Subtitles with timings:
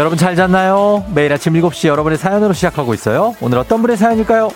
[0.00, 1.04] 여러분 잘 잤나요?
[1.14, 3.34] 매일 아침 7시 여러분의 사연으로 시작하고 있어요.
[3.38, 4.48] 오늘 어떤 분의 사연일까요?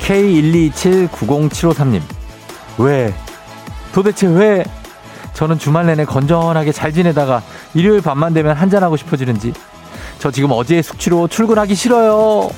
[0.00, 2.00] K1227907553님.
[2.78, 3.14] 왜?
[3.92, 4.64] 도대체 왜?
[5.34, 7.44] 저는 주말 내내 건전하게 잘 지내다가
[7.74, 9.52] 일요일 밤만 되면 한잔하고 싶어지는지.
[10.24, 12.48] 저 지금 어제의 숙취로 출근하기 싫어요.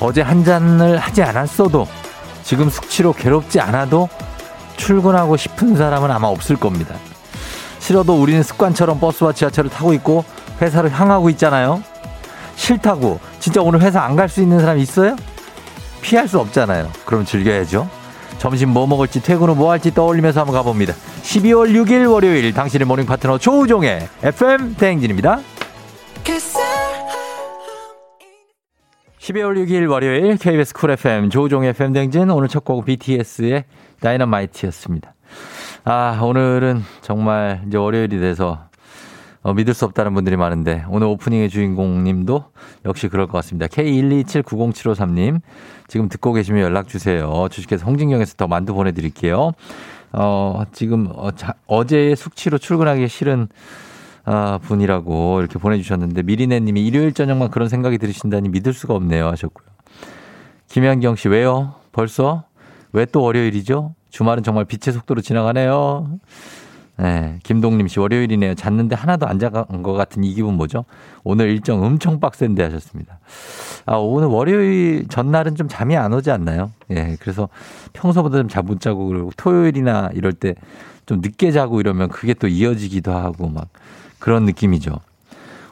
[0.00, 1.86] 어제 한 잔을 하지 않았어도
[2.42, 4.08] 지금 숙취로 괴롭지 않아도
[4.76, 6.96] 출근하고 싶은 사람은 아마 없을 겁니다.
[7.78, 10.24] 싫어도 우리는 습관처럼 버스와 지하철을 타고 있고
[10.60, 11.84] 회사를 향하고 있잖아요.
[12.56, 15.14] 싫다고 진짜 오늘 회사 안 갈 수 있는 사람 있어요?
[16.06, 16.88] 피할 수 없잖아요.
[17.04, 17.88] 그럼 즐겨야죠.
[18.38, 20.92] 점심 뭐 먹을지 퇴근 후 뭐 할지 떠올리면서 한번 가봅니다.
[21.22, 25.40] 12월 6일 월요일 당신의 모닝 파트너 조우종의 FM 대행진입니다.
[29.18, 33.64] 12월 6일 월요일 KBS 쿨 FM 조우종의 FM 대행진 오늘 첫 곡 BTS의
[34.00, 35.14] 다이너마이트였습니다.
[35.84, 38.65] 아, 오늘은 정말 이제 월요일이 돼서
[39.46, 42.46] 어, 믿을 수 없다는 분들이 많은데 오늘 오프닝의 주인공 님도
[42.84, 43.68] 역시 그럴 것 같습니다.
[43.68, 45.40] K127907553님
[45.86, 47.46] 지금 듣고 계시면 연락 주세요.
[47.48, 49.52] 주식회사 홍진경에서 더 만두 보내드릴게요.
[50.10, 53.46] 어, 지금 어, 자, 어제의 숙취로 출근하기 싫은
[54.24, 59.68] 아, 분이라고 이렇게 보내주셨는데 미리네 님이 일요일 저녁만 그런 생각이 들으신다니 믿을 수가 없네요 하셨고요.
[60.70, 61.74] 김현경 씨 왜요?
[61.92, 62.46] 벌써?
[62.92, 63.94] 왜 또 월요일이죠?
[64.10, 66.18] 주말은 정말 빛의 속도로 지나가네요.
[66.98, 68.54] 네, 김동림 씨 월요일이네요.
[68.54, 70.84] 잤는데 하나도 안 자간 것 같은 이 기분 뭐죠?
[71.24, 73.18] 오늘 일정 엄청 빡센데 하셨습니다.
[73.84, 76.70] 아, 오늘 월요일 전날은 좀 잠이 안 오지 않나요?
[76.90, 77.48] 예, 그래서
[77.92, 80.54] 평소보다 좀 잠 못 자고 그리고 토요일이나 이럴 때
[81.06, 83.68] 좀 늦게 자고 이러면 그게 또 이어지기도 하고 막
[84.18, 84.98] 그런 느낌이죠.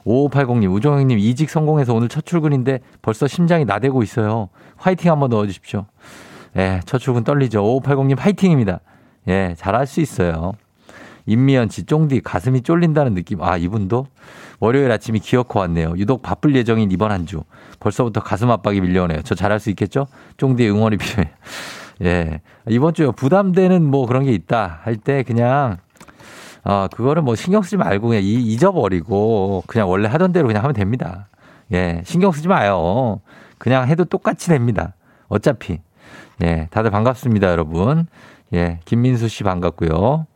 [0.07, 4.49] 5580님, 우정형님 이직 성공해서 오늘 첫 출근인데 벌써 심장이 나대고 있어요.
[4.77, 5.87] 화이팅 한번 넣어주십시오.
[6.57, 7.63] 예, 첫 출근 떨리죠.
[7.65, 8.79] 5580님 화이팅입니다.
[9.27, 10.53] 예, 잘할 수 있어요.
[11.27, 13.43] 임미연 씨, 쫑디 가슴이 쫄린다는 느낌.
[13.43, 14.07] 아, 이분도
[14.61, 15.95] 월요일 아침이 기어코 왔네요.
[15.97, 17.43] 유독 바쁠 예정인 이번 한 주.
[17.81, 19.23] 벌써부터 가슴 압박이 밀려오네요.
[19.23, 20.07] 저 잘할 수 있겠죠?
[20.37, 21.33] 쫑디의 응원이 필요해요.
[22.05, 22.41] 예.
[22.69, 25.79] 이번 주에 부담되는 뭐 그런 게 있다 할 때 그냥
[26.65, 31.29] 어, 그거를 뭐 신경 쓰지 말고 그냥 잊어버리고 그냥 원래 하던 대로 그냥 하면 됩니다.
[31.73, 32.03] 예.
[32.05, 33.21] 신경 쓰지 마요.
[33.59, 34.95] 그냥 해도 똑같이 됩니다.
[35.29, 35.81] 어차피.
[36.43, 36.69] 예.
[36.71, 38.07] 다들 반갑습니다, 여러분.
[38.55, 38.81] 예.
[38.85, 40.27] 김민수 씨 반갑고요.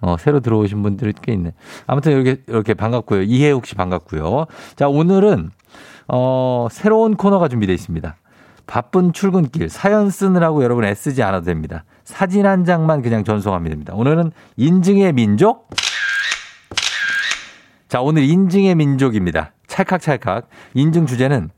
[0.00, 1.52] 어, 새로 들어오신 분들이 꽤 있네.
[1.86, 3.22] 아무튼 이렇게, 이렇게 반갑고요.
[3.22, 4.46] 이혜욱 씨 반갑고요.
[4.76, 5.50] 자, 오늘은,
[6.08, 8.16] 어, 새로운 코너가 준비되어 있습니다.
[8.66, 11.84] 바쁜 출근길, 사연 쓰느라고 여러분 애쓰지 않아도 됩니다.
[12.04, 13.94] 사진 한 장만 그냥 전송하면 됩니다.
[13.94, 15.70] 오늘은 인증의 민족?
[17.88, 19.52] 자, 오늘 인증의 민족입니다.
[19.68, 20.48] 찰칵찰칵.
[20.74, 21.50] 인증 주제는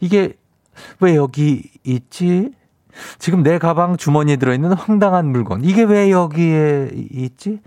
[0.00, 0.34] 이게
[1.00, 2.50] 왜 여기 있지?
[3.18, 5.62] 지금 내 가방 주머니에 들어있는 황당한 물건.
[5.64, 7.60] 이게 왜 여기에 있지?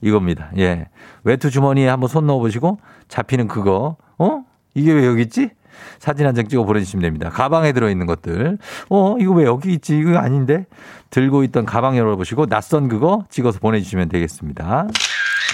[0.00, 0.50] 이겁니다.
[0.58, 0.88] 예.
[1.24, 2.78] 외투 주머니에 한번 손 넣어보시고
[3.08, 3.96] 잡히는 그거.
[4.18, 4.44] 어?
[4.74, 5.50] 이게 왜 여기 있지?
[5.98, 7.30] 사진 한 장 찍어 보내주시면 됩니다.
[7.30, 8.58] 가방에 들어있는 것들.
[8.90, 9.98] 어, 이거 왜 여기 있지?
[9.98, 10.66] 이거 아닌데?
[11.10, 14.86] 들고 있던 가방 열어보시고 낯선 그거 찍어서 보내주시면 되겠습니다.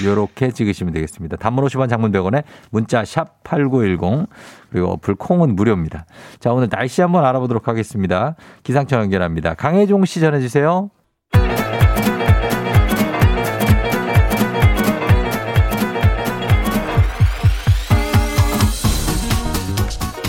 [0.05, 1.37] 요렇게 찍으시면 되겠습니다.
[1.37, 4.29] 단문 50원 장문 100원에 문자 샵 8910
[4.71, 6.07] 그리고 어플 콩은 무료입니다.
[6.39, 8.37] 자, 오늘 날씨 한번 알아보도록 하겠습니다.
[8.63, 9.55] 기상청 연결합니다.
[9.55, 10.91] 강혜종 씨 전해 주세요.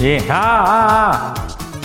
[0.01, 1.35] 예, 아, 아,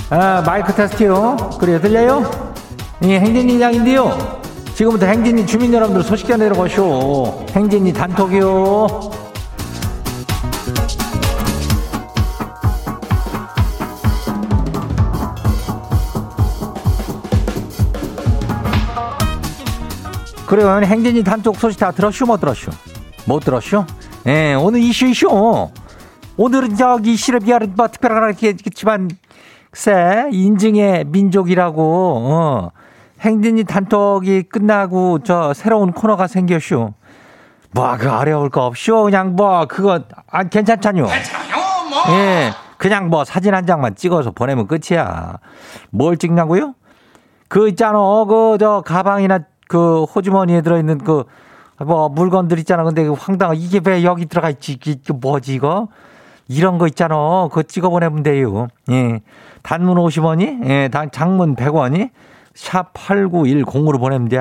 [0.09, 1.37] 아, 아 마이크 테스트요.
[1.61, 2.55] 그래요, 들려요?
[3.03, 4.46] 예, 행진이장인데요.
[4.77, 7.47] 지금부터 행진이 주민 여러분들 소식 전해드려가시오.
[7.53, 8.87] 행진이 단톡이요.
[20.47, 20.81] 그래요.
[20.85, 22.27] 행진이 단톡 소식 다 들었슈?
[22.27, 22.71] 못 들었슈?
[23.25, 23.87] 못 들었슈?
[24.27, 25.71] 예, 오늘 이슈 이슈.
[26.37, 29.09] 오늘은 저기 비하는 뭐 특별하겠지만
[29.71, 31.83] 글쎄 인증의 민족이라고
[32.27, 32.71] 어.
[33.21, 36.93] 행진이 단톡이 끝나고 저 새로운 코너가 생겼슈.
[37.73, 39.05] 뭐, 그 어려울 거 없쇼.
[39.05, 41.07] 그냥 뭐, 그거, 아, 괜찮잖요.
[41.07, 41.57] 괜찮아요,
[41.91, 42.17] 뭐.
[42.17, 42.51] 예.
[42.79, 45.39] 그냥 뭐 사진 한 장만 찍어서 보내면 끝이야.
[45.91, 46.75] 뭘 찍냐고요?
[47.49, 47.99] 그 있잖아.
[48.27, 51.25] 그, 저, 가방이나 그 호주머니에 들어 있는 그,
[51.85, 52.85] 뭐, 물건들 있잖아.
[52.85, 54.73] 근데 그 황당한, 이게 왜 여기 들어가 있지?
[54.73, 55.89] 이게 뭐지, 이거?
[56.49, 57.15] 이런 거 있잖아.
[57.49, 58.69] 그거 찍어 보내면 돼요.
[58.91, 59.21] 예.
[59.63, 62.11] 단문 50원이, 예, 단, 장문 100원이,
[62.57, 64.39] 샵 8910으로 보내면 돼.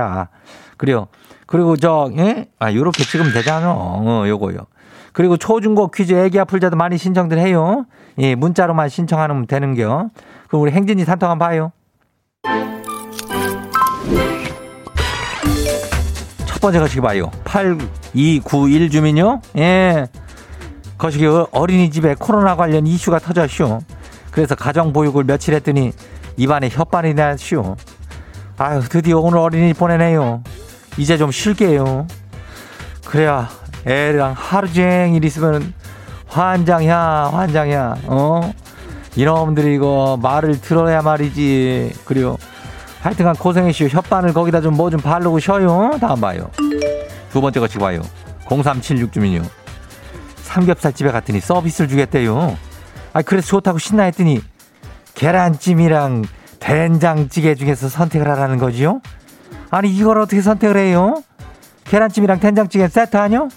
[0.78, 1.08] 그래요.
[1.46, 2.48] 그리고 저, 예?
[2.58, 3.72] 아, 요렇게 찍으면 되잖아.
[3.72, 4.66] 어, 요거요.
[5.14, 7.86] 그리고 초중고 퀴즈 애기 아플 자도 많이 신청들 해요.
[8.18, 10.10] 예, 문자로만 신청하면 되는겨.
[10.48, 11.72] 그럼 우리 행진이 단톡 한번 봐요.
[16.46, 17.30] 첫 번째 거시기 봐요.
[17.44, 19.42] 8291 주민요.
[19.58, 20.08] 예.
[20.98, 23.80] 거시기 어린이집에 코로나 관련 이슈가 터졌슈.
[24.32, 25.92] 그래서 가정 보육을 며칠 했더니
[26.38, 27.76] 입안에 혓바늘이 났슈.
[28.58, 30.42] 아유, 드디어 오늘 어린이집 보내네요.
[30.98, 32.08] 이제 좀 쉴게요.
[33.06, 33.50] 그래야
[33.86, 35.74] 애랑 하루 종일 있으면
[36.28, 38.54] 환장이야, 환장이야, 어?
[39.16, 41.94] 이놈들이 이거 말을 들어야 말이지.
[42.06, 42.38] 그리고
[43.02, 43.88] 하여튼간 고생했슈.
[43.88, 45.92] 혓바늘 거기다 좀 뭐좀 뭐 바르고 쉬어요.
[46.02, 46.50] 다음 봐요.
[47.32, 48.02] 두 번째 거치 봐요.
[48.50, 49.42] 0376 주민요.
[50.38, 52.58] 삼겹살 집에 갔더니 서비스를 주겠대요.
[53.14, 54.42] 아, 그래서 좋다고 신나 했더니
[55.14, 56.24] 계란찜이랑
[56.66, 59.00] 된장찌개 중에서 선택을 하라는 거지요?
[59.70, 61.22] 아니, 이걸 어떻게 선택을 해요?
[61.84, 63.50] 계란찜이랑 된장찌개 세트 아니요?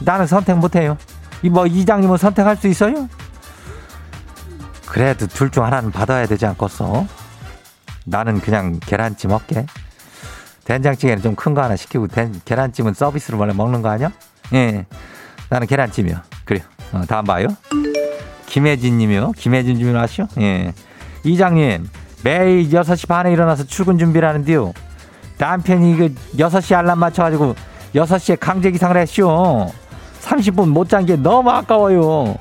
[0.00, 0.98] 나는 선택 못 해요.
[1.42, 3.08] 이 뭐 이장님은 선택할 수 있어요?
[4.86, 7.06] 그래도 둘 중 하나는 받아야 되지 않겠어?
[8.04, 9.64] 나는 그냥 계란찜 먹게.
[10.64, 14.10] 된장찌개는 좀 큰 거 하나 시키고 된, 계란찜은 서비스로 원래 먹는 거 아니야?
[14.52, 14.84] 예.
[15.48, 16.18] 나는 계란찜이요.
[16.44, 16.64] 그래요.
[16.92, 17.46] 어, 다음 봐요.
[18.46, 19.32] 김혜진 님이요.
[19.32, 20.28] 김혜진 주민 아시죠?
[20.40, 20.74] 예.
[21.24, 21.88] 이장님,
[22.30, 24.72] 매일 6시 반에 일어나서 출근 준비를 하는데요.
[25.38, 27.54] 남편이 그 6시 알람 맞춰가지고
[27.94, 29.70] 6시에 강제 기상을 했쇼.
[30.22, 32.34] 30분 못 잔 게 너무 아까워요.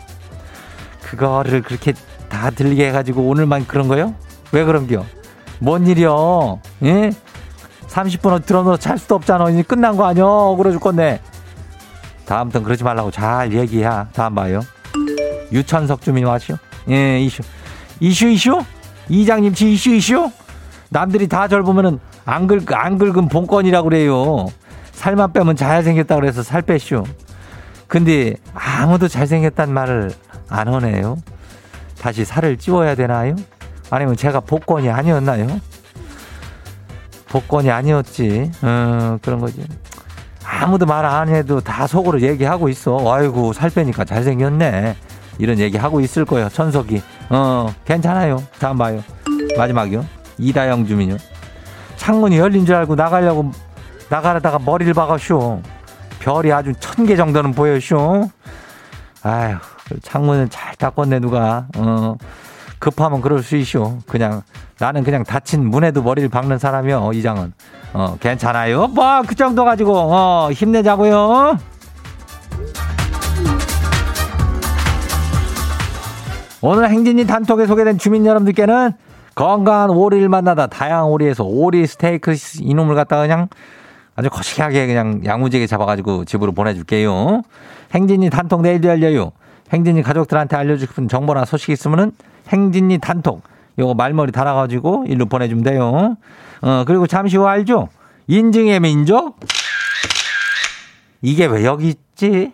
[1.03, 1.93] 그거를 그렇게
[2.29, 4.15] 다 들리게 해가지고 오늘만 그런 거요?
[4.51, 5.05] 왜 그런겨?
[5.59, 6.61] 뭔 일이요?
[6.85, 7.11] 예?
[7.87, 9.51] 30분 들어놓어 잘 수도 없잖아.
[9.51, 10.23] 이제 끝난 거 아니야?
[10.25, 11.21] 억울해 죽 건데.
[12.25, 13.87] 다음부터 그러지 말라고 잘 얘기해.
[14.13, 14.61] 다음 봐요.
[15.51, 16.55] 유천석 주민 와시오.
[16.89, 17.43] 예, 이슈.
[17.99, 18.63] 이슈, 이슈?
[19.09, 20.31] 이장님, 지 이슈, 이슈?
[20.89, 24.47] 남들이 다 절 보면은 안 긁, 안 긁은 본건이라고 그래요.
[24.93, 27.03] 살만 빼면 잘생겼다 그래서 살 뺐슈.
[27.87, 30.11] 근데 아무도 잘생겼단 말을
[30.49, 31.17] 안 하네요.
[31.99, 33.35] 다시 살을 찌워야 되나요?
[33.89, 35.59] 아니면 제가 복권이 아니었나요?
[37.27, 38.51] 복권이 아니었지.
[38.61, 39.65] 어, 그런 거지.
[40.43, 42.97] 아무도 말 안 해도 다 속으로 얘기하고 있어.
[43.13, 44.95] 아이고, 살 빼니까 잘생겼네.
[45.37, 46.49] 이런 얘기 하고 있을 거예요.
[46.49, 47.01] 천석이.
[47.29, 48.43] 어, 괜찮아요.
[48.59, 49.03] 다음 봐요.
[49.57, 50.05] 마지막이요.
[50.37, 51.17] 이다영 주민요.
[51.95, 53.51] 창문이 열린 줄 알고 나가려고
[54.09, 55.61] 나가려다가 머리를 박았쇼.
[56.19, 58.29] 별이 아주 천 개 정도는 보여쇼.
[59.23, 59.57] 아휴,
[60.01, 61.67] 창문은 잘 닦았네, 누가.
[61.77, 62.15] 어,
[62.79, 63.99] 급하면 그럴 수 있쇼.
[64.07, 64.41] 그냥,
[64.79, 67.53] 나는 그냥 다친 문에도 머리를 박는 사람이요, 이장은.
[67.93, 68.87] 어, 괜찮아요.
[68.87, 71.57] 뭐, 그 정도 가지고, 어, 힘내자고요.
[76.61, 78.93] 오늘 행진이 단톡에 소개된 주민 여러분들께는
[79.35, 83.49] 건강한 오리를 만나다 다양한 오리에서 오리 스테이크 이놈을 갖다가 그냥
[84.15, 87.41] 아주 거시기하게 그냥 야무지게 잡아가지고 집으로 보내줄게요.
[87.93, 89.31] 행진이 단톡 내일도 열려요.
[89.73, 92.11] 행진이 가족들한테 알려주고 싶은 정보나 소식 있으면은
[92.47, 93.41] 행진이 단톡
[93.77, 96.15] 요거 말머리 달아가지고 일로 보내주면 돼요.
[96.61, 97.89] 어 그리고 잠시 후 알죠?
[98.27, 99.37] 인증의 민족
[101.21, 102.53] 이게 왜 여기 있지?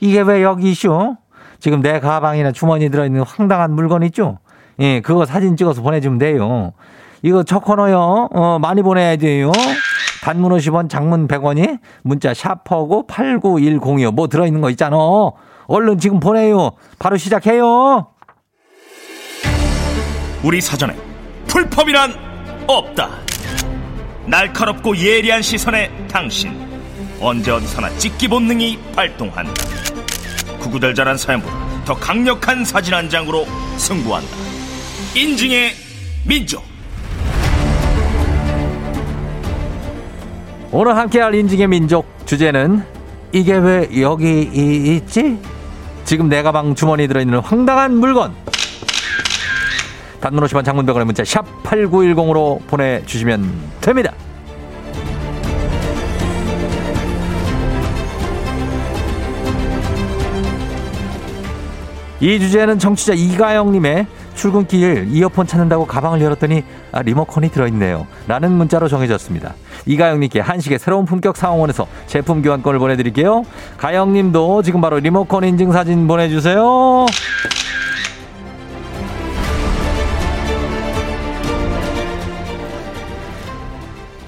[0.00, 1.16] 이게 왜 여기 있쇼?
[1.62, 4.40] 지금 내 가방이나 주머니 들어있는 황당한 물건 있죠?
[4.80, 6.72] 예, 그거 사진 찍어서 보내주면 돼요.
[7.22, 8.30] 이거 첫 코너요.
[8.32, 9.52] 어, 많이 보내야 돼요.
[10.24, 14.12] 단문 50원, 장문 100원이 문자 샤퍼고 89106.
[14.12, 14.96] 뭐 들어있는 거 있잖아.
[15.68, 16.72] 얼른 지금 보내요.
[16.98, 18.08] 바로 시작해요.
[20.42, 20.96] 우리 사전에
[21.46, 22.12] 풀펌이란
[22.66, 23.08] 없다.
[24.26, 26.58] 날카롭고 예리한 시선에 당신
[27.20, 29.91] 언제 어디서나 찍기 본능이 발동한다.
[30.62, 34.28] 구구절절한 사연보다 더 강력한 사진 한 장으로 승부한다.
[35.16, 35.72] 인증의
[36.26, 36.62] 민족.
[40.70, 42.84] 오늘 함께할 인증의 민족 주제는
[43.32, 44.42] 이게 왜 여기
[44.96, 45.38] 있지?
[46.04, 48.34] 지금 내 가방 주머니에 들어있는 황당한 물건.
[50.20, 54.12] 단문 50원 장문병원의 문자 샵 8910으로 보내주시면 됩니다.
[62.22, 66.62] 이 주제는 청취자 이가영님의 출근길 이어폰 찾는다고 가방을 열었더니
[66.92, 68.06] 아, 리모컨이 들어있네요.
[68.28, 69.54] 라는 문자로 정해졌습니다.
[69.86, 73.42] 이가영님께 한식의 새로운 품격 상황원에서 제품 교환권을 보내드릴게요.
[73.76, 77.06] 가영님도 지금 바로 리모컨 인증 사진 보내주세요.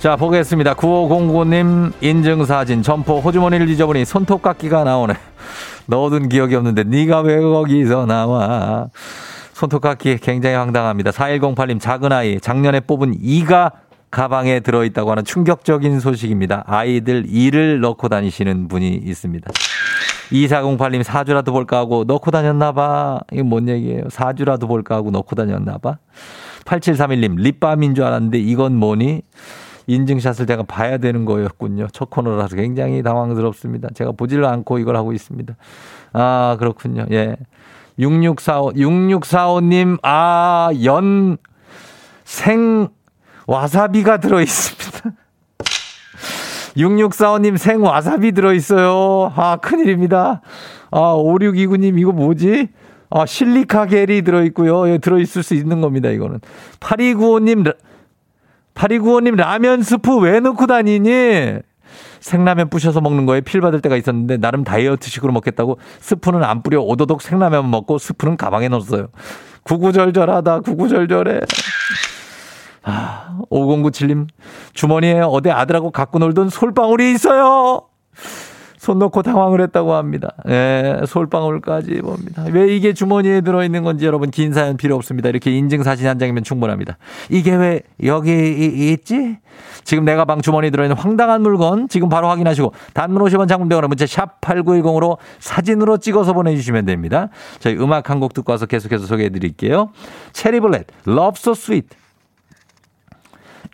[0.05, 0.75] 자, 보겠습니다.
[0.75, 5.15] 9509님 인증사진 점포 호주머니를 잊어보니 손톱깎이가 나오네.
[5.87, 8.89] 넣어둔 기억이 없는데 네가 왜 거기서 나와.
[9.55, 11.11] 손톱깎이 굉장히 황당합니다.
[11.11, 13.73] 4108님 작은 아이 작년에 뽑은 이가
[14.11, 16.65] 가방에 들어있다고 하는 충격적인 소식입니다.
[16.67, 19.51] 아이들 이를 넣고 다니시는 분이 있습니다.
[20.31, 23.21] 2408님 사주라도 볼까 하고 넣고 다녔나봐.
[23.33, 24.11] 이게 뭔 얘기예요?
[24.11, 25.97] 사주라도 볼까 하고 넣고 다녔나봐.
[26.67, 29.23] 8731님 립밤인 줄 알았는데 이건 뭐니?
[29.87, 31.89] 인증샷을 제가 봐야 되는 거였군요.
[31.93, 33.89] 첫 코너라서 굉장히 당황스럽습니다.
[33.95, 35.55] 제가 보지를 않고 이걸 하고 있습니다.
[36.13, 37.07] 아, 그렇군요.
[37.11, 37.37] 예.
[37.99, 41.37] 6645, 6645님, 아, 연,
[42.25, 42.89] 생,
[43.47, 45.11] 와사비가 들어있습니다.
[46.77, 49.33] 6645님 생 와사비 들어있어요.
[49.37, 50.41] 아, 큰일입니다.
[50.91, 52.69] 아, 5629님 이거 뭐지?
[53.11, 54.89] 아, 실리카 겔이 들어있고요.
[54.91, 56.41] 예, 들어있을 수 있는 겁니다, 이거는.
[56.81, 57.73] 8295님,
[58.75, 61.59] 8295님 라면 스프 왜 넣고 다니니?
[62.21, 67.21] 생라면 부셔서 먹는 거에 필 받을 때가 있었는데 나름 다이어트식으로 먹겠다고 스프는 안 뿌려 오도독
[67.21, 69.09] 생라면 먹고 스프는 가방에 넣었어요.
[69.65, 71.41] 구구절절하다 구구절절해.
[72.83, 74.29] 아, 5097님
[74.73, 77.83] 주머니에 어디 아들하고 갖고 놀던 솔방울이 있어요.
[78.85, 80.35] 손 놓고 당황을 했다고 합니다.
[80.47, 82.45] 예, 솔방울까지 봅니다.
[82.53, 85.31] 왜 이게 주머니에 들어있는 건지 여러분 긴 사연 필요 없습니다.
[85.31, 86.99] 이렇게 인증사진 한 장이면 충분합니다.
[87.31, 89.39] 이게 왜 여기 있지?
[89.85, 94.43] 지금 내가 방 주머니에 들어있는 황당한 물건 지금 바로 확인하시고 단문 50원 장문병원에 문자 샵
[94.43, 97.31] 8910으로 사진으로 찍어서 보내주시면 됩니다.
[97.61, 99.89] 저희 음악 한 곡 듣고 와서 계속해서 소개해 드릴게요.
[100.35, 101.81] 체리블렛, Love So.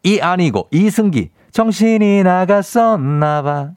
[0.05, 3.71] 이 아니고 이승기, 정신이 나갔었나 봐.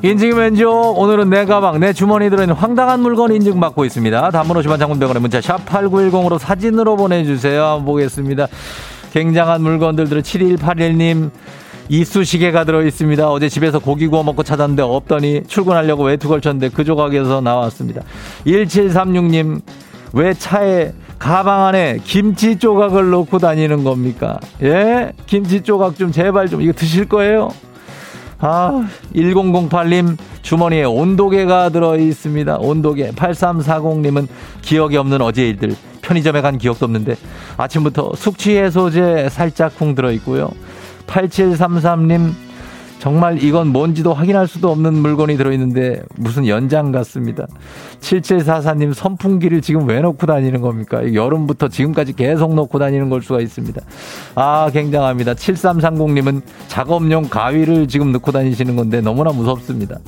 [0.00, 4.30] 인증 면접 오늘은 내 가방 내 주머니 들어있는 황당한 물건 인증받고 있습니다.
[4.30, 7.64] 단문 50원 장문병원에 문자 샵 8910으로 사진으로 보내주세요.
[7.64, 8.46] 한번 보겠습니다.
[9.12, 11.30] 굉장한 물건들 들어 7181님
[11.88, 13.30] 이쑤시개가 들어있습니다.
[13.30, 18.02] 어제 집에서 고기 구워 먹고 찾았는데 없더니 출근하려고 외투 걸쳤는데 그 조각에서 나왔습니다.
[18.46, 19.60] 1736님
[20.12, 24.38] 왜 차에 가방 안에 김치 조각을 넣고 다니는 겁니까?
[24.62, 25.12] 예?
[25.26, 27.50] 김치 조각 좀 제발 좀 이거 드실 거예요?
[28.40, 32.58] 아, 1008님 주머니에 온도계가 들어 있습니다.
[32.58, 33.10] 온도계.
[33.12, 34.28] 8340님은
[34.62, 35.74] 기억이 없는 어제 일들.
[36.02, 37.16] 편의점에 간 기억도 없는데
[37.56, 40.50] 아침부터 숙취 해소제 살짝 쿵 들어 있고요.
[41.06, 42.32] 8733님
[42.98, 47.46] 정말 이건 뭔지도 확인할 수도 없는 물건이 들어있는데 무슨 연장 같습니다.
[48.00, 51.14] 7744님 선풍기를 지금 왜 놓고 다니는 겁니까?
[51.14, 53.80] 여름부터 지금까지 계속 놓고 다니는 걸 수가 있습니다.
[54.34, 55.34] 아, 굉장합니다.
[55.34, 59.98] 7330님은 작업용 가위를 지금 넣고 다니시는 건데 너무나 무섭습니다.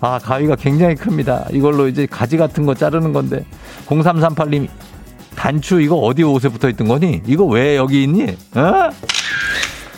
[0.00, 1.46] 아, 가위가 굉장히 큽니다.
[1.52, 3.44] 이걸로 이제 가지 같은 거 자르는 건데
[3.86, 4.68] 0338님
[5.36, 7.22] 단추 이거 어디 옷에 붙어 있던 거니?
[7.26, 8.36] 이거 왜 여기 있니?
[8.54, 8.90] 어?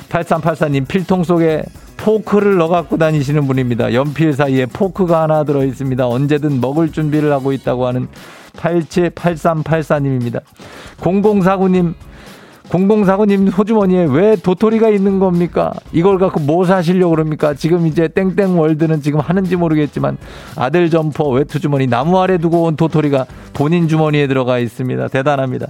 [0.08, 1.62] 8384님 필통 속에
[1.96, 3.92] 포크를 넣어 갖고 다니시는 분입니다.
[3.94, 6.06] 연필 사이에 포크가 하나 들어 있습니다.
[6.06, 8.08] 언제든 먹을 준비를 하고 있다고 하는
[8.56, 10.40] 878384님입니다.
[11.00, 11.94] 0049님
[12.68, 15.72] 0049님 호주머니에 왜 도토리가 있는 겁니까?
[15.92, 17.54] 이걸 갖고 뭐 사시려고 그럽니까?
[17.54, 20.18] 지금 이제 땡땡 월드는 지금 하는지 모르겠지만
[20.56, 25.08] 아들 점퍼 외투 주머니 나무 아래 두고 온 도토리가 본인 주머니에 들어가 있습니다.
[25.08, 25.68] 대단합니다.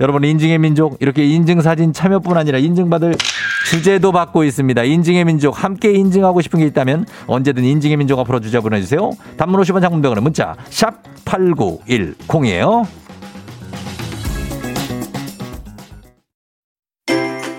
[0.00, 3.14] 여러분 인증의 민족 이렇게 인증 사진 참여뿐 아니라 인증받을
[3.70, 4.82] 주제도 받고 있습니다.
[4.84, 9.12] 인증의 민족 함께 인증하고 싶은 게 있다면 언제든 인증의 민족 앞으로 주제 보내주세요.
[9.36, 12.86] 단문 50원 장문 100원은 문자 샵 8910이에요.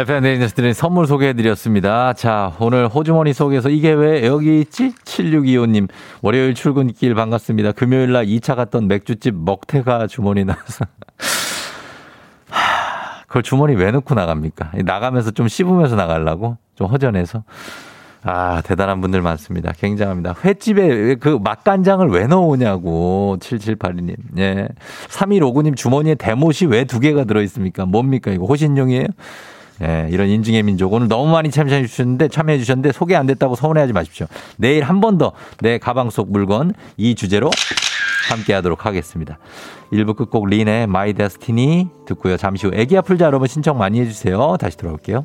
[0.00, 2.14] FM 대행진에서 드린 선물 소개해드렸습니다.
[2.14, 4.94] 자, 오늘 호주머니 속에서 이게 왜 여기 있지?
[5.04, 5.88] 7625님.
[6.22, 7.72] 월요일 출근길 반갑습니다.
[7.72, 10.86] 금요일 날 2차 갔던 맥주집 먹태가 주머니 나와서.
[12.48, 14.70] 하, 그걸 주머니 왜 넣고 나갑니까?
[14.84, 16.56] 나가면서 좀 씹으면서 나가려고?
[16.76, 17.44] 좀 허전해서.
[18.22, 19.72] 아, 대단한 분들 많습니다.
[19.72, 20.34] 굉장합니다.
[20.42, 23.36] 횟집에 그 맛간장을 왜 넣으냐고.
[23.40, 24.16] 7782님.
[24.38, 24.68] 예.
[25.08, 27.84] 3159님 주머니에 대못이 왜 두 개가 들어있습니까?
[27.84, 28.30] 뭡니까?
[28.30, 29.06] 이거 호신용이에요?
[29.82, 30.92] 예, 이런 인증의 민족.
[30.92, 34.26] 오늘 너무 많이 참여해 주셨는데, 참여해 주셨는데, 소개 안 됐다고 서운해하지 마십시오.
[34.56, 37.50] 내일 한 번 더 내 가방 속 물건 이 주제로
[38.30, 39.38] 함께 하도록 하겠습니다.
[39.92, 42.36] 1부 끝곡 린의 My Destiny 듣고요.
[42.36, 44.56] 잠시 후 애기야 풀자 여러분 신청 많이 해주세요.
[44.60, 45.24] 다시 돌아올게요.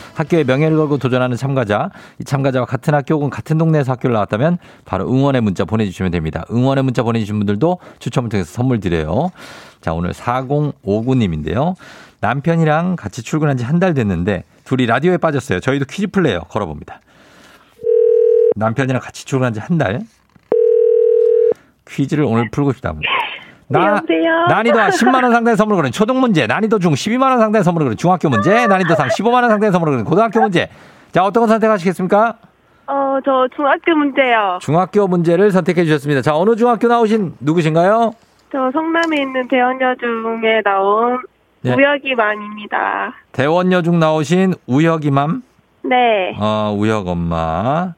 [0.13, 5.07] 학교의 명예를 걸고 도전하는 참가자, 이 참가자와 같은 학교 혹은 같은 동네에서 학교를 나왔다면 바로
[5.11, 6.43] 응원의 문자 보내주시면 됩니다.
[6.51, 9.31] 응원의 문자 보내주신 분들도 추첨을 통해서 선물 드려요.
[9.81, 11.75] 자, 오늘 4059님인데요.
[12.19, 15.59] 남편이랑 같이 출근한 지 한 달 됐는데 둘이 라디오에 빠졌어요.
[15.59, 17.01] 저희도 퀴즈 플레이어 걸어봅니다.
[18.55, 20.01] 남편이랑 같이 출근한 지 한 달.
[21.89, 22.93] 퀴즈를 오늘 풀고 싶다.
[23.71, 24.45] 나, 여보세요?
[24.47, 28.67] 난이도 10만원 상당의 선물을 거는 초등 문제, 난이도 중 12만원 상당의 선물을 거는 중학교 문제,
[28.67, 30.69] 난이도 상 15만원 상당의 선물을 거는 고등학교 문제.
[31.11, 32.35] 자, 어떤 거 선택하시겠습니까?
[32.87, 34.59] 어, 저 중학교 문제요.
[34.61, 36.21] 중학교 문제를 선택해 주셨습니다.
[36.21, 38.13] 자, 어느 중학교 나오신 누구신가요?
[38.51, 41.19] 저 성남에 있는 대원여중에 나온
[41.61, 41.73] 네.
[41.73, 43.13] 우혁이만입니다.
[43.31, 45.43] 대원여중 나오신 우혁이맘,
[45.83, 46.35] 네.
[46.39, 47.93] 어, 우혁 엄마.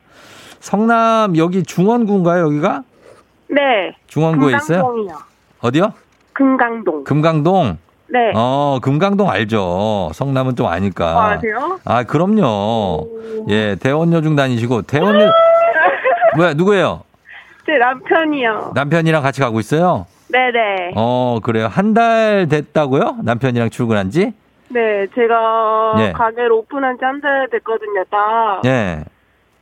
[0.59, 2.83] 성남, 여기 중원구인가요, 여기가?
[3.49, 3.95] 네.
[4.07, 5.07] 중원구에 있어요?
[5.63, 5.93] 어디요?
[6.33, 7.03] 금강동.
[7.05, 7.77] 금강동?
[8.09, 8.31] 네.
[8.35, 10.11] 어, 금강동 알죠.
[10.13, 11.07] 성남은 좀 아니까.
[11.07, 11.79] 아, 아세요?
[11.85, 13.07] 아, 그럼요.
[13.49, 15.31] 예, 대원여중 다니시고, 대원여,
[16.35, 17.03] 뭐야, 누구예요?
[17.65, 18.73] 제 남편이요.
[18.75, 20.05] 남편이랑 같이 가고 있어요?
[20.27, 20.91] 네네.
[20.95, 21.67] 어, 그래요.
[21.67, 23.17] 한 달 됐다고요?
[23.23, 24.33] 남편이랑 출근한 지?
[24.69, 26.11] 네, 제가 예.
[26.11, 28.61] 가게를 오픈한 지 한 달 됐거든요, 딱.
[28.65, 29.05] 예.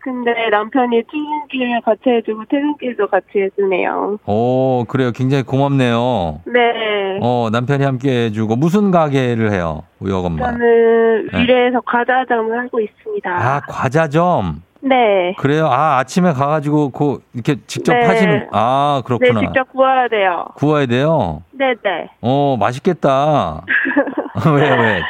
[0.04, 4.18] 근데 남편이 출근길 같이 해주고 퇴근길도 같이 해주네요.
[4.26, 5.12] 오, 그래요.
[5.12, 6.42] 굉장히 고맙네요.
[6.46, 7.20] 네.
[7.22, 9.84] 어, 남편이 함께 해주고, 무슨 가게를 해요?
[10.02, 10.52] 엄마.
[10.52, 11.40] 저는 네.
[11.42, 13.30] 위례에서 과자점을 하고 있습니다.
[13.30, 14.64] 아, 과자점.
[14.82, 15.36] 네.
[15.38, 15.68] 그래요.
[15.68, 18.06] 아, 아침에 가가지고, 그, 이렇게 직접 네.
[18.06, 19.40] 하시는, 아, 네, 그렇구나.
[19.42, 20.46] 직접 구워야 돼요.
[20.56, 21.44] 구워야 돼요?
[21.52, 22.10] 네네.
[22.22, 23.62] 어, 맛있겠다.
[24.56, 25.02] 왜, 왜?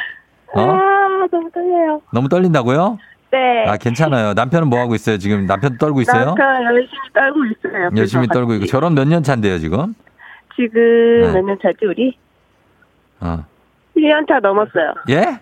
[0.54, 0.60] 어?
[0.60, 2.02] 아, 너무 떨려요.
[2.12, 2.98] 너무 떨린다고요?
[3.32, 3.64] 네.
[3.66, 4.34] 아, 괜찮아요.
[4.34, 5.16] 남편은 뭐 하고 있어요?
[5.16, 6.26] 지금 남편 떨고 있어요?
[6.26, 7.90] 남편 열심히 떨고 있어요.
[7.96, 8.60] 열심히 옆에서 떨고 있고.
[8.60, 8.72] 같이.
[8.72, 9.94] 결혼 몇 년 차인데요, 지금?
[10.54, 10.72] 지금
[11.22, 11.32] 네.
[11.32, 12.16] 몇년 차지 우리?
[13.20, 13.44] 어.
[13.96, 14.92] 1년 차 넘었어요.
[15.08, 15.38] 예?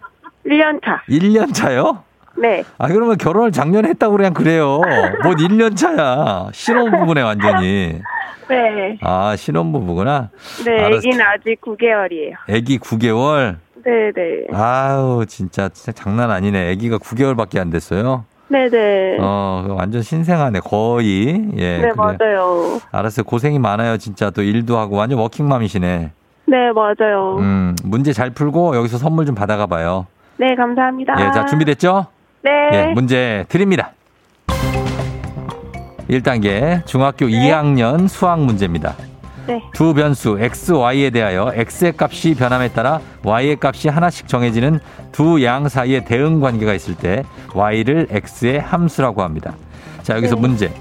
[0.47, 1.03] 1년 차.
[1.09, 2.05] 1년 차요?
[2.39, 2.63] 네.
[2.79, 4.81] 아, 그러면 결혼을 작년에 했다고 그냥 그래요.
[5.25, 6.49] 뭔 1년 차야.
[6.53, 8.01] 신혼부부네, 완전히.
[8.49, 8.99] 네.
[9.03, 10.31] 아, 신혼부부구나.
[10.65, 10.85] 네.
[10.85, 12.35] 아기는 아직 9개월이에요.
[12.49, 13.57] 애기 9개월.
[13.85, 14.47] 네, 네.
[14.53, 16.71] 아우, 진짜, 진짜 장난 아니네.
[16.71, 18.25] 애기가 9개월밖에 안 됐어요.
[18.49, 19.17] 네, 네.
[19.21, 20.61] 어, 완전 신생아네.
[20.61, 21.29] 거의.
[21.57, 21.79] 예.
[21.79, 21.95] 네, 그래요.
[21.97, 22.81] 맞아요.
[22.91, 23.25] 알았어요.
[23.25, 23.97] 고생이 많아요.
[23.97, 26.11] 진짜 또 일도 하고 완전 워킹맘이시네.
[26.47, 27.37] 네, 맞아요.
[27.39, 30.07] 음, 문제 잘 풀고 여기서 선물 좀 받아가 봐요.
[30.37, 31.15] 네, 감사합니다.
[31.21, 32.07] 예, 자, 준비됐죠?
[32.43, 32.51] 네.
[32.73, 33.93] 예, 문제 드립니다.
[36.09, 37.33] 1단계 중학교 네.
[37.51, 38.95] 2학년 수학 문제입니다.
[39.51, 39.63] 네.
[39.73, 44.79] 두 변수 x, y에 대하여 x의 값이 변함에 따라 y의 값이 하나씩 정해지는
[45.11, 49.55] 두 양 사이에 대응 관계가 있을 때 y를 x의 함수라고 합니다.
[50.03, 50.41] 자, 여기서 네.
[50.41, 50.73] 문제.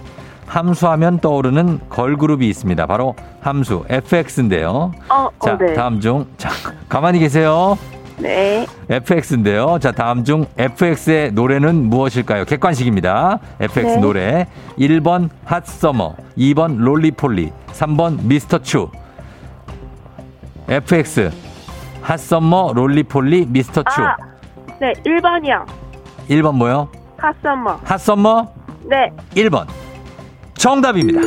[0.46, 2.86] 함수하면 떠오르는 걸그룹이 있습니다.
[2.88, 4.92] 바로 함수 fx인데요.
[5.10, 5.74] 어, 자, 어, 네.
[5.74, 6.50] 다음 중 자,
[6.88, 7.78] 가만히 계세요.
[8.20, 8.66] 네.
[8.90, 9.80] FX인데요.
[9.80, 12.46] 자, 다음 중 FX의 노래는 무엇일까요?
[12.46, 13.40] 객관식입니다.
[13.60, 13.98] FX 네.
[14.02, 14.48] 노래.
[14.78, 18.90] 1번 핫서머, 2번 롤리폴리, 3번 미스터 추.
[20.68, 21.32] FX
[22.02, 23.84] Hot Summer, Roly-Poly, Mr.
[23.84, 24.02] Chu.
[24.02, 24.18] 아,
[24.80, 25.66] 네, 1번이요.
[26.30, 26.90] 1번 뭐요?
[27.18, 27.80] Hot Summer.
[27.84, 28.48] Hot Summer
[28.86, 29.12] 네.
[29.36, 29.66] 1번.
[30.56, 31.22] 정답입니다.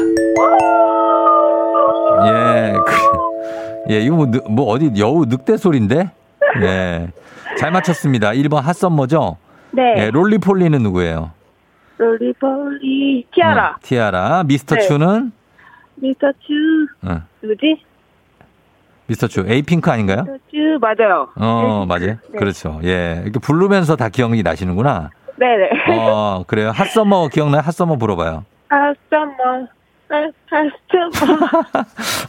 [2.27, 2.73] 예.
[2.87, 6.11] 그, 예, 이거 뭐, 늑- 뭐 어디 여우 늑대 소리인데?
[6.63, 7.09] 예.
[7.59, 8.31] 잘 맞췄습니다.
[8.33, 9.37] 1번 Hot Summer죠?
[9.73, 9.95] 네.
[9.99, 11.31] 예, Roly-Poly는 누구예요?
[11.99, 13.27] Roly-Poly.
[13.35, 13.71] 티아라.
[13.71, 14.43] 어, 티아라.
[14.45, 14.81] 미스터 네.
[14.83, 15.33] 추는?
[15.97, 17.09] 미스터 츄.
[17.09, 17.83] 어, 누구지?
[19.07, 19.45] 미스터 추.
[19.47, 20.23] 에이핑크 아닌가요?
[20.25, 21.29] 미스터 츄, 맞아요.
[21.37, 22.17] 어, 맞아요.
[22.31, 22.39] 네.
[22.39, 22.81] 그렇죠.
[22.85, 23.21] 예.
[23.25, 25.11] 이렇게 부르면서 다 기억이 나시는구나.
[25.37, 25.71] 네네.
[25.99, 26.71] 어, 그래요.
[26.71, 27.63] Hot Summer 기억나요?
[27.63, 28.45] Hot Summer 물어봐요.
[28.69, 29.69] Hot Summer.
[30.13, 31.39] Hot Summer.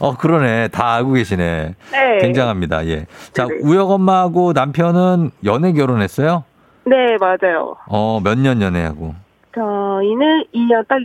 [0.00, 0.68] 어, 그러네.
[0.68, 1.74] 다 알고 계시네.
[1.92, 2.18] 네.
[2.20, 2.86] 굉장합니다.
[2.86, 3.06] 예.
[3.32, 3.54] 자, 네.
[3.62, 6.44] 우혁 엄마하고 남편은 연애 결혼했어요?
[6.86, 7.76] 네, 맞아요.
[7.88, 9.14] 어, 몇 년 연애하고?
[9.54, 10.98] 저희는 2년 딱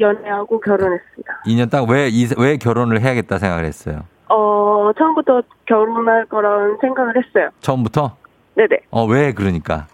[0.00, 1.42] 연애하고 결혼했습니다.
[1.46, 4.00] 2년 딱 왜, 이- 왜 결혼을 해야겠다 생각을 했어요?
[4.28, 7.50] 어, 처음부터 결혼할 거라는 생각을 했어요.
[7.60, 8.16] 처음부터?
[8.56, 8.78] 네네.
[8.90, 9.86] 어, 왜 그러니까?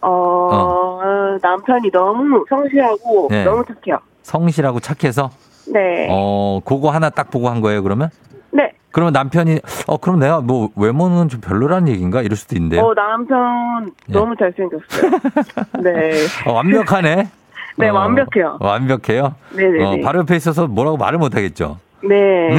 [0.00, 1.00] 어,
[1.42, 3.44] 남편이 너무 성실하고 네.
[3.44, 3.98] 너무 착해요.
[4.22, 5.30] 성실하고 착해서?
[5.72, 6.08] 네.
[6.10, 8.10] 어, 그거 하나 딱 보고 한 거예요, 그러면?
[8.50, 8.72] 네.
[8.90, 12.22] 그러면 남편이, 어, 그럼 내가 뭐 외모는 좀 별로라는 얘기인가?
[12.22, 12.82] 이럴 수도 있는데요.
[12.82, 14.12] 어, 남편 예.
[14.12, 15.10] 너무 잘생겼어요.
[15.82, 16.12] 네.
[16.46, 17.28] 어, 완벽하네?
[17.76, 18.58] 네, 어, 완벽해요.
[18.60, 19.34] 완벽해요?
[19.56, 19.84] 네네네.
[19.84, 21.78] 어, 바로 옆에 있어서 뭐라고 말을 못 하겠죠?
[22.04, 22.50] 네.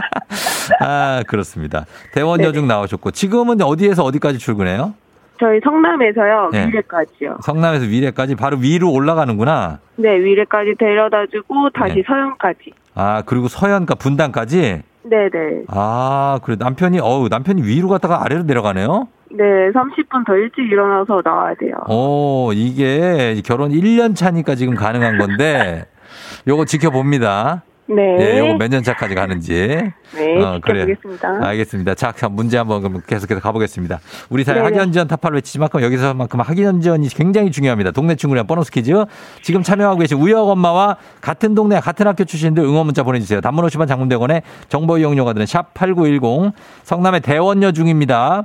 [0.80, 1.84] 아, 그렇습니다.
[2.14, 2.48] 대원 네네.
[2.48, 4.94] 여중 나오셨고, 지금은 어디에서 어디까지 출근해요?
[5.40, 6.66] 저희 성남에서요, 네.
[6.68, 7.38] 위례까지요.
[7.42, 9.78] 성남에서 위례까지 바로 위로 올라가는구나.
[9.96, 12.02] 네, 위례까지 데려다 주고, 다시 네.
[12.06, 12.72] 서현까지.
[12.94, 14.82] 아, 그리고 서현과 분당까지?
[15.02, 15.64] 네네.
[15.68, 16.56] 아, 그래.
[16.58, 19.08] 남편이, 어우, 남편이 위로 갔다가 아래로 내려가네요?
[19.30, 21.74] 네, 30분 더 일찍 일어나서 나와야 돼요.
[21.88, 25.86] 오, 이게 결혼 1년 차니까 지금 가능한 건데,
[26.46, 27.62] 요거 지켜봅니다.
[27.94, 28.16] 네.
[28.20, 29.52] 예, 요거 몇 년 차까지 가는지.
[30.14, 30.86] 네, 어, 그래요.
[30.86, 31.46] 지켜보겠습니다.
[31.48, 31.94] 알겠습니다.
[31.94, 34.00] 자, 그럼 문제 한번 그럼 계속해서 가보겠습니다.
[34.28, 34.66] 우리 사회 네네.
[34.68, 37.90] 학연지원 타파를 외치지만큼 여기서만큼 학연지원이 굉장히 중요합니다.
[37.90, 38.92] 동네 친구랑 보너스 퀴즈.
[39.42, 43.40] 지금 참여하고 계신 우혁 엄마와 같은 동네 같은 학교 출신들 응원 문자 보내주세요.
[43.40, 46.52] 단문 50원 장문대원에 정보 이용료가 드는 샵8910
[46.84, 48.44] 성남의 대원여 중입니다.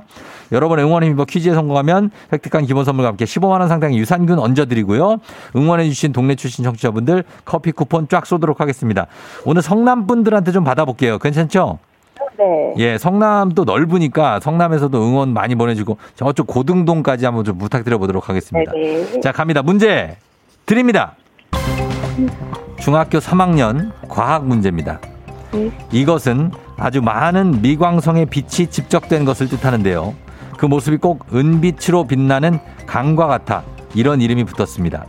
[0.52, 5.18] 여러분의 응원의 힘입어 퀴즈에 성공하면 획득한 기본 선물과 함께 15만 원 상당의 유산균 얹어드리고요.
[5.56, 9.06] 응원해 주신 동네 출신 청취자분들 커피 쿠폰 쫙 쏘도록 하겠습니다.
[9.44, 11.18] 오늘 성남 분들한테 좀 받아볼게요.
[11.18, 11.78] 괜찮죠?
[12.38, 12.74] 네.
[12.78, 18.72] 예, 성남도 넓으니까 성남에서도 응원 많이 보내주고 저쪽 고등동까지 한번 좀 부탁드려 보도록 하겠습니다.
[18.72, 19.20] 네네.
[19.20, 19.62] 자, 갑니다.
[19.62, 20.16] 문제
[20.66, 21.14] 드립니다.
[22.78, 25.00] 중학교 3학년 과학 문제입니다.
[25.52, 25.70] 네.
[25.92, 30.14] 이것은 아주 많은 미광성의 빛이 집적된 것을 뜻하는데요.
[30.56, 33.62] 그 모습이 꼭 은빛으로 빛나는 강과 같아
[33.94, 35.06] 이런 이름이 붙었습니다.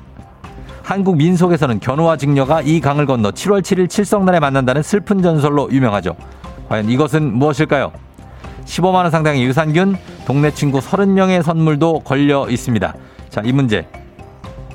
[0.83, 6.15] 한국 민속에서는 견우와 직녀가 이 강을 건너 7월 7일 칠성날에 만난다는 슬픈 전설로 유명하죠.
[6.69, 7.91] 과연 이것은 무엇일까요?
[8.65, 12.93] 15만 원 상당의 유산균, 동네 친구 30명의 선물도 걸려 있습니다.
[13.29, 13.85] 자, 이 문제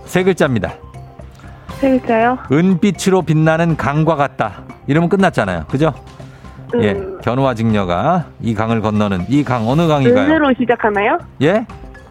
[0.04, 0.74] 세 글자입니다.
[1.78, 2.38] 세 글자요?
[2.50, 4.64] 은빛으로 빛나는 강과 같다.
[4.87, 5.64] 이러면 끝났잖아요.
[5.68, 5.92] 그죠?
[6.80, 10.24] 예, 음, 견우와 직녀가 이 강을 건너는 이 강 어느 강인가요?
[10.26, 11.18] 은으로 시작하나요?
[11.42, 11.64] 예?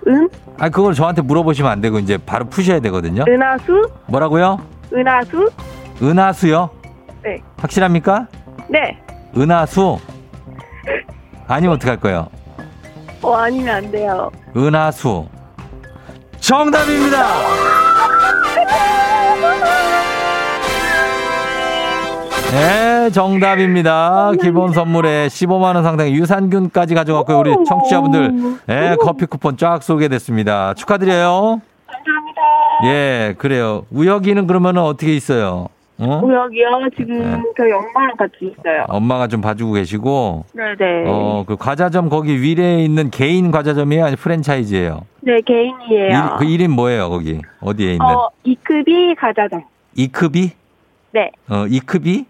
[0.07, 0.29] 은?
[0.59, 3.23] 아, 그걸 저한테 물어보시면 안 되고 이제 바로 푸셔야 되거든요.
[3.27, 3.89] 은하수?
[4.07, 4.57] 뭐라고요?
[4.93, 5.49] 은하수?
[6.01, 6.69] 은하수요?
[7.23, 7.37] 네.
[7.57, 8.27] 확실합니까?
[8.67, 8.97] 네.
[9.37, 9.99] 은하수?
[11.47, 12.27] 아니면 어떡할 거예요?
[13.21, 14.31] 어, 아니면 안 돼요.
[14.55, 15.27] 은하수.
[16.39, 17.27] 정답입니다.
[22.51, 24.31] 네, 정답입니다.
[24.41, 27.37] 기본 선물에 15만원 상당의 유산균까지 가져갔고요.
[27.39, 28.33] 우리 청취자분들,
[28.69, 30.73] 예, 커피 쿠폰 쫙 쏘게됐습니다.
[30.73, 31.61] 축하드려요.
[31.87, 32.41] 감사합니다.
[32.85, 33.85] 예, 그래요.
[33.91, 35.67] 우혁이는 그러면 어떻게 있어요?
[35.99, 36.19] 어?
[36.23, 36.89] 우혁이요.
[36.97, 37.41] 지금 네.
[37.55, 38.85] 저희 엄마랑 같이 있어요.
[38.89, 41.03] 엄마가 좀 봐주고 계시고, 네네.
[41.07, 44.05] 어, 그 과자점 거기 위례에 있는 개인 과자점이에요?
[44.05, 45.01] 아니 프랜차이즈예요?
[45.21, 46.07] 네, 개인이에요.
[46.09, 47.39] 일- 그 이름 뭐예요, 거기?
[47.61, 48.05] 어디에 있는?
[48.05, 49.63] 어, 이크비 가자장.
[49.95, 50.51] 이크비?
[51.13, 52.25] 네, 어, 이크비?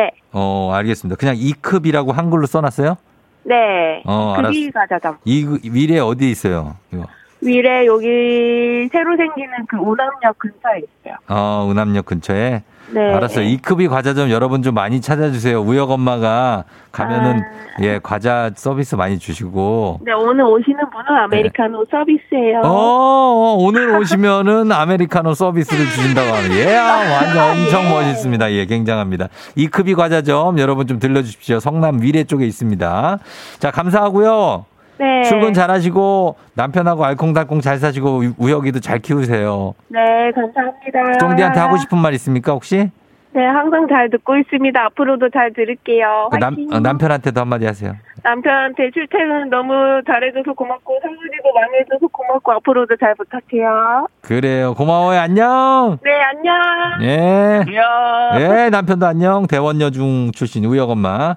[0.00, 1.16] 네, 어, 알겠습니다.
[1.18, 2.96] 그냥 이크비라고 한글로 써놨어요?
[3.42, 4.02] 네.
[4.06, 5.18] 어, 이크비 가자장.
[5.26, 6.76] 이, 위례 어디에 있어요?
[6.92, 7.04] 이거.
[7.42, 11.16] 위례 여기 새로 생기는 그 오남역 근처에 있어요.
[11.28, 12.62] 어, 은암역 근처에?
[12.92, 13.14] 네.
[13.14, 13.44] 알았어요.
[13.46, 15.60] 이크비 과자점 여러분 좀 많이 찾아주세요.
[15.60, 17.82] 우혁 엄마가 가면은, 아.
[17.82, 20.00] 예, 과자 서비스 많이 주시고.
[20.04, 22.60] 네, 오늘 오시는 분은 아메리카노 서비스예요.
[22.64, 26.52] 어, 어, 오늘 오시면은 아메리카노 서비스를 주신다고 하는.
[26.56, 28.52] 예, 아, 완전 엄청 멋있습니다.
[28.52, 29.28] 예, 굉장합니다.
[29.54, 31.60] 이크비 과자점 여러분 좀 들려주십시오.
[31.60, 33.18] 성남 위례 쪽에 있습니다.
[33.58, 34.64] 자, 감사하고요.
[35.00, 35.22] 네.
[35.24, 39.74] 출근 잘 하시고 남편하고 알콩달콩 잘 사시고 우- 우혁이도 잘 키우세요.
[39.88, 39.98] 네,
[40.34, 41.18] 감사합니다.
[41.18, 42.90] 쫑디한테 하고 싶은 말 있습니까, 혹시?
[43.32, 44.84] 네, 항상 잘 듣고 있습니다.
[44.86, 46.28] 앞으로도 잘 들을게요.
[46.32, 46.56] 그 남.
[46.72, 47.94] 어, 남편한테도 한마디 하세요.
[48.24, 49.72] 남편한테 출퇴근 너무
[50.04, 54.08] 잘해줘서 고맙고 설거지도 많이 해줘서 고맙고 앞으로도 잘 부탁해요.
[54.20, 54.74] 그래요.
[54.74, 55.20] 고마워요.
[55.20, 55.98] 안녕.
[56.02, 56.54] 네, 안녕.
[57.02, 57.60] 예.
[57.66, 58.56] 안녕.
[58.64, 59.46] 예, 남편도 안녕.
[59.46, 61.36] 대원여중 출신 우혁 엄마.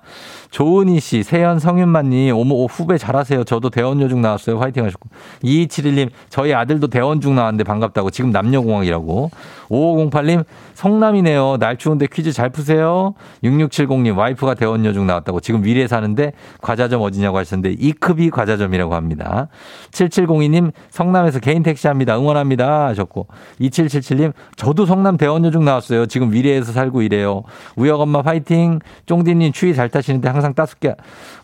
[0.53, 3.43] 조은희 씨, 세연 성윤만님, 오모 후배 잘하세요.
[3.43, 4.59] 저도 대원여중 나왔어요.
[4.59, 5.09] 화이팅 하셨고.
[5.43, 8.11] 2271님, 저희 아들도 대원중 나왔는데 반갑다고.
[8.11, 9.31] 지금 남녀공학이라고.
[9.69, 11.57] 5508님, 성남이네요.
[11.57, 13.15] 날 추운데 퀴즈 잘 푸세요.
[13.43, 15.39] 6670님, 와이프가 대원여중 나왔다고.
[15.39, 19.47] 지금 위례 사는데 과자점 어디냐고 하셨는데, 이크비 과자점이라고 합니다.
[19.89, 22.15] 7702님, 성남에서 개인 택시 합니다.
[22.15, 22.85] 응원합니다.
[22.89, 23.25] 하셨고.
[23.59, 26.05] 2777님, 저도 성남 대원여중 나왔어요.
[26.05, 27.41] 지금 위례에서 살고 이래요.
[27.75, 28.77] 우혁 엄마 파이팅.
[29.07, 30.95] 쫑디님 추위 잘 타시는데 항상 따숩게.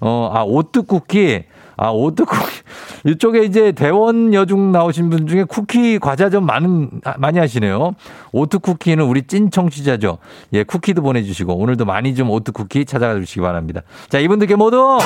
[0.01, 1.45] 어, 아, 오뜨쿠키.
[1.81, 2.61] 아, 오뜨쿠키.
[3.05, 7.95] 이쪽에 이제 대원 여중 나오신 분 중에 쿠키 과자점 많은, 아, 많이 하시네요.
[8.33, 10.17] 오트 쿠키는 우리 찐 청취자죠.
[10.51, 13.81] 예, 쿠키도 보내주시고, 오늘도 많이 좀 오트 쿠키 찾아가 주시기 바랍니다.
[14.09, 14.97] 자, 이분들께 모두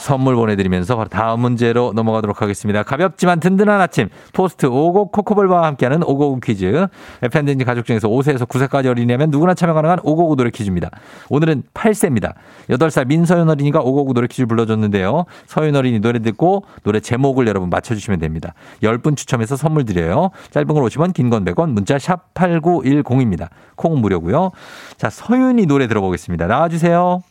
[0.00, 2.82] 선물 보내드리면서 바로 다음 문제로 넘어가도록 하겠습니다.
[2.82, 6.88] 가볍지만 든든한 아침 포스트 오곡 코코볼바와 함께하는 오곡 퀴즈.
[7.22, 10.90] FM대행진 가족 중에서 5세에서 9세까지 어린이라면 누구나 참여 가능한 오곡 노래 퀴즈입니다.
[11.30, 12.34] 오늘은 8세입니다.
[12.70, 15.24] 8살 민서윤 어린이가 오곡 노래 퀴즈 불러줬는데요.
[15.46, 18.54] 서윤 어린이 노래 듣고 노래 제목을 여러분 맞춰주시면 됩니다.
[18.82, 20.30] 10분 추첨해서 선물 드려요.
[20.50, 23.48] 짧은 걸 50원, 긴 건 100원, 문자 샵 8910입니다.
[23.76, 24.50] 콩은 무료고요.
[24.96, 26.46] 자, 서윤이 노래 들어보겠습니다.
[26.46, 27.22] 나와주세요.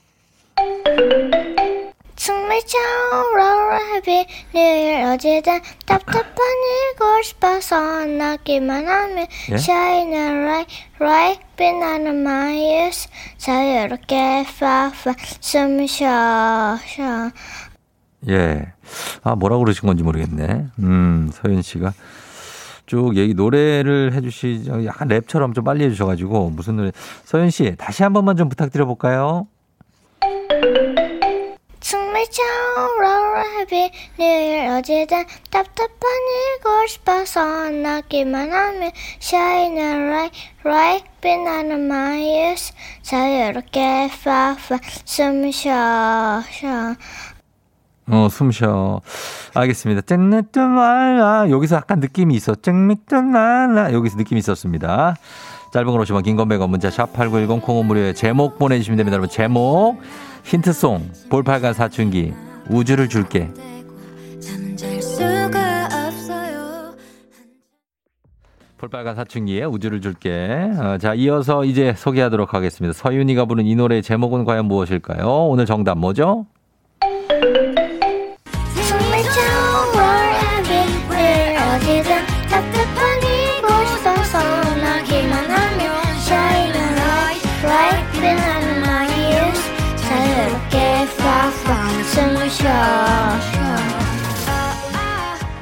[3.95, 6.33] 해피 늘 어제든 답답한
[6.95, 9.55] 이고 싶어서 나기만 하면 예?
[9.55, 17.29] Shine a light, right 빛나는 my ears 자유롭게 파파 숨 쉬어 쉬어
[18.29, 18.71] 예.
[19.23, 20.67] 아, 뭐라고 그러신 건지 모르겠네.
[20.79, 21.91] 음, 서윤 씨가.
[22.85, 26.91] 쭉 얘기, 노래를 해주시, 약간 랩처럼 좀 빨리 해주셔가지고, 무슨 노래.
[27.25, 29.47] 서윤 씨, 다시 한 번만 좀 부탁드려 볼까요?
[31.93, 36.09] 처음 해피 늘 어제든 답답한
[36.57, 46.41] 이고 싶어서 나기만 하면 Shine a light, right 빛나는 my ears 자유롭게 파파 숨 쉬어
[46.49, 46.95] 쉬어
[48.07, 48.99] 어, 숨 쉬어.
[49.53, 50.01] 알겠습니다.
[50.01, 51.49] 쨍미뚜말라.
[51.51, 52.53] 여기서 약간 느낌이 있어.
[52.53, 53.93] 쨍미뚜말라.
[53.93, 55.15] 여기서 느낌이 있었습니다.
[55.71, 59.13] 짧은 걸 오시면 긴건배가 문자 샵 8910 콩은 무료에 제목 보내주시면 됩니다.
[59.15, 60.01] 여러분, 제목.
[60.43, 61.09] 힌트송.
[61.29, 62.33] 볼빨간 사춘기.
[62.69, 63.49] 우주를 줄게.
[68.77, 70.69] 볼빨간 사춘기에 우주를 줄게.
[70.77, 72.93] 어, 자, 이어서 이제 소개하도록 하겠습니다.
[72.93, 75.47] 서윤이가 부른 이 노래의 제목은 과연 무엇일까요?
[75.47, 76.45] 오늘 정답 뭐죠?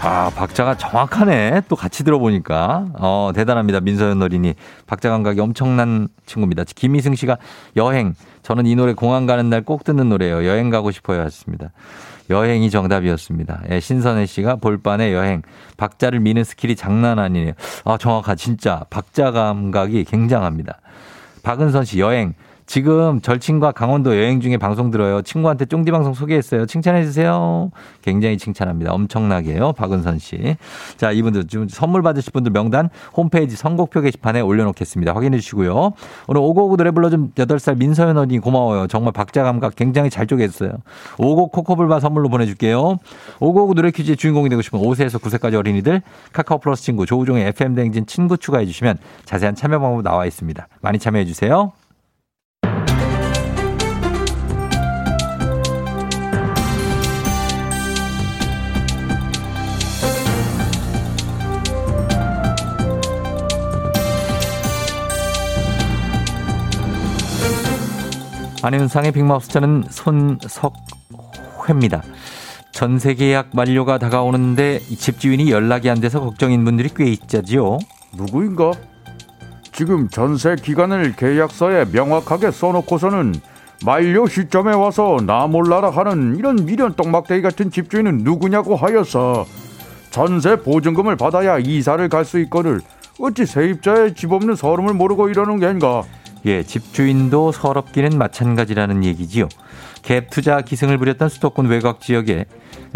[0.04, 1.62] 아, 박자가 정확하네.
[1.70, 2.86] 또 같이 들어보니까.
[2.98, 3.82] 어, 대단합니다.
[3.82, 4.56] 민서연 어린이.
[4.88, 6.64] 박자 감각이 엄청난 친구입니다.
[6.76, 7.38] 김희승 씨가
[7.76, 8.16] 여행.
[8.42, 10.48] 저는 이 노래 공항 가는 날 꼭 듣는 노래예요.
[10.48, 11.20] 여행 가고 싶어요.
[11.22, 11.70] 하셨습니다.
[12.32, 13.62] 여행이 정답이었습니다.
[13.70, 15.44] 예, 신선혜 씨가 볼빨의 여행.
[15.78, 17.54] 박자를 미는 스킬이 장난 아니네요.
[17.86, 18.34] 아, 정확하.
[18.34, 18.84] 진짜.
[18.90, 20.80] 박자 감각이 굉장합니다.
[21.44, 22.34] 박은선 씨 여행.
[22.72, 25.22] 지금 절친과 강원도 여행 중에 방송 들어요.
[25.24, 26.66] 친구한테 쫑디 방송 소개했어요.
[26.66, 27.70] 칭찬해 주세요.
[28.02, 28.94] 굉장히 칭찬합니다.
[28.94, 29.74] 엄청나게요.
[29.74, 30.56] 박은선 씨.
[30.96, 35.14] 자, 이분들 지금 선물 받으실 분들 명단 홈페이지 선곡표 게시판에 올려놓겠습니다.
[35.14, 35.92] 확인해 주시고요.
[36.30, 38.88] 오늘 오고오고 노래 불러준 8살 민서연 어린이 고마워요.
[38.88, 40.72] 정말 박자 감각 굉장히 잘 쪼개했어요.
[41.18, 43.00] 오고 코코블바 선물로 보내줄게요.
[43.42, 48.06] 오고오고 노래 퀴즈의 주인공이 되고 싶은 5세에서 9세까지 어린이들 카카오 플러스 친구 조우종의 FM 댕진
[48.06, 50.70] 친구 추가해 주시면 자세한 참여 방법 나와 있습니다.
[50.80, 51.74] 많이 참여해 주세요.
[68.64, 72.04] 안윤상의 빅마우스 저는 손석회입니다.
[72.72, 77.80] 전세 계약 만료가 다가오는데 집주인이 연락이 안 돼서 걱정인 분들이 꽤 있자지요.
[78.16, 78.72] 누구인가?
[79.72, 83.34] 지금 전세 기간을 계약서에 명확하게 써놓고서는
[83.84, 89.46] 만료 시점에 와서 나 몰라라 하는 이런 미련 똥막대기 같은 집주인은 누구냐고 하여서
[90.12, 92.82] 전세 보증금을 받아야 이사를 갈 수 있거늘
[93.20, 96.04] 어찌 세입자의 집 없는 서름을 모르고 이러는 겐가?
[96.46, 99.48] 예, 집주인도 서럽기는 마찬가지라는 얘기지요.
[100.02, 102.46] 갭 투자 기승을 부렸던 수도권 외곽 지역에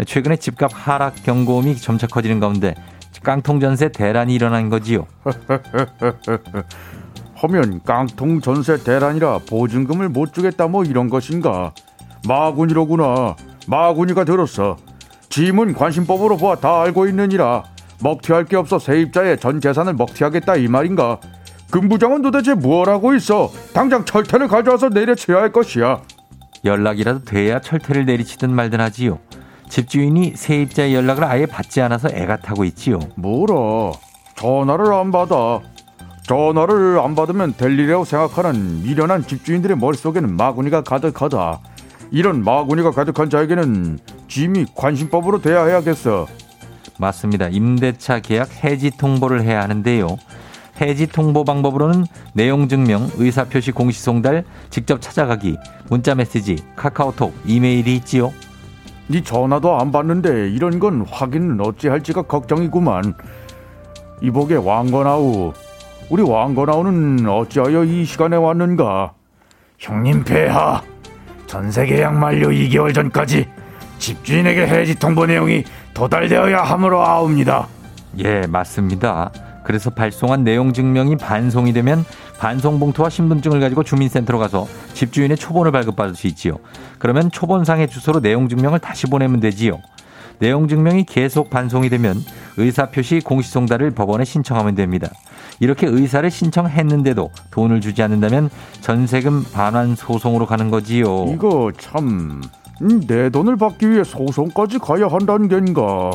[0.04, 2.74] 최근에 집값 하락 경고음이 점차 커지는 가운데
[3.22, 5.06] 깡통 전세 대란이 일어난 거지요.
[7.36, 11.72] 하면 깡통 전세 대란이라 보증금을 못 주겠다 뭐 이런 것인가?
[12.26, 13.36] 마구니로구나.
[13.68, 14.76] 마구니가 들었어.
[15.28, 17.64] 지문 관심법으로 보아 다 알고 있느니라.
[18.02, 21.18] 먹튀할 게 없어 세입자의 전 재산을 먹튀하겠다 이 말인가?
[21.70, 23.50] 금부장은 도대체 뭘 하고 있어?
[23.72, 26.02] 당장 철퇴를 가져와서 내려쳐야 할 것이야.
[26.64, 29.18] 연락이라도 돼야 철퇴를 내리치든 말든 하지요.
[29.68, 33.00] 집주인이 세입자의 연락을 아예 받지 않아서 애가 타고 있지요.
[33.16, 33.92] 뭐라?
[34.36, 35.60] 전화를 안 받아.
[36.22, 41.60] 전화를 안 받으면 될 일이라고 생각하는 미련한 집주인들의 머릿속에는 마구니가 가득하다.
[42.10, 43.98] 이런 마구니가 가득한 자에게는
[44.28, 46.26] 짐이 관심법으로 돼야 해야겠어.
[46.98, 47.48] 맞습니다.
[47.48, 50.16] 임대차 계약 해지 통보를 해야 하는데요.
[50.80, 55.56] 해지 통보 방법으로는 내용 증명, 의사 표시 공시 송달, 직접 찾아가기,
[55.88, 58.32] 문자 메시지, 카카오톡, 이메일이 있지요.
[59.08, 63.14] 네 전화도 안 받는데 이런 건 확인은 어찌 할지가 걱정이구만.
[64.22, 65.52] 이복의 왕건아우,
[66.10, 69.12] 우리 왕건아우는 어찌하여 이 시간에 왔는가?
[69.78, 70.82] 형님 폐하,
[71.46, 73.46] 전세 계약 만료 2개월 전까지
[73.98, 77.66] 집주인에게 해지 통보 내용이 도달되어야 함으로 아옵니다.
[78.18, 79.30] 예, 맞습니다.
[79.66, 82.04] 그래서 발송한 내용 증명이 반송이 되면
[82.38, 86.58] 반송 봉투와 신분증을 가지고 주민센터로 가서 집주인의 초본을 발급받을 수 있지요.
[87.00, 89.80] 그러면 초본상의 주소로 내용 증명을 다시 보내면 되지요.
[90.38, 92.16] 내용 증명이 계속 반송이 되면
[92.58, 95.08] 의사 표시 공시 송달을 법원에 신청하면 됩니다.
[95.58, 98.50] 이렇게 의사를 신청했는데도 돈을 주지 않는다면
[98.82, 101.26] 전세금 반환 소송으로 가는 거지요.
[101.34, 102.40] 이거 참
[102.80, 106.10] 내 돈을 받기 위해 소송까지 가야 한다는 겐가?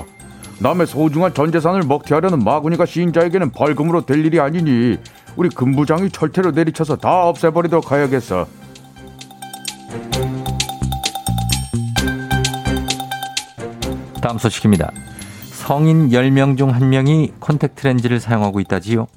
[0.62, 4.98] 남의 소중한 전 재산을 먹튀하려는 마구니가 시인자에게는 벌금으로 될 일이 아니니
[5.36, 8.46] 우리 금부장이 철퇴로 내리쳐서 다 없애버리도록 하야겠어.
[14.22, 14.92] 다음 소식입니다.
[15.52, 19.08] 성인 10명 중 1명이 콘택트 렌즈를 사용하고 있다지요.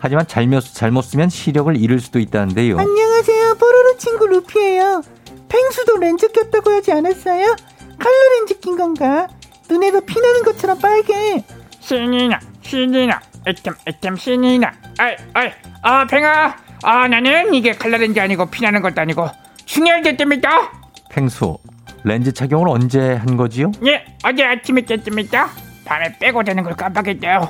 [0.00, 2.76] 하지만 잘못, 잘못 쓰면 시력을 잃을 수도 있다는데요.
[2.76, 3.54] 안녕하세요.
[3.54, 5.02] 뽀로로 친구 루피예요.
[5.48, 7.54] 펭수도 렌즈 꼈다고 하지 않았어요?
[7.98, 9.28] 칼라 렌즈 낀 건가?
[9.68, 11.42] 눈에서 피나는 것처럼 빨개.
[11.80, 15.52] 신이 나 신이 나 애템 애템 신이 나 아이 아이
[15.82, 16.56] 아 팽아.
[16.82, 19.28] 아 나는 이게 칼라렌즈 아니고 피나는 것도 아니고
[19.64, 20.70] 충혈 됐답니다
[21.10, 21.58] 펭수,
[22.04, 23.72] 렌즈 착용을 언제 한 거지요?
[23.84, 25.48] 예 어제 아침에 깼답니다.
[25.84, 27.48] 밤에 빼고 자는 걸 깜빡했대요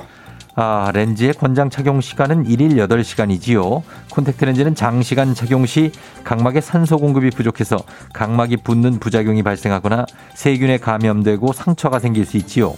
[0.61, 3.81] 아, 렌즈의 권장 착용 시간은 1일 8시간이지요.
[4.11, 5.93] 콘택트 렌즈는 장시간 착용 시
[6.25, 7.77] 각막에 산소 공급이 부족해서
[8.13, 12.75] 각막이 붓는 부작용이 발생하거나 세균에 감염되고 상처가 생길 수 있지요.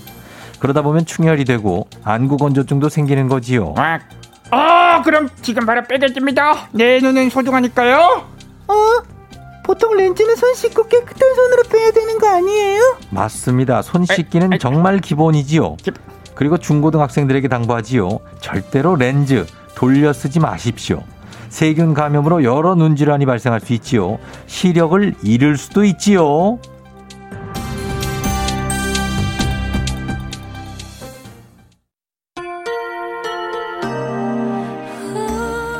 [0.59, 3.73] 그러다 보면 충혈이 되고 안구 건조증도 생기는 거지요.
[4.51, 8.25] 아 그럼 지금 바로 빼겠습니다 내 눈은 소중하니까요
[8.67, 8.75] 어?
[9.63, 12.97] 보통 렌즈는 손 씻고 깨끗한 손으로 빼야 되는 거 아니에요?
[13.09, 13.81] 맞습니다.
[13.81, 15.77] 손 씻기는 정말 기본이지요.
[16.35, 18.19] 그리고 중고등학생들에게 당부하지요.
[18.39, 21.03] 절대로 렌즈 돌려 쓰지 마십시오.
[21.49, 24.19] 세균 감염으로 여러 눈 질환이 발생할 수 있지요.
[24.47, 26.59] 시력을 잃을 수도 있지요.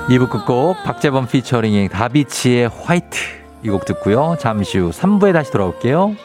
[0.09, 3.17] 이부 끝곡 박재범 피처링의 다비치의 화이트
[3.63, 4.35] 이 곡 듣고요.
[4.39, 6.15] 잠시 후 3부에 다시 돌아올게요.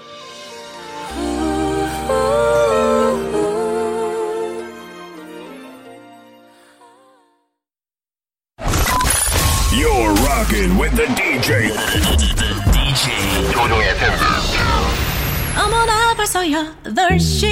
[16.47, 17.49] 벌써 8시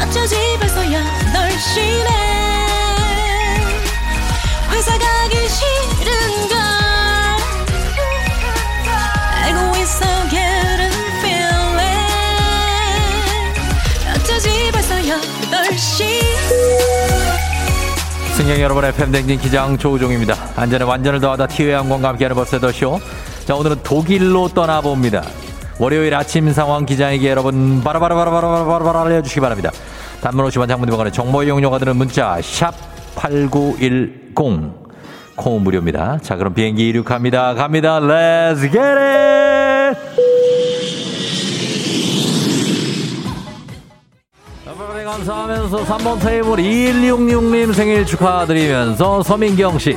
[0.00, 2.08] 어쩌지 벌써 8시네
[4.70, 6.56] 회사 가기 싫은걸
[9.42, 11.78] 알고 있어 getting feeling
[14.14, 16.06] 어쩌지 벌써 8시
[18.36, 20.34] 승객 여러분의 팬댕진 기장 조우종입니다.
[20.56, 23.00] 안전에 완전을 더하다 티웨이 항공과 함께하는 버스더쇼.
[23.46, 25.22] 자, 오늘은 독일로 떠나봅니다.
[25.78, 29.70] 월요일 아침 상황 기장에게 여러분 바라바라바라바라바라 알려주시기 바랍니다.
[30.20, 32.74] 단문 50원 장문대방간의 정보 이용료가 드는 문자 샵
[33.16, 36.18] 8910 콩 무료입니다.
[36.22, 37.54] 자, 그럼 비행기 이륙합니다.
[37.54, 38.00] 갑니다.
[38.00, 40.36] Let's get it!
[45.16, 49.96] 감사하면서 3번 테이블 2166님 생일 축하드리면서 서민경 씨.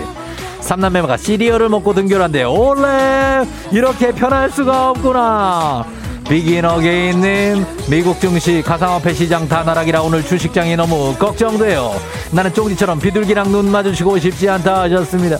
[0.70, 5.84] 삼남매가 시리얼을 먹고 등교한데 올레 이렇게 편할 수가 없구나.
[6.30, 11.92] 비긴 어게인님 미국 증시 가상화폐 시장 다 나락이라 오늘 주식장이 너무 걱정돼요.
[12.32, 15.40] 나는 쫑지처럼 비둘기랑 눈 마주치고 싶지 않다 하셨습니다.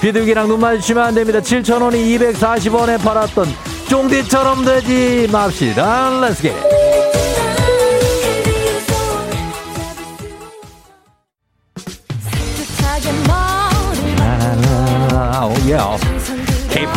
[0.00, 1.40] 비둘기랑 눈 마주치면 안 됩니다.
[1.40, 3.48] 7천원이 240원에 팔았던
[3.86, 6.22] 쫑디처럼 되지 맙시다.
[6.22, 7.19] It.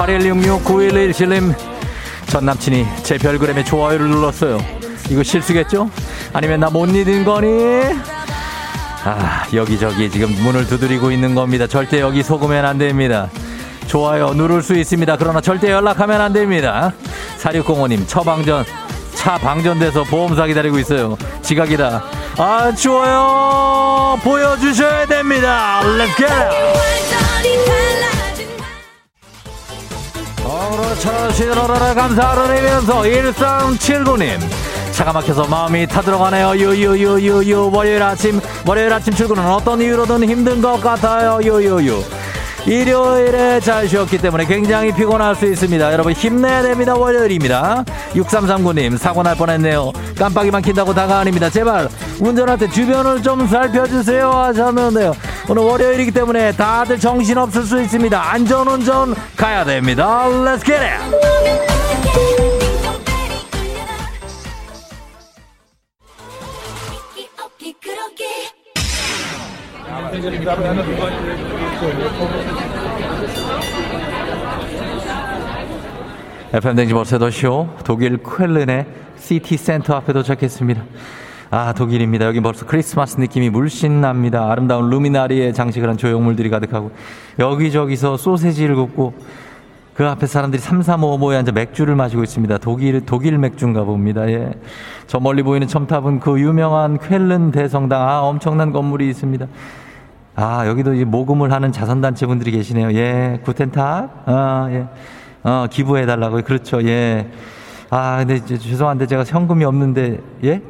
[0.03, 1.55] K81669117님
[2.27, 4.59] 전 남친이 제 별그램에 좋아요를 눌렀어요.
[5.09, 5.89] 이거 실수겠죠?
[6.33, 7.47] 아니면 나못 잊은 거니?
[9.05, 11.67] 아, 여기저기 지금 문을 두드리고 있는 겁니다.
[11.67, 13.29] 절대 여기 속으면 안 됩니다.
[13.87, 15.17] 좋아요 누를 수 있습니다.
[15.17, 16.93] 그러나 절대 연락하면 안 됩니다.
[17.39, 18.65] 4605님 처방전
[19.13, 21.17] 차 방전돼서 보험사 기다리고 있어요.
[21.41, 22.03] 지각이다.
[22.37, 25.81] 아, 좋아요 보여주셔야 됩니다.
[25.83, 26.83] Let's.
[30.77, 31.31] 그렇죠.
[31.31, 34.39] 시들어라 감사를 드리면서 1379님.
[34.91, 36.55] 차가 막혀서 마음이 타들어가네요.
[36.55, 37.71] 유유유유유.
[37.73, 41.39] 월요일 아침, 월요일 아침 출근은 어떤 이유로든 힘든 것 같아요.
[41.43, 42.03] 유유유.
[42.65, 45.91] 일요일에 잘 쉬었기 때문에 굉장히 피곤할 수 있습니다.
[45.91, 46.95] 여러분 힘내야 됩니다.
[46.95, 47.83] 월요일입니다.
[48.13, 49.91] 6339님 사고 날 뻔했네요.
[50.17, 51.49] 깜빡이만 킨다고 다가 아닙니다.
[51.49, 51.89] 제발
[52.21, 55.13] 운전할 때 주변을 좀 살펴주세요 하셨는데요.
[55.49, 58.31] 오늘 월요일이기 때문에 다들 정신 없을 수 있습니다.
[58.31, 60.25] 안전운전 가야 됩니다.
[60.29, 61.43] Let's get it.
[76.53, 78.85] FM 댕지 버스더쇼 독일 쾰른의
[79.17, 80.83] 시티 센터 앞에 도착했습니다.
[81.53, 82.25] 아 독일입니다.
[82.25, 84.49] 여기 벌써 크리스마스 느낌이 물씬 납니다.
[84.49, 86.89] 아름다운 루미나리에 장식을 한 조형물들이 가득하고
[87.37, 89.13] 여기저기서 소세지를 굽고
[89.93, 92.57] 그 앞에 사람들이 삼삼오오 모여 앉아 맥주를 마시고 있습니다.
[92.57, 94.27] 독일 독일 맥주인가 봅니다.
[94.31, 94.51] 예.
[95.05, 99.45] 저 멀리 보이는 첨탑은 그 유명한 쾰른 대성당 아 엄청난 건물이 있습니다.
[100.35, 102.93] 아 여기도 모금을 하는 자선단체 분들이 계시네요.
[102.93, 104.87] 예 Guten Tag 아 예.
[105.43, 106.41] 어, 기부해달라고요.
[106.41, 106.83] 그렇죠.
[106.83, 107.29] 예.
[107.91, 110.63] 아, 근데 이제 죄송한데 제가 현금이 없는데, 예?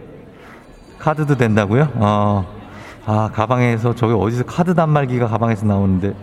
[1.04, 1.90] 카드도 된다고요?
[1.96, 2.46] 어.
[3.06, 6.14] 아, 가방에서, 저기 어디서 카드 단말기가 가방에서 나오는데,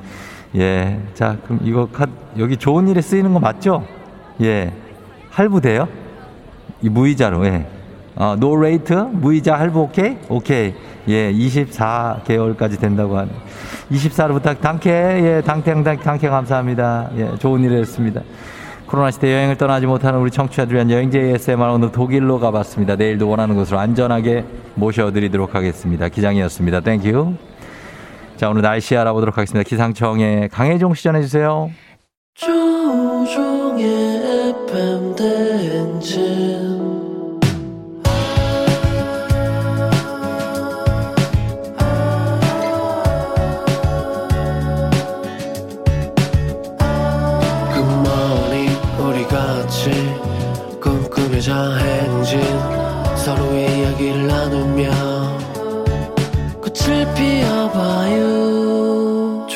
[0.56, 0.98] 예.
[1.12, 3.84] 자, 그럼 이거 카드, 여기 좋은 일에 쓰이는 거 맞죠?
[4.40, 4.72] 예.
[5.28, 5.86] 할부돼요?
[6.80, 7.66] 이 무이자로, 예.
[8.16, 8.94] 어, No rate?
[8.94, 10.16] 무이자 할부 오케이?
[10.30, 10.74] 오케이.
[11.08, 13.30] 예, 24개월까지 된다고 하네.
[13.90, 17.10] 24로 부탁 Danke, 예, 당탱, 당, Danke 감사합니다.
[17.16, 18.22] 예, 좋은 일을 했습니다.
[18.90, 22.96] 코로나 시대 여행을 떠나지 못하는 우리 청취자들 위한 여행지 ASMR 오늘 독일로 가봤습니다.
[22.96, 26.08] 내일도 원하는 곳으로 안전하게 모셔드리도록 하겠습니다.
[26.08, 26.80] 기장이었습니다.
[26.80, 27.34] Thank you.
[28.36, 29.62] 자, 오늘 날씨 알아보도록 하겠습니다.
[29.68, 31.70] 기상청의 강혜종 씨 전해주세요.
[32.34, 33.84] 조우종의
[34.66, 36.69] FM 대행진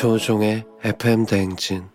[0.05, 1.89] 조종의 FM 대행진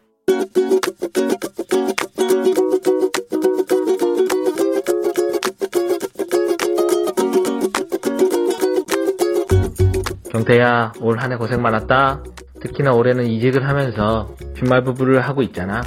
[10.31, 12.23] 경태야, 올 한 해 고생 많았다.
[12.61, 15.83] 특히나 올해는 이직을 하면서 주말 부부를 하고 있잖아.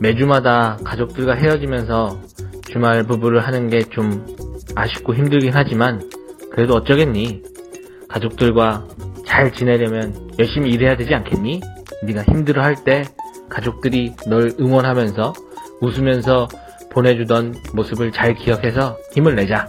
[0.00, 2.20] 매주마다 가족들과 헤어지면서
[2.70, 4.26] 주말 부부를 하는 게 좀
[4.74, 6.10] 아쉽고 힘들긴 하지만
[6.50, 7.42] 그래도 어쩌겠니?
[8.08, 8.86] 가족들과
[9.36, 11.60] 잘 지내려면 열심히 일해야 되지 않겠니?
[12.04, 13.04] 네가 힘들어할 때
[13.50, 15.34] 가족들이 널 응원하면서
[15.82, 16.48] 웃으면서
[16.90, 19.68] 보내주던 모습을 잘 기억해서 힘을 내자.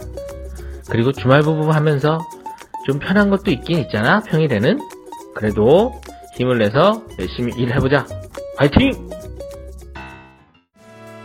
[0.88, 2.18] 그리고 주말 부부 하면서
[2.86, 4.78] 좀 편한 것도 있긴 있잖아, 평일에는.
[5.34, 5.92] 그래도
[6.38, 8.06] 힘을 내서 열심히 일해보자.
[8.56, 8.90] 화이팅!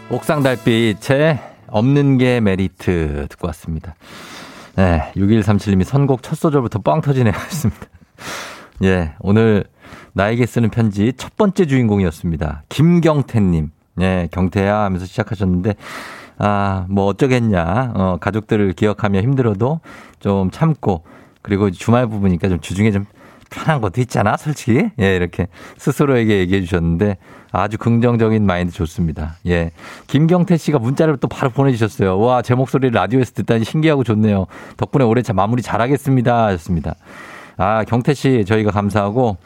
[0.09, 3.95] 옥상 달빛의 없는 게 메리트 듣고 왔습니다.
[4.75, 7.31] 네, 6137님이 선곡 첫 소절부터 뻥 터지네요.
[7.39, 8.02] 하셨습니다.
[8.83, 9.63] 예, 오늘
[10.13, 12.63] 나에게 쓰는 편지 첫 번째 주인공이었습니다.
[12.69, 13.71] 김경태님.
[14.01, 15.75] 예, 경태야 하면서 시작하셨는데,
[16.37, 17.93] 아, 뭐 어쩌겠냐.
[17.95, 19.81] 어, 가족들을 기억하며 힘들어도
[20.19, 21.03] 좀 참고,
[21.41, 23.05] 그리고 주말 부부니까 좀 주중에 좀
[23.53, 24.89] 편한 것도 있잖아, 솔직히.
[24.99, 25.47] 예, 이렇게
[25.77, 27.17] 스스로에게 얘기해 주셨는데
[27.51, 29.35] 아주 긍정적인 마인드 좋습니다.
[29.45, 29.71] 예.
[30.07, 32.19] 김경태 씨가 문자를 또 바로 보내주셨어요.
[32.19, 34.47] 와, 제 목소리를 라디오에서 듣다니 신기하고 좋네요.
[34.77, 36.45] 덕분에 올해 참 마무리 잘하겠습니다.
[36.47, 36.95] 하셨습니다.
[37.57, 39.37] 아, 경태 씨 저희가 감사하고,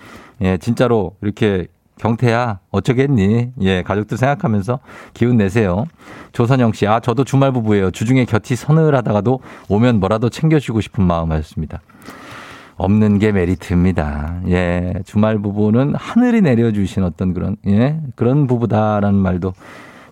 [0.41, 1.67] 예, 진짜로 이렇게
[1.99, 3.53] 경태야, 어쩌겠니?
[3.61, 4.79] 예, 가족들 생각하면서
[5.13, 5.85] 기운 내세요.
[6.31, 7.91] 조선영 씨, 아, 저도 주말 부부예요.
[7.91, 9.39] 주중에 곁이 서늘하다가도
[9.69, 11.81] 오면 뭐라도 챙겨주고 싶은 마음 하셨습니다.
[12.75, 14.41] 없는 게 메리트입니다.
[14.49, 19.53] 예, 주말 부부는 하늘이 내려주신 어떤 그런, 예, 그런 부부다라는 말도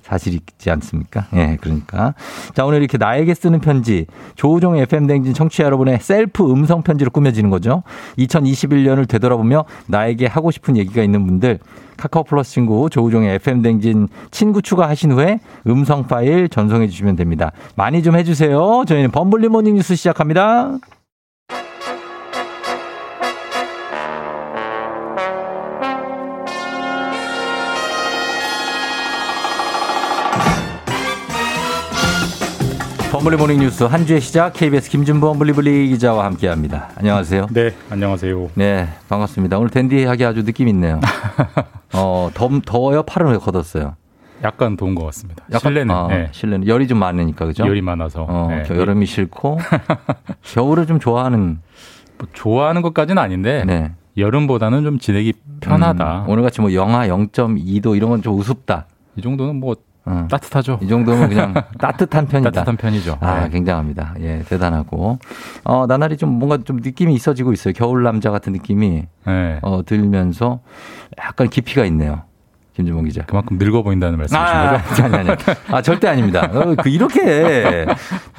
[0.06, 1.26] 사실 있지 않습니까?
[1.34, 2.14] 예, 그러니까.
[2.54, 7.50] 자, 오늘 이렇게 나에게 쓰는 편지, 조우종 FM 대행진 청취자 여러분의 셀프 음성 편지로 꾸며지는
[7.50, 7.82] 거죠.
[8.20, 11.58] 2021년을 되돌아보며 나에게 하고 싶은 얘기가 있는 분들,
[11.98, 17.52] 카카오 플러스 친구 조우종의 FM 대행진 친구 추가하신 후에 음성 파일 전송해 주시면 됩니다.
[17.76, 18.84] 많이 좀 해주세요.
[18.86, 20.78] 저희는 범블리 모닝 뉴스 시작합니다.
[33.26, 36.90] 범블리 모닝 뉴스 한 주의 시작 KBS 김준범 범블리블리 기자와 함께합니다.
[36.96, 37.48] 안녕하세요.
[37.50, 38.52] 네, 안녕하세요.
[38.54, 39.58] 네, 반갑습니다.
[39.58, 41.00] 오늘 댄디하게 아주 느낌 있네요.
[41.96, 43.02] 어, 더, 더워요?
[43.02, 43.96] 팔은 왜 걷었어요?
[44.44, 45.44] 약간 더운 것 같습니다.
[45.52, 46.28] 약간, 실내는 아, 네.
[46.34, 47.66] 실내는 열이 좀 많으니까 그죠?
[47.66, 48.62] 열이 많아서 어, 네.
[48.62, 49.58] 겨- 여름이 싫고
[50.44, 51.62] 겨울을 좀 좋아하는
[52.20, 53.92] 뭐 좋아하는 것까지는 아닌데 네.
[54.18, 56.26] 여름보다는 좀 지내기 편하다.
[56.26, 58.86] 음, 오늘 같이 뭐 영하 0.2도 이런 건 좀 우습다.
[59.16, 60.28] 이 정도는 뭐 어.
[60.30, 60.80] 따뜻하죠.
[60.82, 62.52] 이 정도면 그냥 따뜻한 편이다.
[62.52, 63.18] 따뜻한 편이죠.
[63.22, 63.50] 아, 네.
[63.50, 64.14] 굉장합니다.
[64.20, 65.18] 예, 대단하고.
[65.64, 67.74] 어, 나날이 좀 뭔가 좀 느낌이 있어지고 있어요.
[67.74, 69.60] 겨울 남자 같은 느낌이 네.
[69.64, 70.60] 어, 들면서
[71.20, 72.22] 약간 깊이가 있네요.
[72.76, 73.24] 김주봉 기자.
[73.26, 75.04] 그만큼 늙어 보인다는 말씀이신 아, 거죠?
[75.06, 75.38] 아니, 아니, 아니.
[75.72, 76.50] 아, 절대 아닙니다.
[76.52, 77.86] 어, 그, 이렇게,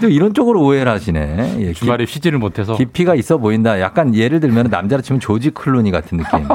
[0.00, 1.56] 또 이런 쪽으로 오해를 하시네.
[1.58, 3.80] 예, 주말에 쉬지를 못해서 깊이가 있어 보인다.
[3.80, 6.46] 약간 예를 들면 남자로 치면 조지 클루니 같은 느낌.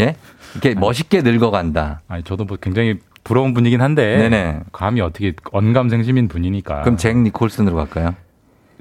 [0.00, 0.16] 예?
[0.54, 2.02] 이렇게 멋있게 늙어간다.
[2.08, 4.60] 아니 저도 뭐 굉장히 부러운 분이긴 한데 네네.
[4.72, 6.82] 감히 어떻게 언감생심인 분이니까.
[6.82, 8.14] 그럼 잭 니콜슨으로 갈까요?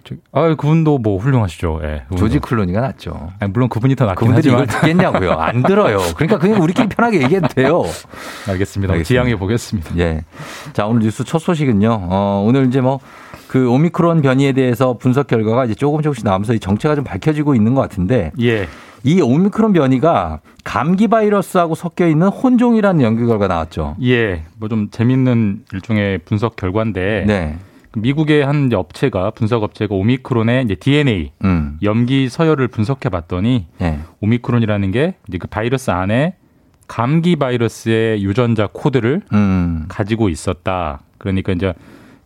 [0.03, 1.79] 저- 아, 그분도 뭐 훌륭하시죠.
[1.83, 2.01] 예.
[2.05, 2.15] 그분도.
[2.17, 3.31] 조지 클루니가 낫죠.
[3.39, 5.31] 아니, 물론 그분이 더 낫긴 그분들이 하지만 이걸 듣겠냐고요.
[5.39, 5.99] 안 들어요.
[6.15, 7.83] 그러니까 그냥 우리끼리 편하게 얘기해도 돼요.
[8.49, 8.93] 알겠습니다.
[8.93, 9.03] 알겠습니다.
[9.03, 9.95] 지양해 보겠습니다.
[9.99, 10.21] 예.
[10.73, 11.89] 자, 오늘 뉴스 첫 소식은요.
[12.09, 12.99] 어, 오늘 이제 뭐
[13.47, 17.73] 그 오미크론 변이에 대해서 분석 결과가 이제 조금 조금씩 나오면서 이 정체가 좀 밝혀지고 있는
[17.75, 18.65] 것 같은데 예.
[19.03, 23.95] 이 오미크론 변이가 감기 바이러스하고 섞여 있는 혼종이라는 연구 결과 나왔죠.
[24.03, 24.43] 예.
[24.57, 27.57] 뭐 좀 재밌는 일종의 분석 결과인데 네.
[27.91, 31.77] 그 미국의 한 업체가 분석 업체가 오미크론의 이제 DNA 음.
[31.83, 33.99] 염기 서열을 분석해 봤더니 예.
[34.21, 36.35] 오미크론이라는 게 이제 그 바이러스 안에
[36.87, 39.85] 감기 바이러스의 유전자 코드를 음.
[39.87, 41.01] 가지고 있었다.
[41.17, 41.73] 그러니까 이제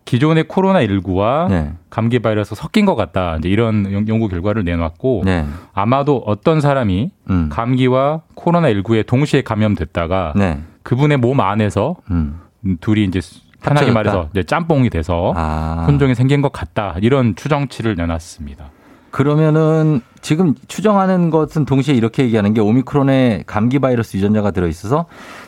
[0.06, 1.74] 기존의 코로나 19와 네.
[1.89, 3.38] 감기 바이러스 섞인 것 같다.
[3.39, 5.45] 이제 이런 연- 연구 결과를 내놨고 네.
[5.74, 7.49] 아마도 어떤 사람이 음.
[7.51, 10.60] 감기와 코로나 19에 동시에 감염됐다가 네.
[10.84, 12.39] 그분의 몸 안에서 음.
[12.82, 13.20] 둘이 이제
[13.64, 13.91] 편하게.
[13.91, 15.86] 말해서 이제 짬뽕이 돼서 아.
[15.88, 16.95] 혼종이 생긴 것 같다.
[17.01, 18.70] 이런 추정치를 내놨습니다.
[19.10, 25.06] 그러면은 지금 추정하는 것은 동시에 이렇게 얘기하는 게 오미크론에 감기 바이러스 유전자가 들어 있어서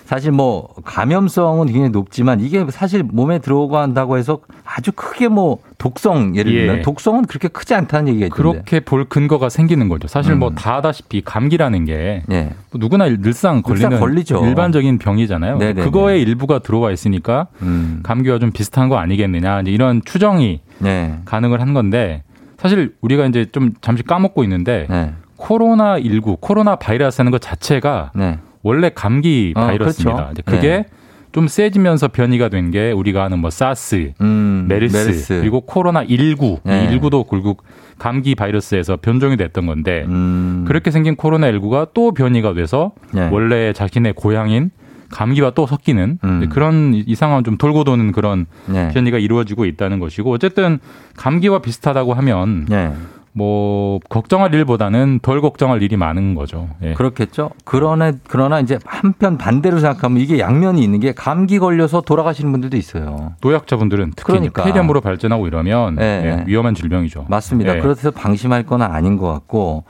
[0.08, 6.38] 사실 뭐 감염성은 굉장히 높지만 이게 사실 몸에 들어오고 한다고 해서 아주 크게 뭐 독성
[6.38, 6.66] 예를 예.
[6.66, 8.41] 들면 독성은 그렇게 크지 않다는 얘기가 있던데.
[8.41, 10.08] 그렇게 볼 근거가 생기는 거죠.
[10.08, 10.55] 사실 뭐 음.
[10.55, 12.43] 다 아다시피 감기라는 게 예.
[12.72, 14.45] 뭐 누구나 늘상 걸리는 늘상 걸리죠.
[14.45, 15.58] 일반적인 병이잖아요.
[15.58, 15.84] 네네네.
[15.84, 17.99] 그거의 일부가 들어와 있으니까 음.
[18.03, 19.60] 감기와 좀 비슷한 거 아니겠느냐.
[19.60, 21.20] 이제 이런 추정이 네.
[21.26, 22.24] 가능을 한 건데
[22.58, 25.14] 사실 우리가 이제 좀 잠시 까먹고 있는데 네.
[25.36, 28.39] 코로나 19, 코로나 바이러스라는 것 자체가 네.
[28.68, 30.32] 원래 감기 어, 바이러스입니다.
[30.34, 30.41] 그렇죠.
[30.45, 30.86] 그게
[31.32, 34.65] 좀 세지면서 변이가 된 게 우리가 아는 뭐 사스, 음.
[34.68, 36.86] 메르스, 그리고 코로나 19, 네.
[36.86, 37.63] 이 19도 결국
[37.99, 40.65] 감기 바이러스에서 변종이 됐던 건데 음.
[40.68, 43.30] 그렇게 생긴 코로나 19가 또 변이가 돼서 네.
[43.32, 44.72] 원래 자신의 고향인
[45.09, 46.49] 감기와 또 섞이는 음.
[46.49, 48.89] 그런 이상한 좀 돌고 도는 그런 네.
[48.93, 50.80] 변이가 이루어지고 있다는 것이고 어쨌든
[51.15, 52.91] 감기와 비슷하다고 하면 네.
[53.38, 56.69] 뭐 걱정할 일보다는 덜 걱정할 일이 많은 거죠.
[56.81, 56.93] 예.
[56.93, 57.51] 그렇겠죠.
[57.65, 63.33] 그러나 그러나 이제 한편 반대로 생각하면 이게 양면이 있는 게 감기 걸려서 돌아가시는 분들도 있어요.
[63.41, 64.63] 노약자분들은 특히 그러니까.
[64.63, 66.43] 폐렴으로 발전하고 이러면 예, 예, 예.
[66.47, 67.27] 위험한 질병이죠.
[67.29, 67.77] 맞습니다.
[67.77, 67.79] 예.
[67.79, 69.83] 그래서 방심할 건 아닌 것 같고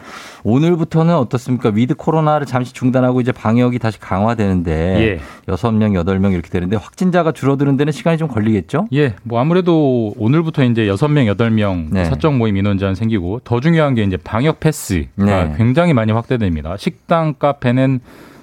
[0.44, 1.72] 오늘부터는 어떻습니까?
[1.74, 5.20] 위드 코로나를 잠시 중단하고 이제 방역이 다시 강화되는데 예.
[5.48, 8.90] 여섯 명 여덟 명 이렇게 되는데 확진자가 줄어드는 데는 시간이 좀 걸리겠죠?
[8.92, 12.04] 예, 뭐 아무래도 오늘부터 이제 여섯 명 여덟 명 네.
[12.04, 15.54] 사적 모임 인원 제한 생기고 더 중요한 게 이제 방역 패스가 네.
[15.58, 16.78] 굉장히 많이 확대됩니다.
[16.78, 18.00] 식당, 카페는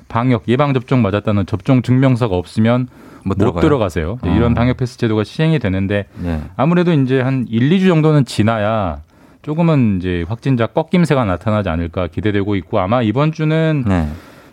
[0.08, 2.88] 방역 예방 접종 맞았다는 접종 증명서가 없으면
[3.24, 3.60] 못, 들어가요?
[3.62, 4.18] 들어가세요.
[4.22, 4.54] 네, 이런 아.
[4.54, 6.40] 방역 패스 제도가 시행이 되는데 네.
[6.56, 9.00] 아무래도 이제 한 1, 2주 정도는 지나야
[9.42, 14.08] 조금은 이제 확진자 꺾임새가 나타나지 않을까 기대되고 있고 아마 이번 주는 네.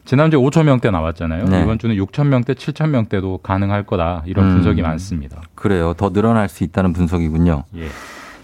[0.05, 1.45] 지난주에 5천 명대 나왔잖아요.
[1.45, 1.61] 네.
[1.61, 4.53] 이번 주는 6천 명대, 7천 명대도 가능할 거다 이런 음.
[4.55, 5.41] 분석이 많습니다.
[5.55, 5.93] 그래요.
[5.95, 7.63] 더 늘어날 수 있다는 분석이군요.
[7.77, 7.87] 예.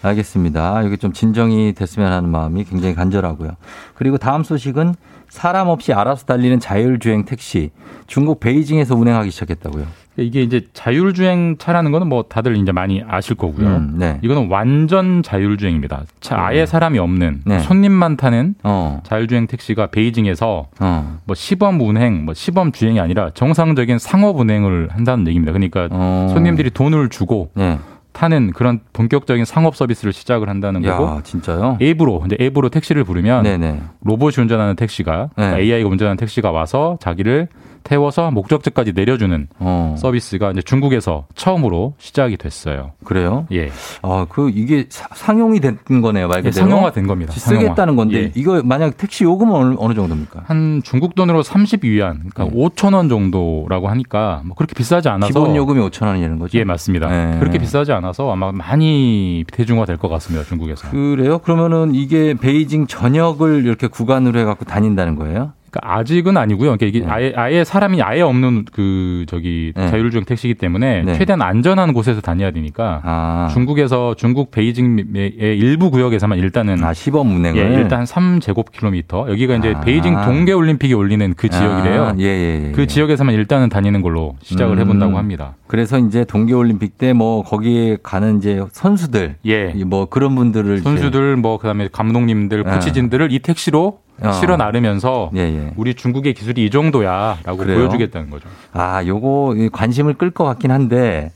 [0.07, 0.83] 알겠습니다.
[0.83, 3.51] 이게 좀 진정이 됐으면 하는 마음이 굉장히 간절하고요.
[3.95, 4.95] 그리고 다음 소식은
[5.29, 7.71] 사람 없이 알아서 달리는 자율주행 택시
[8.07, 9.85] 중국 베이징에서 운행하기 시작했다고요.
[10.19, 13.67] 이게 이제 자율주행 차라는 거는 뭐 다들 이제 많이 아실 거고요.
[13.67, 14.19] 음, 네.
[14.23, 16.05] 이거는 완전 자율주행입니다.
[16.21, 17.59] 차 아예 사람이 없는 네.
[17.59, 19.01] 손님만 타는 어.
[19.03, 21.19] 자율주행 택시가 베이징에서 어.
[21.25, 25.51] 뭐 시범 운행, 뭐 시범 주행이 아니라 정상적인 상업 운행을 한다는 얘기입니다.
[25.51, 26.31] 그러니까 어.
[26.33, 27.77] 손님들이 돈을 주고 네.
[28.17, 31.77] 타는 그런 본격적인 상업 서비스를 시작을 한다는 야, 거고 진짜요?
[31.79, 33.79] 앱으로 이제 앱으로 택시를 부르면 네네.
[34.01, 35.63] 로봇이 운전하는 택시가 그러니까 네.
[35.63, 37.47] AI가 운전하는 택시가 와서 자기를
[37.87, 39.95] 태워서 목적지까지 내려주는 어.
[39.97, 42.91] 서비스가 이제 중국에서 처음으로 시작이 됐어요.
[43.05, 43.47] 그래요?
[43.53, 43.69] 예.
[44.01, 46.67] 아, 그 이게 사- 상용이 된 거네요, 말 예, 그대로.
[46.67, 47.31] 상용화 된 겁니다.
[47.31, 48.31] 쓰겠다는 건데 예.
[48.35, 50.43] 이거 만약 택시 요금은 어느, 어느 정도입니까?
[50.45, 55.79] 한 중국 돈으로 30위안, 그러니까 5천 원 정도라고 하니까 뭐 그렇게 비싸지 않아서 기본 요금이
[55.89, 56.57] 5천 원이라는 거죠?
[56.57, 57.07] 예, 맞습니다.
[57.07, 57.39] 네.
[57.39, 60.45] 그렇게 비싸지 않아서 아마 많이 대중화 될 것 같습니다.
[60.45, 60.89] 중국에서.
[60.91, 61.39] 그래요?
[61.39, 65.53] 그러면은 이게 베이징 전역을 이렇게 구간으로 해갖고 다닌다는 거예요?
[65.69, 66.77] 그러니까 아직은 아니고요.
[66.77, 69.89] 그러니까 이게 아예, 아예 사람이 아예 없는 그 저기 네.
[69.89, 71.13] 자율주행 택시이기 때문에 네.
[71.17, 77.59] 최대한 안전한 곳에서 다녀야 되니까 아, 중국에서 중국 베이징의 일부 구역에서만 일단은 아 시범 운행을
[77.59, 79.81] 예, 일단 3제곱킬로미터 여기가 이제 아.
[79.81, 82.03] 베이징 동계 올림픽이 올리는 그 지역이래요.
[82.03, 82.71] 아, 예, 예, 예.
[82.71, 84.79] 그 지역에서만 일단은 다니는 걸로 시작을 음.
[84.79, 85.55] 해본다고 합니다.
[85.67, 89.73] 그래서 이제 동계 올림픽 때 뭐 거기에 가는 이제 선수들, 예.
[89.75, 92.73] 이뭐 그런 분들을 선수들 뭐 그다음에 감독님들, 아.
[92.75, 94.31] 코치진들을 이 택시로 어.
[94.31, 95.71] 실어 나르면서 예, 예.
[95.75, 97.77] 우리 중국의 기술이 이 정도야라고 그래요?
[97.77, 98.47] 보여주겠다는 거죠.
[98.73, 101.31] 아, 요거 이 관심을 끌 것 같긴 한데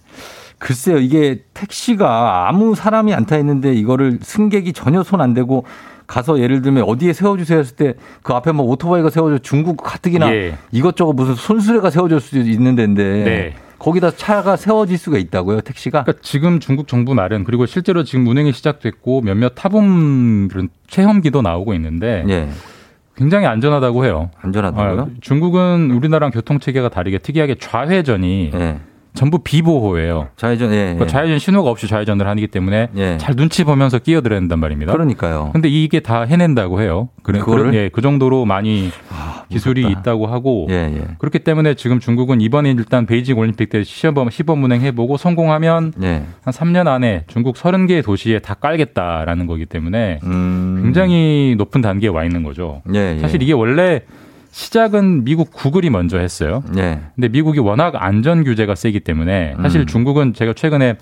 [0.58, 5.66] 글쎄요, 이게 택시가 아무 사람이 안 타 있는데 이거를 승객이 전혀 손 안 대고
[6.08, 10.58] 가서 예를 들면 어디에 세워주세요 했을 때 그 앞에 뭐 오토바이가 세워져 중국 가뜩이나 예.
[10.72, 13.54] 이것저것 무슨 손수레가 세워질 수도 있는 데인데 네.
[13.80, 16.04] 거기다 차가 세워질 수가 있다고요, 택시가?
[16.04, 21.74] 그러니까 지금 중국 정부 말은 그리고 실제로 지금 운행이 시작됐고 몇몇 타범 그런 체험기도 나오고
[21.74, 22.50] 있는데 예.
[23.22, 24.32] 굉장히 안전하다고 해요.
[24.42, 25.02] 안전하다고요?
[25.02, 28.80] 아, 중국은 우리나라랑 교통 체계가 다르게 특이하게 좌회전이 예.
[29.14, 30.30] 전부 비보호예요.
[30.38, 30.76] 좌회전, 예.
[30.76, 30.84] 예.
[30.94, 33.18] 그러니까 좌회전 신호가 없이 좌회전을 하기 때문에 예.
[33.18, 34.94] 잘 눈치 보면서 끼어들어야 된단 말입니다.
[34.94, 35.50] 그러니까요.
[35.52, 37.10] 근데 이게 다 해낸다고 해요.
[37.24, 37.64] 그래, 그거를?
[37.66, 39.82] 그런- 예, 그 정도로 많이 아, 기술이.
[39.92, 41.08] 있다고 하고 예, 예.
[41.20, 46.24] 그렇기 때문에 지금 중국은 이번에 일단 베이징 올림픽 때 시범, 시범 운행해보고 성공하면 예.
[46.44, 50.80] 한 3년 안에 중국 30개의 도시에 다 깔겠다라는 거기 때문에 음.
[50.84, 52.82] 굉장히 높은 단계에 와 있는 거죠.
[53.20, 54.02] 사실 이게 원래
[54.52, 56.64] 시작은 미국 구글이 먼저 했어요.
[56.78, 57.00] 예.
[57.16, 59.86] 근데 미국이 워낙 안전 규제가 세기 때문에 사실 음.
[59.88, 60.98] 중국은 제가 최근에 그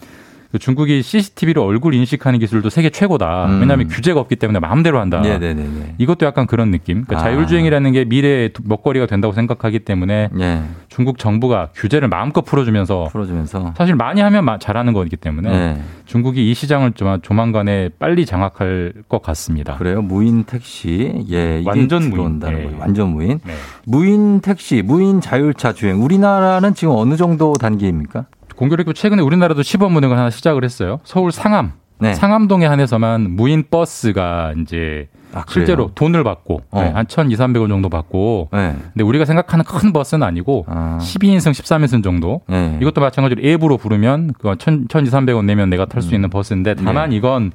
[0.58, 3.46] 중국이 CCTV로 얼굴 인식하는 기술도 세계 최고다.
[3.46, 3.62] 음.
[3.62, 5.22] 왜냐하면 규제가 없기 때문에 마음대로 한다.
[5.22, 5.96] 네네네.
[6.00, 7.04] 이것도 약간 그런 느낌.
[7.04, 7.20] 그러니까 아.
[7.30, 10.62] 자율주행이라는 게 미래의 먹거리가 된다고 생각하기 때문에 예.
[10.88, 13.76] 중국 정부가 규제를 마음껏 풀어주면서 풀어주면서.
[13.78, 15.78] 사실 많이 하면 마- 잘하는 거기 때문에 예.
[16.06, 19.76] 중국이 이 시장을 좀 조만간에 빨리 장악할 것 같습니다.
[19.78, 20.02] 그래요.
[20.02, 21.26] 무인 택시.
[21.30, 21.62] 예.
[21.64, 22.64] 완전 들어온다는 무인.
[22.64, 22.70] 예.
[22.70, 22.82] 거예요.
[22.82, 23.40] 완전 무인.
[23.46, 23.54] 네.
[23.86, 26.02] 무인 택시, 무인 자율차 주행.
[26.04, 28.26] 우리나라는 지금 어느 정도 단계입니까?
[28.60, 31.00] 공교롭게 최근에 우리나라도 시범 운행을 하나 시작을 했어요.
[31.06, 31.72] 서울 상암.
[32.02, 32.14] 네.
[32.14, 35.44] 상암동에 한해서만 무인 버스가 이제 아?
[35.48, 36.82] 실제로 돈을 받고 어.
[36.82, 38.76] 네, 한 1,200, 300원 정도 받고 네.
[38.94, 40.98] 근데 우리가 생각하는 큰 버스는 아니고 아.
[41.02, 42.78] 12인승, 13인승 정도 네.
[42.82, 46.16] 이것도 마찬가지로 앱으로 부르면 그 1,200, 300원 내면 내가 탈수 음.
[46.16, 47.18] 있는 버스인데 다만 네.
[47.18, 47.52] 이건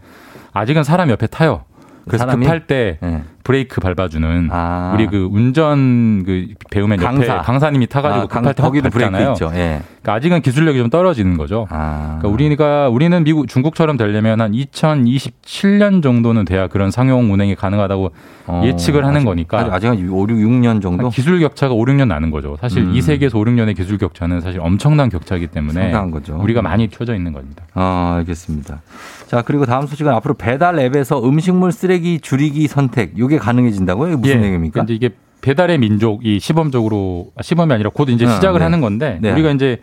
[0.52, 1.64] 아직은 사람 옆에 타요.
[2.06, 2.44] 그래서 사람이?
[2.44, 3.22] 급할 때 네.
[3.44, 4.92] 브레이크 밟아주는 아.
[4.94, 7.42] 우리 그 운전 그 배우면 옆에 강사.
[7.42, 9.32] 강사님이 타가지고 아, 강- 급할 때 거기도 밟잖아요.
[9.32, 9.50] 있죠.
[9.54, 9.80] 예.
[10.02, 11.66] 그러니까 아직은 기술력이 좀 떨어지는 거죠.
[11.70, 12.18] 아.
[12.20, 18.10] 그러니까 우리가 우리는 미국 중국처럼 되려면 한 2027년 정도는 돼야 그런 상용 운행이 가능하다고
[18.46, 21.08] 어, 예측을 하는 아직- 거니까 아직, 한 5, 6, 6년 정도?
[21.10, 22.56] 기술 격차가 5, 6년 나는 거죠.
[22.60, 22.94] 사실 음.
[22.94, 25.92] 이 세계에서 5, 6년의 기술 격차는 사실 엄청난 격차이기 때문에.
[26.32, 27.64] 우리가 많이 튀어져 있는 겁니다.
[27.74, 28.80] 아, 알겠습니다.
[29.26, 34.08] 자, 그리고 다음 소식은 앞으로 배달 앱에서 음식물 쓰레기 줄이기 선택, 이게 가능해진다고요?
[34.08, 34.82] 이게 무슨 예, 얘기입니까?
[34.84, 35.10] 이제 이게
[35.40, 38.64] 배달의 민족이 시범적으로 아, 시범이 아니라 곧 이제 어, 시작을 네.
[38.64, 39.32] 하는 건데 네.
[39.32, 39.80] 우리가 이제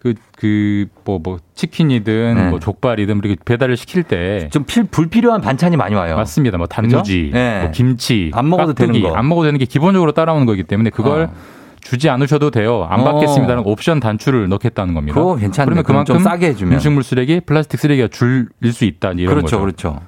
[0.00, 2.50] 그 그 뭐뭐 치킨이든 네.
[2.50, 6.16] 뭐 족발이든 우리 배달을 시킬 때좀 필, 불필요한 반찬이 많이 와요.
[6.16, 6.58] 맞습니다.
[6.58, 7.30] 뭐 단무지?
[7.32, 7.62] 네.
[7.62, 9.16] 뭐 김치, 안 먹어도 깍두기, 되는 거.
[9.16, 11.30] 안 먹어도 되는 게 기본적으로 따라오는 거기 때문에 그걸 어.
[11.80, 12.86] 주지 않으셔도 돼요.
[12.88, 13.04] 안 어.
[13.04, 15.18] 받겠습니다는 옵션 단추를 넣겠다는 겁니다.
[15.20, 15.64] 그거 괜찮네.
[15.64, 16.74] 그러면 그만큼 좀 싸게 해주면.
[16.74, 19.60] 음식물 쓰레기, 플라스틱 쓰레기가 줄일 수 있다 이런 그렇죠, 거죠.
[19.60, 20.00] 그렇죠.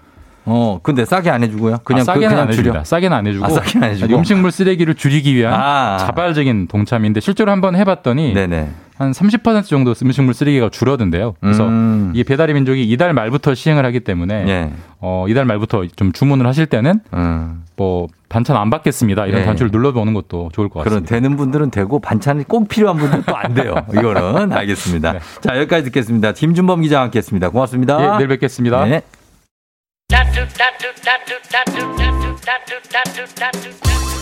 [0.47, 1.79] 어, 근데 싸게 안 해주고요.
[1.85, 2.85] 그냥 아, 싸게는 그, 그냥 안 줄여.
[2.85, 4.17] 싸게는 안 해주고, 아, 싸게는 안 해주고.
[4.17, 5.99] 음식물 쓰레기를 줄이기 위한 아.
[5.99, 8.71] 자발적인 동참인데 실제로 한번 해봤더니 네네.
[8.99, 11.35] 한 30% 정도 음식물 쓰레기가 줄어든대요.
[11.41, 12.11] 그래서 음.
[12.15, 14.71] 이게 배달의 민족이 이달 말부터 시행을 하기 때문에 예.
[14.99, 17.65] 어, 이달 말부터 좀 주문을 하실 때는 음.
[17.77, 19.45] 뭐 반찬 안 받겠습니다 이런 예.
[19.47, 21.15] 단추를 눌러보는 것도 좋을 것 그런 같습니다.
[21.15, 23.75] 되는 분들은 되고 반찬이 꼭 필요한 분들은 또 안 돼요.
[23.93, 25.15] 이거는 알겠습니다.
[25.41, 26.33] 자 여기까지 듣겠습니다.
[26.33, 27.49] 김준범 기자와 함께했습니다.
[27.49, 28.03] 고맙습니다.
[28.15, 28.85] 예, 내일 뵙겠습니다.
[28.85, 29.01] 네.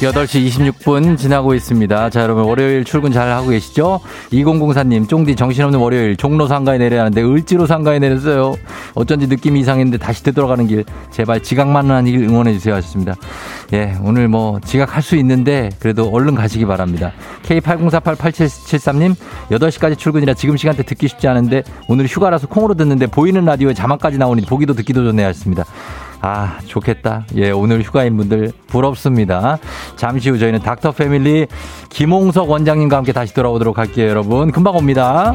[0.00, 2.10] 8시 26분 지나고 있습니다.
[2.10, 3.98] 자, 여러분, 월요일 출근 잘 하고 계시죠?
[4.30, 8.54] 2004님, 쫑디 정신없는 월요일, 종로 상가에 내려야 하는데, 을지로 상가에 내렸어요.
[8.94, 12.76] 어쩐지 느낌이 이상했는데, 다시 되돌아가는 길, 제발 지각만 하는 길 응원해주세요.
[12.76, 13.16] 하셨습니다.
[13.72, 17.12] 예, 오늘 뭐, 지각할 수 있는데, 그래도 얼른 가시기 바랍니다.
[17.42, 19.16] K80488773님,
[19.50, 24.42] 8시까지 출근이라 지금 시간대 듣기 쉽지 않은데, 오늘 휴가라서 콩으로 듣는데, 보이는 라디오에 자막까지 나오니
[24.42, 25.26] 보기도 듣기도 좋네요.
[25.26, 25.64] 하셨습니다.
[26.20, 27.26] 아, 좋겠다.
[27.36, 29.58] 예, 오늘 휴가인 분들 부럽습니다.
[29.96, 31.46] 잠시 후 저희는 닥터 패밀리
[31.90, 34.50] 김홍석 원장님과 함께 다시 돌아오도록 할게요, 여러분.
[34.50, 35.34] 금방 옵니다.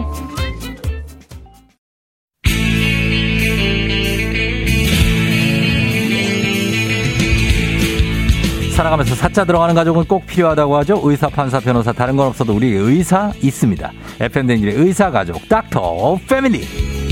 [8.73, 10.99] 살아가면서 사자 들어가는 가족은 꼭 필요하다고 하죠.
[11.03, 13.91] 의사, 판사, 변호사, 다른 건 없어도 우리 의사 있습니다.
[14.19, 17.02] FM 댕진의 의사 가족, 닥터 패밀리.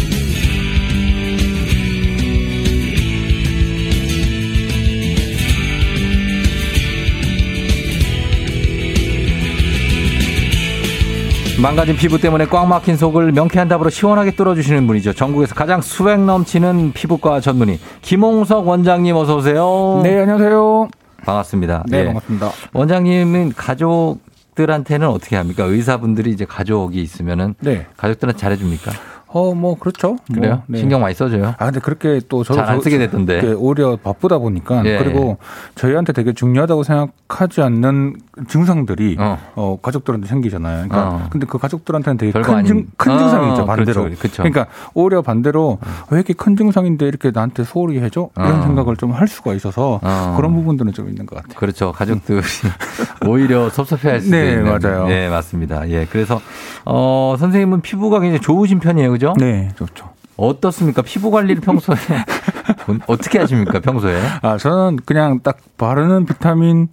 [11.62, 15.14] 망가진 피부 때문에 꽉 막힌 속을 명쾌한 답으로 시원하게 뚫어주시는 분이죠.
[15.14, 20.00] 전국에서 가장 수백 넘치는 피부과 전문의 김홍석 원장님 어서 오세요.
[20.02, 20.90] 네, 안녕하세요.
[21.24, 21.84] 반갑습니다.
[21.88, 22.06] 네, 예.
[22.06, 22.50] 반갑습니다.
[22.74, 25.64] 원장님은 가족들한테는 어떻게 합니까?
[25.66, 27.86] 의사분들이 이제 가족이 있으면은 네.
[27.96, 28.92] 가족들한테 잘해줍니까?
[29.34, 30.18] 어, 뭐 그렇죠.
[30.34, 30.56] 그래요?
[30.56, 30.80] 뭐, 네.
[30.80, 31.54] 신경 많이 써줘요.
[31.58, 33.42] 아, 근데 그렇게 또 저도 잘안 저- 쓰게 됐던데.
[33.42, 34.98] 그 오히려 바쁘다 보니까 예.
[34.98, 35.38] 그리고
[35.76, 38.16] 저희한테 되게 중요하다고 생각하지 않는
[38.48, 39.18] 증상들이
[39.56, 40.88] 어, 가족들한테 생기잖아요.
[40.90, 41.28] 그러니까 어.
[41.30, 44.04] 근데 그 가족들한테는 되게 큰, 증, 큰 어, 증상이죠 반대로.
[44.04, 44.44] 그렇죠, 그렇죠.
[44.44, 45.80] 러니까 오히려 반대로
[46.10, 48.64] 왜 이렇게 큰 증상인데 이렇게 나한테 소홀히 해줘 이런 어.
[48.64, 50.34] 생각을 좀 할 수가 있어서 어.
[50.38, 51.60] 그런 부분들은 좀 있는 것 같아요.
[51.60, 51.92] 그렇죠.
[51.92, 52.42] 가족들이
[53.28, 54.64] 오히려 섭섭해할 수도 네, 있는.
[54.66, 55.08] 맞아요.
[55.08, 55.88] 네, 맞습니다.
[55.90, 56.40] 예, 그래서
[56.86, 59.34] 어 선생님은 피부가 굉장히 좋으신 편이에요, 그죠?
[59.38, 60.10] 네, 좋죠.
[60.36, 61.04] 어떻습니까?
[61.04, 61.96] 피부 관리를 평소에
[63.06, 63.80] 어떻게 하십니까?
[63.80, 64.20] 평소에?
[64.42, 66.88] 아 저는 그냥 딱 바르는 비타민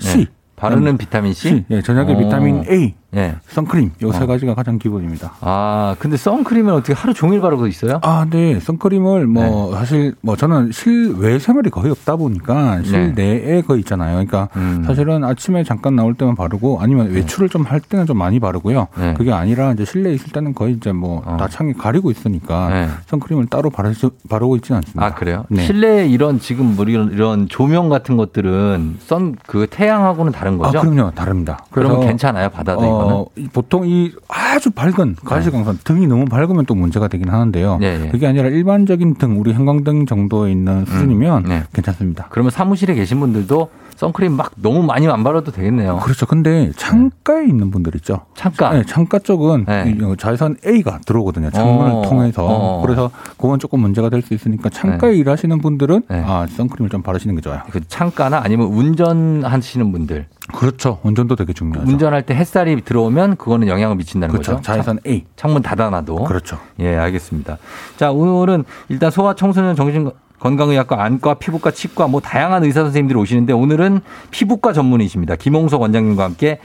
[0.00, 0.18] C.
[0.18, 0.26] 네.
[0.56, 1.64] 바르는 비타민 C?
[1.70, 2.18] 예, 저녁에 어.
[2.18, 3.36] 비타민 A, 예.
[3.48, 4.26] 선크림 요세 어.
[4.26, 5.32] 가지가 가장 기본입니다.
[5.40, 8.00] 아, 근데 선크림은 어떻게 하루 종일 바르고 있어요?
[8.02, 8.60] 아, 네.
[8.60, 14.12] 선크림을 뭐 사실 뭐 저는 실외 생활이 거의 없다 보니까 실내에 거의 있잖아요.
[14.12, 14.82] 그러니까 음.
[14.86, 18.88] 사실은 아침에 잠깐 나올 때만 바르고 아니면 외출을 좀 할 때는 좀 많이 바르고요.
[18.98, 19.14] 네.
[19.14, 22.88] 그게 아니라 이제 실내에 있을 때는 거의 이제 뭐다 창이 가리고 있으니까 네.
[23.08, 23.92] 선크림을 따로 바르,
[24.28, 25.04] 바르고 있지는 않습니다.
[25.04, 25.44] 아, 그래요?
[25.48, 25.64] 네.
[25.66, 30.80] 실내에 이런 지금 뭐 이런, 이런 조명 같은 것들은 선 그 태양하고는 다른 아, 거죠?
[30.80, 31.10] 그럼요.
[31.12, 31.64] 다릅니다.
[31.70, 32.97] 그러면 괜찮아요, 받아도 이거는?
[33.04, 37.78] 어, 이 보통 이 아주 밝은 가시광선 등이 너무 밝으면 또 문제가 되긴 하는데요.
[37.78, 38.08] 네, 네.
[38.08, 41.64] 그게 아니라 일반적인 등, 우리 형광등 정도에 있는 수준이면 네.
[41.72, 42.26] 괜찮습니다.
[42.30, 45.98] 그러면 사무실에 계신 분들도 선크림 막 너무 많이 안 바르도 되겠네요.
[45.98, 46.24] 그렇죠.
[46.24, 48.20] 근데 창가에 있는 분들 있죠.
[48.36, 48.70] 창가.
[48.70, 49.92] 네, 창가 쪽은 네.
[49.98, 51.50] 이 자외선 A가 들어오거든요.
[51.50, 52.46] 창문을 어, 통해서.
[52.46, 52.80] 어.
[52.82, 57.40] 그래서 그건 조금 문제가 될 수 있으니까 창가에 일하시는 분들은 아, 선크림을 좀 바르시는 게
[57.40, 57.62] 좋아요.
[57.70, 60.26] 그 창가나 아니면 운전하시는 분들.
[60.54, 60.98] 그렇죠.
[61.02, 61.90] 운전도 되게 중요하죠.
[61.90, 64.52] 운전할 때 햇살이 들어오면 그거는 영향을 미친다는 그렇죠.
[64.52, 64.62] 거죠.
[64.62, 65.24] 자외선 A.
[65.36, 66.24] 창문 닫아놔도.
[66.24, 66.58] 그렇죠.
[66.80, 67.58] 예, 알겠습니다.
[67.96, 73.52] 자, 오늘은 일단 소아 청소년 정신 건강의학과 안과 피부과 치과 뭐 다양한 의사 선생님들이 오시는데
[73.52, 75.36] 오늘은 피부과 전문의십니다.
[75.36, 76.58] 김홍석 원장님과 함께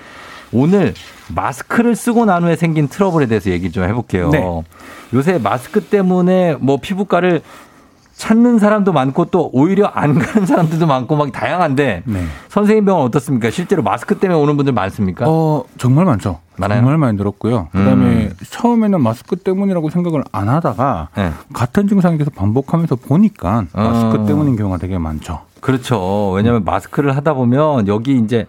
[0.51, 0.93] 오늘
[1.33, 4.29] 마스크를 쓰고 난 후에 생긴 트러블에 대해서 얘기 좀 해볼게요.
[4.29, 4.63] 네.
[5.13, 7.41] 요새 마스크 때문에 뭐 피부과를
[8.23, 12.23] 찾는 사람도 많고 또 오히려 안 가는 사람들도 많고 막 다양한데 네.
[12.47, 13.49] 선생님 병원 어떻습니까?
[13.51, 15.25] 실제로 마스크 때문에 오는 분들 많습니까?
[15.27, 16.39] 어, 정말 많죠.
[16.55, 16.79] 많아요?
[16.79, 17.67] 정말 많이 늘었고요.
[17.73, 18.33] 그다음에 음.
[18.49, 21.31] 처음에는 마스크 때문이라고 생각을 안 하다가 네.
[21.51, 23.81] 같은 증상이 계속 반복하면서 보니까 어.
[23.81, 25.41] 마스크 때문인 경우가 되게 많죠.
[25.59, 26.31] 그렇죠.
[26.31, 28.45] 왜냐하면 마스크를 하다 보면 여기 이제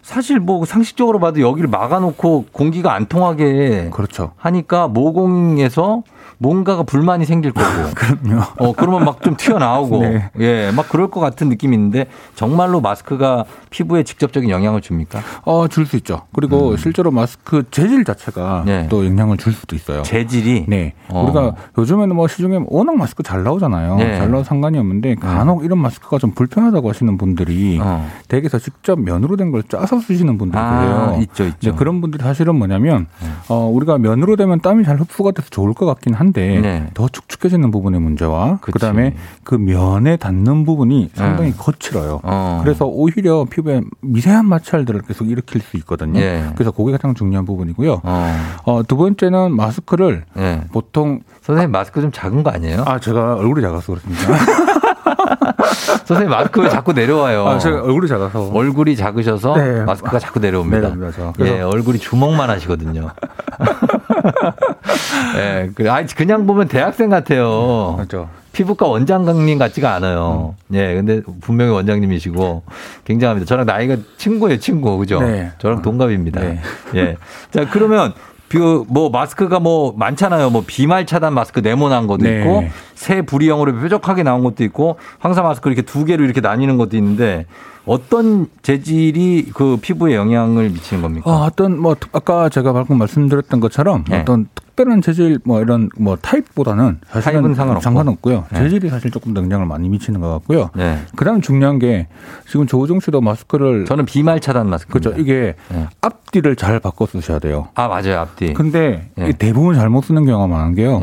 [0.00, 4.32] 사실 뭐 상식적으로 봐도 여기를 막아놓고 공기가 안 통하게 그렇죠.
[4.38, 6.04] 하니까 모공에서
[6.38, 7.66] 뭔가가 불만이 생길 거고.
[7.94, 8.42] 그럼요.
[8.58, 10.00] 어, 그러면 막 좀 튀어나오고.
[10.00, 10.30] 네.
[10.40, 15.20] 예, 막 그럴 것 같은 느낌이 있는데 정말로 마스크가 피부에 직접적인 영향을 줍니까?
[15.44, 16.22] 어, 줄 수 있죠.
[16.32, 18.64] 그리고 실제로 마스크 재질 자체가 음.
[18.66, 18.86] 네.
[18.88, 20.02] 또 영향을 줄 수도 있어요.
[20.02, 20.64] 재질이?
[20.68, 20.94] 네.
[21.08, 21.24] 어.
[21.24, 23.96] 우리가 요즘에는 뭐 시중에 워낙 마스크 잘 나오잖아요.
[23.96, 24.16] 네.
[24.18, 28.08] 잘 나와도 상관이 없는데 간혹 이런 마스크가 좀 불편하다고 하시는 분들이 어.
[28.28, 30.78] 댁에서 직접 면으로 된 걸 짜서 쓰시는 분들이 아,
[31.10, 31.22] 그래요.
[31.22, 31.56] 있죠, 있죠.
[31.60, 33.08] 이제 그런 분들이 사실은 뭐냐면
[33.48, 36.86] 어, 우리가 면으로 되면 땀이 잘 흡수가 돼서 좋을 것 같긴 한데 네.
[36.92, 38.72] 더 축축해지는 부분의 문제와 그치.
[38.72, 41.56] 그다음에 그 면에 닿는 부분이 상당히 네.
[41.56, 42.20] 거칠어요.
[42.22, 42.60] 어.
[42.62, 46.20] 그래서 오히려 피부에 미세한 마찰들을 계속 일으킬 수 있거든요.
[46.20, 46.44] 예.
[46.56, 48.02] 그래서 그게 가장 중요한 부분이고요.
[48.04, 48.36] 어.
[48.64, 50.60] 어, 두 번째는 마스크를 예.
[50.72, 52.84] 보통 선생님 마스크 좀 작은 거 아니에요?
[52.86, 54.20] 아 제가 얼굴이 작아서 그렇습니다.
[56.04, 57.46] 선생님 마스크 왜 자꾸 내려와요?
[57.46, 59.84] 아 제가 얼굴이 작아서 얼굴이 작으셔서 네.
[59.84, 60.90] 마스크가 자꾸 내려옵니다.
[61.16, 61.32] 저.
[61.34, 63.08] 그래서- 예, 얼굴이 주먹만 하시거든요.
[65.36, 67.94] 예, 그, 아, 그냥 보면 대학생 같아요.
[67.96, 68.28] 그렇죠.
[68.52, 70.54] 피부과 원장님 같지가 않아요.
[70.72, 72.62] 예, 근데 분명히 원장님이시고
[73.04, 73.46] 굉장합니다.
[73.46, 74.98] 저랑 나이가 친구예요, 친구.
[74.98, 75.20] 그죠?
[75.20, 75.50] 네.
[75.58, 76.40] 저랑 동갑입니다.
[76.40, 76.60] 네.
[76.96, 77.16] 예.
[77.50, 78.12] 자, 그러면
[78.48, 80.50] 그뭐 마스크가 뭐 많잖아요.
[80.50, 82.40] 뭐 비말 차단 마스크 네모난 것도 네.
[82.40, 82.64] 있고
[83.00, 87.46] 새 부리형으로 뾰족하게 나온 것도 있고 황사 마스크 이렇게 두 개로 이렇게 나뉘는 것도 있는데
[87.86, 91.30] 어떤 재질이 그 피부에 영향을 미치는 겁니까?
[91.30, 94.20] 어, 어떤 뭐 아까 제가 방금 말씀드렸던 것처럼 네.
[94.20, 98.32] 어떤 특별한 재질 뭐 이런 뭐 타입보다는 사실은 타입은 상관없고.
[98.34, 98.64] 요 네.
[98.64, 100.68] 재질이 사실 조금 더 영향을 많이 미치는 것 같고요.
[100.76, 100.98] 네.
[101.16, 102.06] 그다음 중요한 게
[102.46, 104.92] 지금 조우종 씨도 마스크를 저는 비말 차단 마스크.
[104.92, 105.18] 그렇죠.
[105.18, 105.88] 이게 네.
[106.02, 107.68] 앞뒤를 잘 바꿔 쓰셔야 돼요.
[107.76, 108.52] 아 맞아요 앞뒤.
[108.52, 109.30] 근데 네.
[109.30, 111.00] 이 대부분 잘못 쓰는 경우가 많은 게요.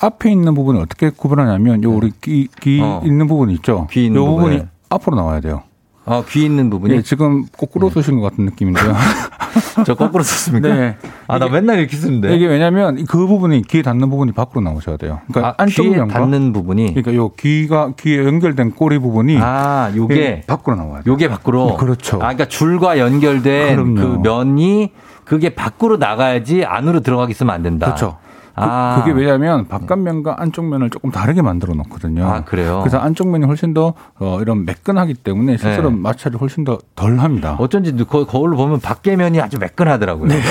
[0.00, 0.06] 네.
[0.06, 3.00] 앞에 있는 부분을 어떻게 구분하냐면 요 우리 귀, 귀 어.
[3.04, 3.86] 있는 부분 있죠.
[3.90, 4.68] 귀 있는 요 부분이 부분에.
[4.90, 5.62] 앞으로 나와야 돼요.
[6.06, 8.94] 아, 귀 있는 부분이 예, 지금 거꾸로 쓰신 것 같은 느낌인데요.
[9.86, 10.68] 저 거꾸로 썼습니까?
[10.68, 10.96] 네.
[11.26, 12.36] 아나 맨날 이렇게 쓰는데.
[12.36, 15.20] 이게 왜냐면 그 부분이 귀에 닿는 부분이 밖으로 나오셔야 돼요.
[15.32, 16.88] 그러니까 아, 안쪽 귀에 닿는 부분이.
[16.94, 21.12] 그러니까 요 귀가 귀에 연결된 꼬리 부분이 아 요게 예, 밖으로 나와야 돼요.
[21.12, 21.76] 요게 밖으로.
[21.76, 22.16] 그렇죠.
[22.16, 23.94] 아 그러니까 줄과 연결된 그럼요.
[24.22, 24.92] 그 면이
[25.24, 27.86] 그게 밖으로 나가야지 안으로 들어가기 쓰면 안 된다.
[27.86, 28.18] 그렇죠.
[28.56, 29.02] 아.
[29.04, 32.26] 그, 게 왜냐하면 바깥 면과 안쪽 면을 조금 다르게 만들어 놓거든요.
[32.26, 32.80] 아, 그래요?
[32.82, 35.96] 그래서 안쪽 면이 훨씬 더 어, 이런 매끈하기 때문에 실제로 네.
[35.96, 37.56] 마찰이 훨씬 더 덜합니다.
[37.58, 40.30] 어쩐지 거, 거울로 보면 밖에 면이 아주 매끈하더라고요.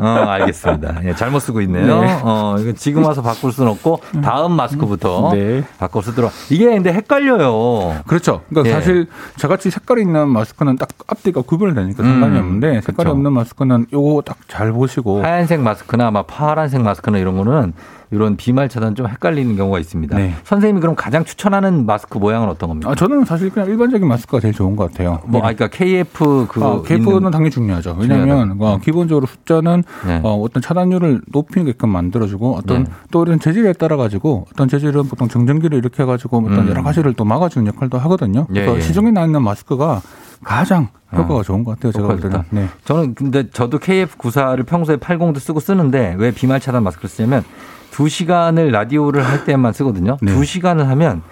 [0.00, 1.00] 어, 알겠습니다.
[1.04, 2.00] 예, 잘못 쓰고 있네요.
[2.00, 2.20] 네.
[2.22, 5.64] 어, 이거 지금 와서 바꿀 수는 없고 다음 마스크부터 네.
[5.78, 6.30] 바꿔 쓰도록.
[6.50, 8.02] 이게 근데 헷갈려요.
[8.06, 8.42] 그렇죠.
[8.48, 8.74] 그러니까 예.
[8.74, 9.06] 사실
[9.36, 13.10] 저같이 색깔이 있는 마스크는 딱 앞뒤가 구분이 되니까 상관이 음, 없는데 색깔이 그렇죠.
[13.12, 17.74] 없는 마스크는 요거 딱 잘 보시고 하얀색 마스크나 막 파란색 마스크나 이런 거는
[18.10, 20.16] 이런 비말 차단 좀 헷갈리는 경우가 있습니다.
[20.16, 20.34] 네.
[20.44, 22.90] 선생님이 그럼 가장 추천하는 마스크 모양은 어떤 겁니까?
[22.90, 25.20] 아, 저는 사실 그냥 일반적인 마스크가 제일 좋은 것 같아요.
[25.26, 27.96] 뭐, 아, 그러니까 KF 그 아, KF는 당연히 중요하죠.
[28.00, 28.74] 왜냐하면 중요하다.
[28.74, 29.67] 어, 기본적으로 숫자는
[30.06, 30.20] 네.
[30.22, 32.90] 어, 어떤 차단율을 높이게끔 만들어주고 어떤 네.
[33.10, 36.68] 또 이런 재질에 따라 가지고 어떤 재질은 보통 정전기를 일으켜 가지고 어떤 음.
[36.68, 38.46] 여러 가지를 또 막아주는 역할도 하거든요.
[38.54, 38.80] 예, 그래서 예.
[38.80, 40.02] 시중에 나 있는 마스크가
[40.42, 41.42] 가장 효과가 어.
[41.42, 41.92] 좋은 것 같아요.
[41.92, 42.42] 제가 볼 때는.
[42.50, 42.68] 네.
[42.84, 47.44] 저는 근데 저도 KF94를 평소에 80도 쓰고 쓰는데 왜 비말 차단 마스크를 쓰냐면
[47.92, 50.18] 2시간을 라디오를 할 때만 쓰거든요.
[50.20, 50.34] 네.
[50.34, 51.22] 2시간을 하면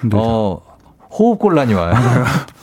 [0.00, 0.22] 힘들죠.
[0.22, 0.62] 어,
[1.10, 1.94] 호흡 곤란이 와요.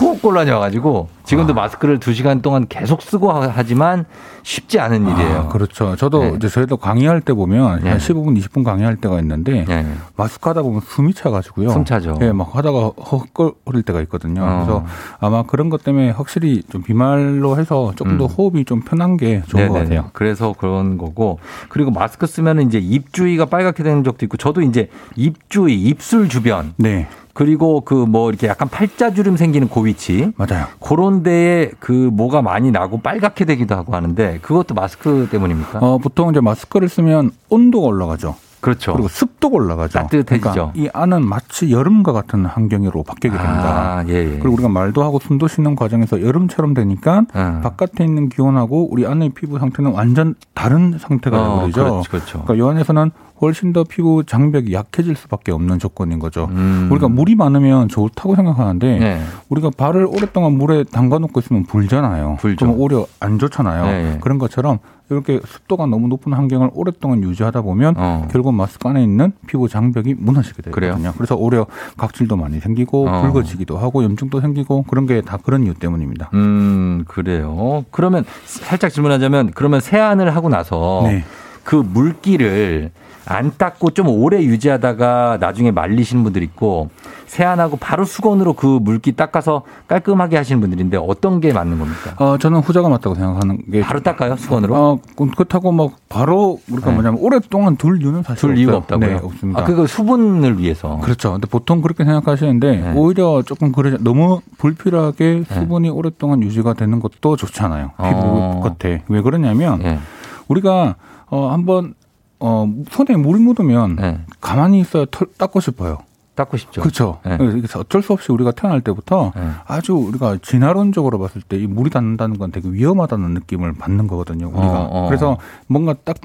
[0.00, 4.04] 호흡 곤란이 와가지고 지금도 마스크를 2시간 동안 계속 쓰고 하- 하지만
[4.42, 5.38] 쉽지 않은 일이에요.
[5.38, 5.96] 아, 그렇죠.
[5.96, 6.32] 저도 네.
[6.36, 7.90] 이제 저희도 강의할 때 보면 네.
[7.90, 9.86] 한 15분, 20분 강의할 때가 있는데 네.
[10.16, 11.70] 마스크 하다 보면 숨이 차가지고요.
[11.70, 12.18] 숨 차죠.
[12.22, 14.42] 예, 막 하다가 헉거릴 때가 있거든요.
[14.44, 14.64] 어.
[14.64, 14.84] 그래서
[15.18, 18.30] 아마 그런 것 때문에 확실히 좀 비말로 해서 조금 더 음.
[18.30, 19.96] 호흡이 좀 편한 게 좋은 것 네네네.
[19.96, 20.10] 같아요.
[20.12, 24.90] 그래서 그런 거고 그리고 마스크 쓰면 이제 입 주위가 빨갛게 되는 적도 있고 저도 이제
[25.16, 30.66] 입 주위, 입술 주변 네, 그리고 그 뭐 이렇게 약간 팔자주름 생기는 그 위치 맞아요.
[30.80, 35.80] 그런 데에 그 뭐가 많이 나고 빨갛게 되기도 하고 하는데 그것도 마스크 때문입니까?
[35.80, 38.36] 어, 보통 이제 마스크를 쓰면 온도가 올라가죠.
[38.60, 38.92] 그렇죠.
[38.94, 39.98] 그리고 습도가 올라가죠.
[39.98, 40.50] 따뜻해지죠.
[40.52, 43.98] 그러니까 이 안은 마치 여름과 같은 환경으로 바뀌게 됩니다.
[43.98, 44.38] 아, 예, 예.
[44.38, 47.60] 그리고 우리가 말도 하고 숨도 쉬는 과정에서 여름처럼 되니까 음.
[47.62, 51.80] 바깥에 있는 기온하고 우리 안의 피부 상태는 완전 다른 상태가 어, 되버리죠.
[51.82, 52.42] 그렇죠, 그렇죠.
[52.44, 53.10] 그러니까 이 안에서는
[53.40, 56.48] 훨씬 더 피부 장벽이 약해질 수밖에 없는 조건인 거죠.
[56.50, 56.88] 음.
[56.90, 59.20] 우리가 물이 많으면 좋다고 생각하는데 네.
[59.48, 62.36] 우리가 발을 오랫동안 물에 담가 놓고 있으면 불잖아요.
[62.40, 62.64] 불죠.
[62.64, 63.84] 그럼 오히려 안 좋잖아요.
[63.84, 64.18] 네, 네.
[64.20, 64.78] 그런 것처럼
[65.08, 68.26] 이렇게 습도가 너무 높은 환경을 오랫동안 유지하다 보면 어.
[68.30, 71.12] 결국 마스크 안에 있는 피부 장벽이 무너지게 되거든요.
[71.16, 71.66] 그래서 오히려
[71.96, 73.22] 각질도 많이 생기고 어.
[73.22, 76.30] 붉어지기도 하고 염증도 생기고 그런 게 다 그런 이유 때문입니다.
[76.34, 77.84] 음, 그래요.
[77.90, 81.24] 그러면 살짝 질문하자면 그러면 세안을 하고 나서 네.
[81.64, 82.90] 그 물기를
[83.26, 86.90] 안 닦고 좀 오래 유지하다가 나중에 말리시는 분들 있고
[87.26, 92.14] 세안하고 바로 수건으로 그 물기 닦아서 깔끔하게 하시는 분들인데 어떤 게 맞는 겁니까?
[92.18, 94.74] 어, 저는 후자가 맞다고 생각하는 게 바로 닦아요 수건으로?
[94.76, 96.94] 어, 그렇다고 막 바로 우리가 네.
[96.94, 98.76] 뭐냐면 오랫동안 둘 이유는 사실 둘 이유가.
[98.76, 99.08] 없다고요?
[99.08, 99.60] 네, 없습니다.
[99.60, 100.98] 아, 그거 수분을 위해서.
[101.02, 101.32] 그렇죠.
[101.32, 102.92] 근데 보통 그렇게 생각하시는데 네.
[102.94, 107.90] 오히려 조금 그래 너무 불필요하게 수분이 오랫동안 유지가 되는 것도 좋잖아요.
[107.96, 108.60] 피부 어.
[108.78, 109.98] 겉에 왜 그러냐면 예.
[110.46, 110.94] 우리가
[111.28, 111.94] 어 한번
[112.40, 114.20] 어 손에 물 묻으면 네.
[114.40, 115.98] 가만히 있어야 털 닦고 싶어요.
[116.34, 116.82] 닦고 싶죠.
[116.82, 117.18] 그렇죠.
[117.24, 117.38] 네.
[117.38, 119.48] 그래서 어쩔 수 없이 우리가 태어날 때부터 네.
[119.66, 124.48] 아주 우리가 진화론적으로 봤을 때 이 물이 닿는다는 건 되게 위험하다는 느낌을 받는 거거든요.
[124.48, 125.06] 우리가 어, 어.
[125.08, 126.16] 그래서 뭔가 딱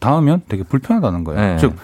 [0.00, 1.40] 닿으면 되게 불편하다는 거예요.
[1.40, 1.56] 네.
[1.58, 1.74] 즉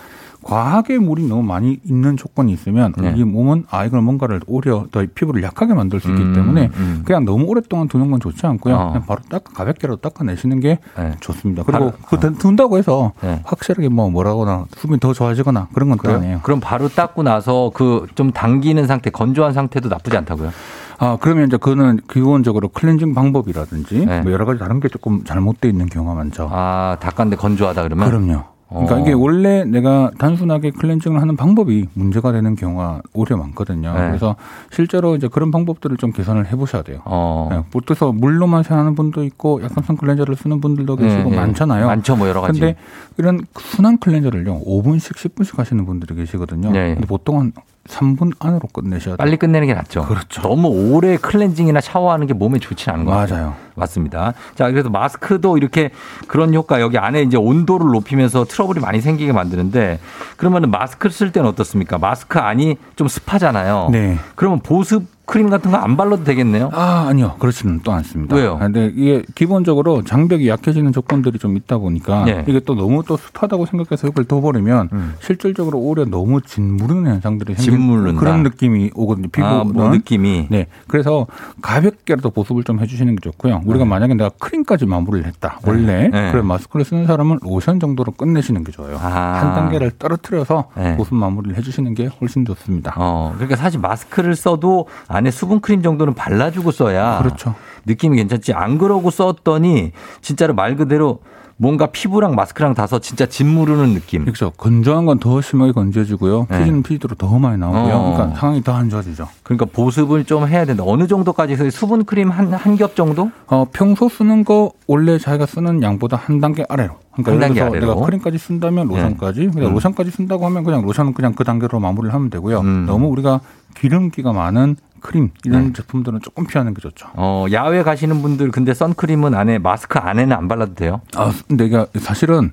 [0.48, 3.12] 과하게 물이 너무 많이 있는 조건이 있으면 네.
[3.16, 7.02] 이 몸은 아 이걸 뭔가를 오히려 더 피부를 약하게 만들 수 있기 음, 때문에 음.
[7.04, 8.74] 그냥 너무 오랫동안 두는 건 좋지 않고요.
[8.74, 8.86] 어.
[8.92, 11.12] 그냥 바로 딱 가볍게라도 닦아내시는 게 네.
[11.20, 11.64] 좋습니다.
[11.64, 11.92] 그리고 바로-
[12.32, 13.42] 그 둔다고 해서 네.
[13.44, 16.12] 확실하게 뭐 뭐라거나 수분이 더 좋아지거나 그런 건 또?
[16.12, 16.40] 아니에요.
[16.42, 20.50] 그럼 바로 닦고 나서 그 좀 당기는 상태, 건조한 상태도 나쁘지 않다고요?
[20.98, 24.20] 아, 그러면 이제 그거는 기본적으로 클렌징 방법이라든지 네.
[24.22, 26.48] 뭐 여러 가지 다른 게 조금 잘못돼 있는 경우가 많죠.
[26.50, 28.08] 아, 닦았는데 건조하다 그러면?
[28.08, 28.44] 그럼요.
[28.68, 28.98] 그러니까 어.
[29.00, 33.94] 이게 원래 내가 단순하게 클렌징을 하는 방법이 문제가 되는 경우가 오히려 많거든요.
[33.94, 34.08] 네.
[34.08, 34.36] 그래서
[34.70, 37.00] 실제로 이제 그런 방법들을 좀 개선을 해보셔야 돼요.
[37.06, 37.48] 어.
[37.50, 41.36] 네, 보통서 물로만 세안하는 분도 있고 약산성 클렌저를 쓰는 분들도 계시고 네, 네.
[41.36, 41.86] 많잖아요.
[41.86, 42.60] 많죠, 뭐 여러 가지.
[42.60, 42.76] 근데
[43.16, 46.70] 이런 순한 클렌저를요, 5분씩, 10분씩 하시는 분들이 계시거든요.
[46.70, 46.94] 네.
[46.94, 47.52] 근데 보통 한
[47.88, 49.16] 3분 안으로 끝내셔야 돼요.
[49.16, 50.04] 빨리 끝내는 게 낫죠.
[50.06, 50.42] 그렇죠.
[50.42, 53.38] 너무 오래 클렌징이나 샤워하는 게 몸에 좋지 않은 것 같아요.
[53.38, 53.54] 맞아요.
[53.74, 54.34] 맞습니다.
[54.54, 55.90] 자, 그래서 마스크도 이렇게
[56.26, 59.98] 그런 효과 여기 안에 이제 온도를 높이면서 트러블이 많이 생기게 만드는데
[60.36, 61.98] 그러면은 마스크를 쓸 때는 어떻습니까?
[61.98, 63.88] 마스크 안이 좀 습하잖아요.
[63.90, 64.18] 네.
[64.34, 66.70] 그러면 보습 크림 같은 거 안 발라도 되겠네요.
[66.72, 67.36] 아, 아니요.
[67.38, 68.34] 그렇지는 또 않습니다.
[68.34, 68.58] 왜요?
[68.58, 72.44] 근데 이게 기본적으로 장벽이 약해지는 조건들이 좀 있다 보니까 네.
[72.48, 74.88] 이게 또 너무 또 습하다고 생각해서 이걸 둬버리면
[75.20, 78.16] 실질적으로 오히려 너무 짓무르는 현상들이 생기는 음.
[78.16, 79.28] 그런 느낌이 오거든요.
[79.28, 79.54] 피부는.
[79.54, 80.46] 아, 뭐 느낌이.
[80.50, 80.66] 네.
[80.88, 81.26] 그래서
[81.62, 83.60] 가볍게라도 보습을 좀 해주시는 게 좋고요.
[83.66, 85.60] 우리가 만약에 내가 크림까지 마무리를 했다.
[85.66, 86.08] 원래.
[86.08, 86.32] 네.
[86.32, 88.96] 그래 마스크를 쓰는 사람은 로션 정도로 끝내시는 게 좋아요.
[89.00, 89.08] 아.
[89.42, 90.96] 한 단계를 떨어뜨려서 네.
[90.96, 92.94] 보습 마무리를 해주시는 게 훨씬 좋습니다.
[92.96, 94.86] 어, 그러니까 사실 마스크를 써도
[95.18, 97.54] 안에 수분 크림 정도는 발라주고 써야 그렇죠.
[97.86, 98.52] 느낌이 괜찮지.
[98.52, 99.92] 안 그러고 썼더니
[100.22, 101.18] 진짜로 말 그대로
[101.60, 104.22] 뭔가 피부랑 마스크랑 닿아서 진짜 짓무르는 느낌.
[104.22, 104.52] 그렇죠.
[104.56, 106.46] 건조한 건 더 심하게 건조해지고요.
[106.48, 106.58] 네.
[106.60, 107.94] 피지는 피지로 더 많이 나오고요.
[107.94, 108.12] 어.
[108.14, 109.26] 그러니까 상황이 더 안 좋아지죠.
[109.42, 110.84] 그러니까 보습을 좀 해야 된다.
[110.86, 113.32] 어느 정도까지 수분 크림 한 한 겹 정도?
[113.48, 116.94] 어, 평소 쓰는 거 원래 자기가 쓰는 양보다 한 단계 아래로.
[117.14, 117.80] 그러니까 한 단계 아래로?
[117.94, 119.46] 내가 크림까지 쓴다면 로션까지.
[119.52, 119.72] 근데 음.
[119.72, 122.60] 로션까지 쓴다고 하면 그냥 로션은 그냥 그 단계로 마무리를 하면 되고요.
[122.60, 122.86] 음.
[122.86, 123.40] 너무 우리가
[123.74, 125.72] 기름기가 많은 크림 이런 네.
[125.72, 127.08] 제품들은 조금 피하는 게 좋죠.
[127.14, 131.00] 어, 야외 가시는 분들 근데 선크림은 안에 마스크 안에는 안 발라도 돼요?
[131.16, 132.52] 아, 근데 이게 사실은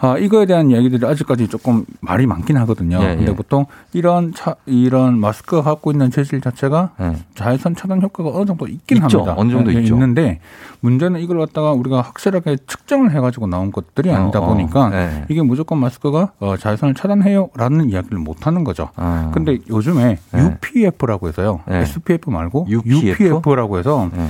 [0.00, 2.98] 아, 이거에 대한 이야기들이 아직까지 조금 말이 많긴 하거든요.
[3.02, 3.34] 예, 근데 예.
[3.34, 7.16] 보통 이런 차, 이런 마스크가 갖고 있는 재질 자체가 네.
[7.34, 9.18] 자외선 차단 효과가 어느 정도 있긴 있죠.
[9.20, 9.34] 합니다.
[9.36, 9.94] 어느 정도 예, 있죠.
[9.94, 10.38] 있는데
[10.80, 15.24] 문제는 이걸 갖다가 우리가 확실하게 측정을 해가지고 나온 것들이 아니다 어, 어, 보니까 네.
[15.28, 18.90] 이게 무조건 마스크가 어, 자외선을 차단해요라는 이야기를 못 하는 거죠.
[18.96, 19.32] 어.
[19.34, 20.40] 근데 요즘에 네.
[20.40, 21.60] UPF라고 해서요.
[21.66, 21.78] 네.
[21.80, 23.24] SPF 말고 UPF?
[23.24, 24.28] UPF라고 해서 네.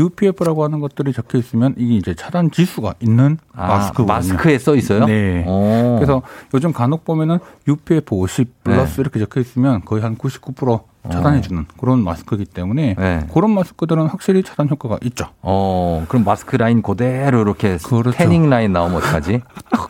[0.00, 4.06] UPF라고 하는 것들이 적혀 있으면 이게 이제 차단 지수가 있는 아, 마스크거든요.
[4.14, 5.04] 마스크에 써 있어요?
[5.06, 5.44] 네.
[5.46, 5.96] 오.
[5.96, 6.22] 그래서
[6.54, 7.38] 요즘 간혹 보면은
[7.68, 9.00] UPF 50 플러스 네.
[9.02, 10.80] 이렇게 적혀 있으면 거의 한 99%
[11.10, 13.26] 차단해주는 그런 마스크이기 때문에 네.
[13.32, 15.28] 그런 마스크들은 확실히 차단 효과가 있죠.
[15.40, 18.10] 어, 그럼 마스크 라인 그대로 이렇게 그렇죠.
[18.10, 19.40] 태닝 라인 나오면 어떡하지?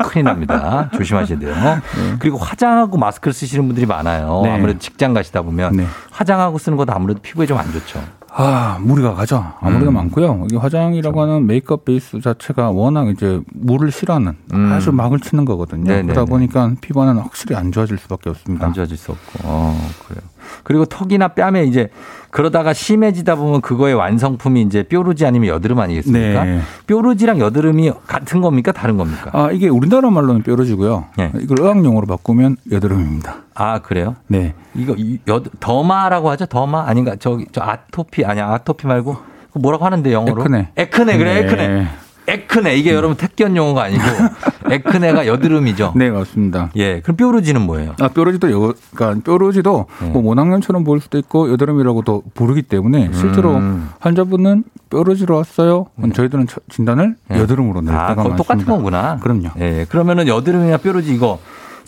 [0.05, 0.89] 큰일 납니다.
[0.95, 1.53] 조심하셔야 돼요.
[2.21, 4.43] 그리고 화장하고 마스크를 쓰시는 분들이 많아요.
[4.45, 4.51] 네.
[4.53, 5.87] 아무래도 직장 가시다 보면 네.
[6.13, 8.01] 화장하고 쓰는 것도 아무래도 피부에 좀 안 좋죠.
[8.33, 9.45] 아, 무리가 가죠.
[9.61, 9.95] 아 무리가 음.
[9.95, 10.45] 많고요.
[10.47, 14.73] 이게 화장이라고 하는 메이크업 베이스 자체가 워낙 이제 물을 싫어하는 음.
[14.73, 15.85] 아주 막을 치는 거거든요.
[15.85, 16.13] 네네네.
[16.13, 18.67] 그러다 보니까 피부는 확실히 안 좋아질 수밖에 없습니다.
[18.67, 19.41] 안 좋아질 수 없고.
[19.45, 19.77] 어,
[20.07, 20.23] 그래요.
[20.65, 21.89] 그리고 턱이나 뺨에 이제
[22.31, 26.45] 그러다가 심해지다 보면 그거의 완성품이 이제 뾰루지 아니면 여드름 아니겠습니까?
[26.45, 26.61] 네.
[26.87, 28.71] 뾰루지랑 여드름이 같은 겁니까?
[28.73, 29.31] 다른 겁니까?
[29.33, 31.07] 아, 이게 우리나라 말로는 뾰루지고요.
[31.17, 31.33] 네.
[31.41, 33.37] 이걸 의학용어로 바꾸면 여드름입니다.
[33.55, 34.15] 아, 그래요?
[34.29, 34.55] 네.
[34.75, 36.47] 이거 이- 여 더마라고 하죠?
[36.47, 37.17] 더마 아닌가?
[37.19, 38.49] 저기 저 아토피 아니야?
[38.53, 39.17] 아토피 말고
[39.53, 40.43] 그 뭐라고 하는데 영어로?
[40.43, 40.69] 에크네.
[40.77, 41.41] 에크네 그래 네.
[41.41, 41.89] 에크네.
[42.31, 44.03] 에크네 이게 여러분 택견 용어가 아니고
[44.71, 45.95] 에크네가 여드름이죠.
[45.97, 46.71] 네, 맞습니다.
[46.77, 47.01] 예.
[47.01, 47.95] 그럼 뾰루지는 뭐예요?
[48.01, 50.09] 아, 뾰루지도 여, 그러니까 뾰루지도 네.
[50.11, 53.91] 뭐 모낭염처럼 보일 수도 있고 여드름이라고도 부르기 때문에 실제로 음.
[54.01, 55.87] 환자분은 뾰루지로 왔어요.
[55.97, 57.39] 그럼 저희들은 처- 진단을 네.
[57.41, 58.65] 여드름으로 낼 아, 때가 그럼 똑같은.
[58.65, 59.19] 거구나.
[59.21, 59.49] 그럼요.
[59.61, 59.87] 예.
[59.89, 61.39] 그러면은 여드름이나 뾰루지 이거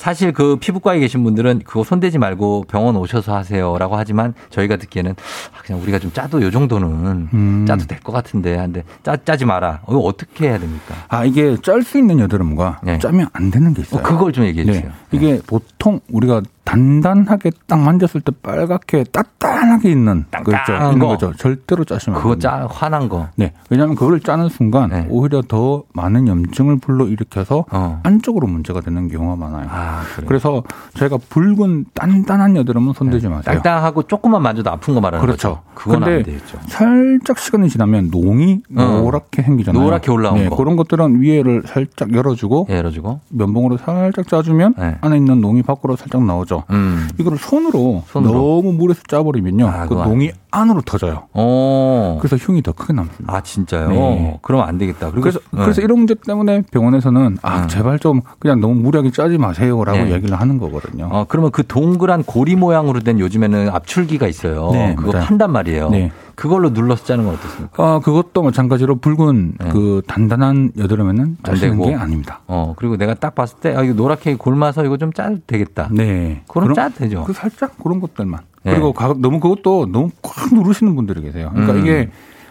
[0.03, 5.63] 사실 그 피부과에 계신 분들은 그거 손대지 말고 병원 오셔서 하세요라고 하지만 저희가 듣기에는 아,
[5.65, 7.65] 그냥 우리가 좀 짜도 요 정도는 음.
[7.69, 9.83] 짜도 될 것 같은데 한데 짜 짜지 마라.
[9.89, 10.97] 이거 어떻게 해야 됩니까?
[11.07, 14.01] 아, 이게 짤 수 있는 여드름과 짜면 안 되는 게 있어요.
[14.01, 14.73] 어, 그걸 좀 얘기해 네.
[14.73, 14.91] 주세요.
[15.13, 20.75] 이게 보통 우리가 단단하게 딱 만졌을 때 빨갛게 따뜻하게 있는 그렇죠.
[20.75, 21.09] 있는 거.
[21.09, 21.33] 거죠.
[21.37, 22.39] 절대로 짜시면 안 그거.
[22.39, 23.29] 짜 화난 거.
[23.37, 23.53] 네.
[23.69, 27.65] 왜냐하면 그걸 짜는 순간 오히려 더 많은 염증을 불러 일으켜서
[28.05, 29.69] 안쪽으로 문제가 되는 경우가 많아요.
[30.15, 30.29] 그래요?
[30.29, 30.63] 그래서
[30.95, 33.43] 저희가 붉은 단단한 여드름은 손대지 마세요.
[33.55, 35.49] 땅땅하고 조금만 만져도 아픈 거 말하는 그렇죠.
[35.49, 35.63] 거죠.
[35.75, 36.59] 그건 안 되겠죠.
[36.69, 38.83] 살짝 시간이 지나면 농이 어.
[38.83, 39.83] 노랗게 생기잖아요.
[39.83, 40.57] 노랗게 올라온 네, 거.
[40.57, 46.52] 그런 것들은 위에를 살짝 열어주고, 열어주고 면봉으로 살짝 짜주면 안에 있는 농이 밖으로 살짝 나오죠.
[46.57, 46.77] 네.
[46.77, 47.09] 음.
[47.19, 48.33] 이거를 손으로, 손으로.
[48.33, 51.25] 아, 너무 물에서 짜버리면요, 그 그거 안 농이 안으로 터져요.
[51.33, 52.19] 어.
[52.21, 53.35] 그래서 흉이 더 크게 남습니다.
[53.35, 53.89] 아 진짜요?
[53.89, 54.39] 네.
[54.43, 55.11] 그러면 안 되겠다.
[55.11, 55.63] 그래서 네.
[55.63, 60.13] 그래서 이런 문제 때문에 병원에서는 아 제발 좀 그냥 너무 무리하게 짜지 마세요라고 네.
[60.13, 61.09] 얘기를 하는 거거든요.
[61.11, 64.71] 어, 그러면 그 동그란 고리 모양으로 된 요즘에는 압출기가 있어요.
[64.73, 65.27] 네, 그거 맞아요.
[65.27, 65.89] 판단 말이에요.
[65.91, 66.13] 네.
[66.35, 67.83] 그걸로 눌러서 짜는 건 어떻습니까?
[67.83, 71.55] 아 그것도 마찬가지로 붉은 그 단단한 여드름에는 네.
[71.55, 71.87] 되고.
[71.87, 72.41] 게 아닙니다.
[72.47, 75.89] 어, 그리고 내가 딱 봤을 때, 아, 이거 노랗게 골마서 이거 좀 짜도 되겠다.
[75.91, 76.43] 네.
[76.49, 77.25] 그럼 그럼- 짜도 되죠.
[77.25, 78.41] 그 살짝 그런 것들만.
[78.65, 78.73] 네.
[78.73, 81.51] 그리고 가- 너무 그것도 너무 꽉 누르시는 분들이 계세요.
[81.53, 81.79] 그러니까 음.
[81.81, 82.11] 이게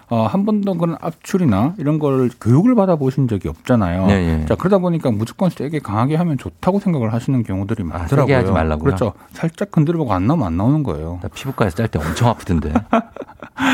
[0.09, 4.07] 어, 한 번도 그런 압출이나 이런 걸 교육을 받아보신 적이 없잖아요.
[4.07, 4.45] 네, 네.
[4.45, 8.21] 자, 그러다 보니까 무조건 세게 강하게 하면 좋다고 생각을 하시는 경우들이 많더라고요.
[8.21, 8.83] 아, 세게 하지 말라고요?
[8.83, 9.13] 그렇죠.
[9.31, 11.19] 살짝 건드려보고 안 나오면 안 나오는 거예요.
[11.21, 12.73] 나 피부과에서 짤 때 엄청 아프던데.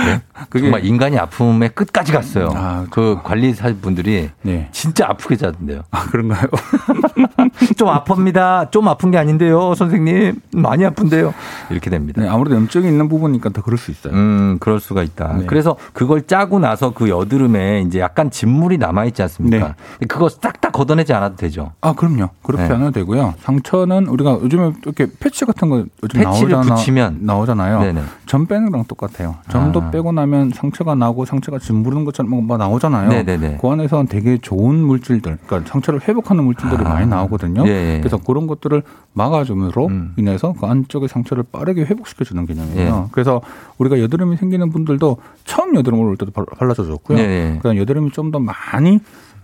[0.05, 0.21] 네?
[0.59, 2.49] 정말 인간이 아픔의 끝까지 갔어요.
[2.91, 4.29] 그 관리사 분들이
[4.71, 5.81] 진짜 아프게 짜던데요.
[5.89, 6.45] 아, 그런가요?
[7.77, 8.71] 좀 아픕니다.
[8.71, 10.39] 좀 아픈 게 아닌데요, 선생님.
[10.53, 11.33] 많이 아픈데요.
[11.69, 12.21] 이렇게 됩니다.
[12.21, 14.13] 네, 아무래도 염증이 있는 부분이니까 더 그럴 수 있어요.
[14.13, 15.37] 음, 그럴 수가 있다.
[15.39, 15.45] 네.
[15.45, 19.75] 그래서 그걸 짜고 나서 그 여드름에 이제 약간 진물이 남아 있지 않습니까?
[20.07, 21.73] 그거 싹 다 걷어내지 않아도 되죠.
[21.81, 22.29] 아, 그럼요.
[22.41, 22.73] 그렇게 네.
[22.73, 23.35] 안 해도 되고요.
[23.41, 27.17] 상처는 우리가 요즘에 이렇게 패치 같은 거 요즘 패치를 나오잖아, 붙이면.
[27.21, 27.79] 나오잖아요.
[27.81, 28.01] 네네.
[28.25, 29.35] 점 빼는 거랑 똑같아요.
[29.49, 29.91] 점도 아.
[29.91, 33.09] 빼고 나면 상처가 나고 상처가 짓무르는 것처럼 막 나오잖아요.
[33.09, 33.57] 네네네.
[33.61, 36.89] 그 안에서 되게 좋은 물질들, 그러니까 상처를 회복하는 물질들이 아.
[36.89, 37.63] 많이 나오 거든요.
[37.67, 37.99] 예, 예.
[37.99, 38.81] 그래서 그런 것들을
[39.13, 43.03] 막아줌으로 인해서 그 안쪽의 상처를 빠르게 회복시켜 주는 개념이에요.
[43.07, 43.09] 예.
[43.11, 43.41] 그래서
[43.77, 47.17] 우리가 여드름이 생기는 분들도 처음 여드름을 올 때도 발- 발라줘 줬고요.
[47.17, 47.57] 예, 예.
[47.57, 48.99] 그다음 여드름이 좀 더 많이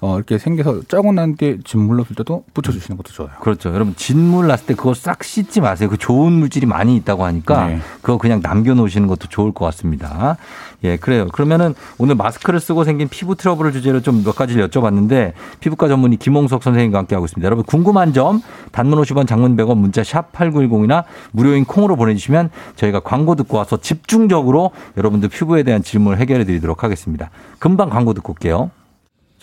[0.05, 3.31] 어, 이렇게 생겨서 짜고 난 뒤에 짓물렀을 때도 붙여주시는 것도 좋아요.
[3.39, 3.73] 그렇죠.
[3.73, 5.87] 여러분 진물 났을 때 그거 싹 씻지 마세요.
[5.89, 7.79] 그 좋은 물질이 많이 있다고 하니까 네.
[8.01, 10.35] 그거 그냥 남겨놓으시는 것도 좋을 것 같습니다.
[10.83, 11.29] 예, 그래요.
[11.31, 15.31] 그러면은 오늘 마스크를 쓰고 생긴 피부 트러블을 주제로 좀 몇 가지를 여쭤봤는데
[15.61, 17.45] 피부과 전문의 김홍석 선생님과 함께하고 있습니다.
[17.45, 18.41] 여러분 궁금한 점
[18.73, 24.71] 단문 50원 장문 100원 문자 샵 8910이나 무료인 콩으로 보내주시면 저희가 광고 듣고 와서 집중적으로
[24.97, 27.29] 여러분들 피부에 대한 질문을 해결해 드리도록 하겠습니다.
[27.59, 28.69] 금방 광고 듣고 올게요.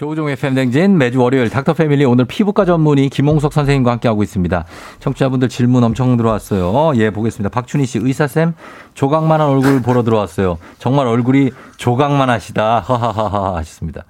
[0.01, 4.65] 조우종의 팬댕진 매주 월요일 닥터 패밀리 오늘 피부과 전문의 김홍석 선생님과 함께하고 있습니다.
[4.99, 6.93] 청취자분들 질문 엄청 들어왔어요.
[6.99, 7.51] 예, 보겠습니다.
[7.51, 8.55] 박춘희 씨 의사쌤
[8.95, 10.57] 조각만한 얼굴 보러 들어왔어요.
[10.79, 12.79] 정말 얼굴이 조각만 하시다.
[12.81, 14.07] 하하하하 하셨습니다.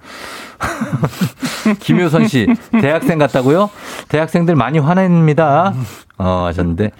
[1.81, 2.47] 김효선 씨
[2.79, 3.69] 대학생 같다고요?
[4.07, 5.73] 대학생들 많이 화냅니다.
[6.17, 6.91] 어, 하셨는데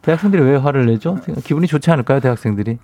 [0.00, 1.18] 대학생들이 왜 화를 내죠?
[1.44, 2.78] 기분이 좋지 않을까요, 대학생들이?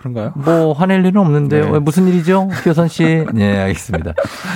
[0.00, 0.32] 그런가요?
[0.34, 1.64] 뭐 화낼 일은 없는데요.
[1.66, 1.70] 네.
[1.72, 2.48] 왜 무슨 일이죠?
[2.64, 3.24] 효선 씨.
[3.34, 4.14] 네, 알겠습니다.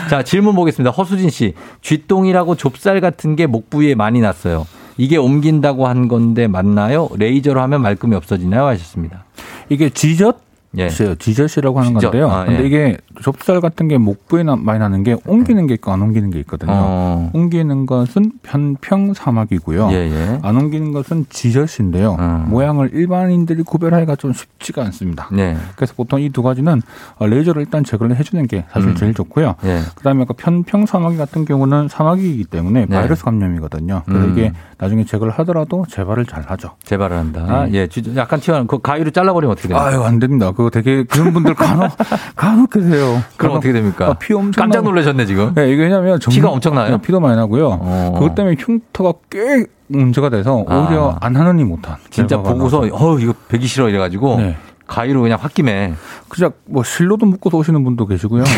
[0.08, 0.90] 자, 질문 보겠습니다.
[0.90, 1.52] 허수진 씨.
[1.82, 4.66] 쥐똥이라고 좁쌀 같은 게 목 부위에 많이 났어요.
[4.96, 7.08] 이게 옮긴다고 한 건데 맞나요?
[7.16, 8.64] 레이저로 하면 말끔히 없어지나요?
[8.66, 9.24] 하셨습니다.
[9.68, 10.38] 이게 지젓?
[10.78, 10.86] 예.
[10.86, 11.14] 있어요.
[11.14, 12.10] 지젓이라고 하는 지젓.
[12.12, 12.28] 건데요.
[12.30, 12.66] 아, 근데 예.
[12.66, 16.38] 이게 좁쌀 같은 게 목부에 나- 많이 나는 게 옮기는 게 있고 안 옮기는 게
[16.40, 16.72] 있거든요.
[16.74, 17.30] 어.
[17.32, 19.88] 옮기는 것은 편평 사막이고요.
[19.92, 20.38] 예, 예.
[20.42, 22.16] 안 옮기는 것은 지젓인데요.
[22.48, 25.28] 모양을 일반인들이 구별하기가 좀 쉽지가 않습니다.
[25.32, 25.56] 네.
[25.76, 26.82] 그래서 보통 이 두 가지는
[27.18, 28.94] 어, 레이저를 일단 제거를 해주는 게 사실 음.
[28.96, 29.54] 제일 좋고요.
[29.64, 29.80] 예.
[29.94, 32.96] 그다음에 아까 편평 사마귀 같은 경우는 사마귀이기 때문에 네.
[32.96, 34.02] 바이러스 감염이거든요.
[34.04, 34.32] 그래서 음.
[34.32, 36.70] 이게 나중에 제거를 하더라도 재발을 잘 하죠.
[36.82, 37.66] 재발을 한다.
[37.66, 37.72] 네.
[37.74, 39.86] 예, 쥐- 약간 튀어나온 그 가위로 잘라버리면 어떻게 됩니까?
[39.86, 40.50] 아유 안 됩니다.
[40.50, 41.90] 그거 되게 그런 분들 간혹
[42.36, 43.22] 간혹 계세요.
[43.36, 44.08] 그럼 어떻게 됩니까?
[44.08, 45.52] 아, 피 엄청 깜짝 놀라셨네, 지금.
[45.54, 46.90] 네, 이게 왜냐면 정- 피가 엄청 나요?
[46.96, 47.78] 네, 피도 많이 나고요.
[47.80, 48.12] 어.
[48.14, 51.26] 그것 때문에 흉터가 꽤 문제가 돼서 오히려 아.
[51.26, 51.96] 안 하느니 못한.
[52.10, 52.80] 진짜 보고서.
[52.92, 54.56] 어, 이거 배기 싫어 이래가지고 네.
[54.86, 55.94] 가위로 그냥 홧김에
[56.28, 58.44] 그냥 뭐 실로도 묶어서 오시는 분도 계시고요.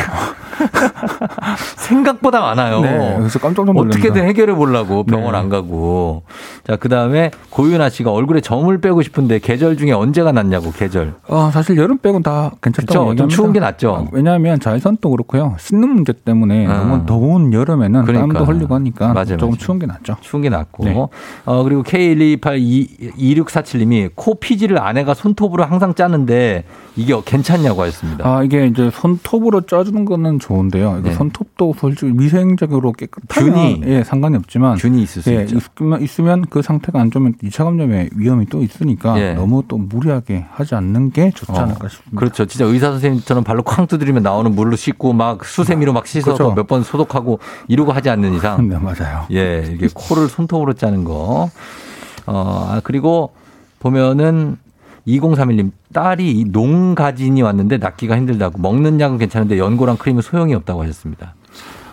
[1.76, 2.80] 생각보다 많아요.
[2.80, 3.98] 네, 그래서 깜짝 놀랍니다.
[3.98, 5.38] 어떻게든 해결해 보려고 병원 네.
[5.38, 6.22] 안 가고.
[6.66, 11.14] 자, 그 다음에 고윤아 씨가 얼굴에 점을 빼고 싶은데 계절 중에 언제가 낫냐고, 계절.
[11.28, 13.16] 어, 사실 여름 빼곤 다 괜찮다고 그쵸?
[13.16, 13.28] 좀.
[13.28, 13.90] 추운 게 낫죠?
[13.90, 15.54] 어, 왜냐하면 자외선도 그렇고요.
[15.58, 16.78] 씻는 문제 때문에 아.
[16.78, 18.38] 너무 더운 여름에는 그러니까.
[18.38, 19.56] 땀도 흘리고 하니까 맞아요, 조금 맞아요.
[19.58, 20.16] 추운 게 낫죠.
[20.20, 20.84] 추운 게 낫고.
[20.84, 20.94] 네.
[21.44, 26.64] 어, 그리고 K1282647님이 코 피지를 아내가 손톱으로 항상 짜는데
[26.96, 28.28] 이게 괜찮냐고 하셨습니다.
[28.28, 30.98] 아, 이게 이제 손톱으로 짜주는 거는 좋은데요.
[31.00, 31.14] 이거 네.
[31.36, 33.82] 손톱도 솔직히 위생적으로 깨끗하면 균이.
[33.86, 35.56] 예, 상관이 없지만 균이 있을 수 예, 있죠.
[35.56, 39.34] 있으면, 있으면 그 상태가 안 좋으면 2차 감염의 위험이 또 있으니까 예.
[39.34, 42.18] 너무 또 무리하게 하지 않는 게 좋지 어, 않을까 싶습니다.
[42.18, 42.46] 그렇죠.
[42.46, 46.54] 진짜 의사 선생님처럼 발로 쾅 두드리면 나오는 물로 씻고 막 수세미로 막 씻어서 그렇죠.
[46.54, 47.38] 몇번 소독하고
[47.68, 48.66] 이러고 하지 않는 이상.
[48.68, 49.26] 네, 맞아요.
[49.32, 51.50] 예, 이게 코를 손톱으로 짜는 거.
[52.26, 53.32] 어, 아, 그리고
[53.78, 54.56] 보면은
[55.06, 61.34] 2031님 딸이 이 농가진이 왔는데 낫기가 힘들다고 먹는 약은 괜찮은데 연고랑 크림은 소용이 없다고 하셨습니다.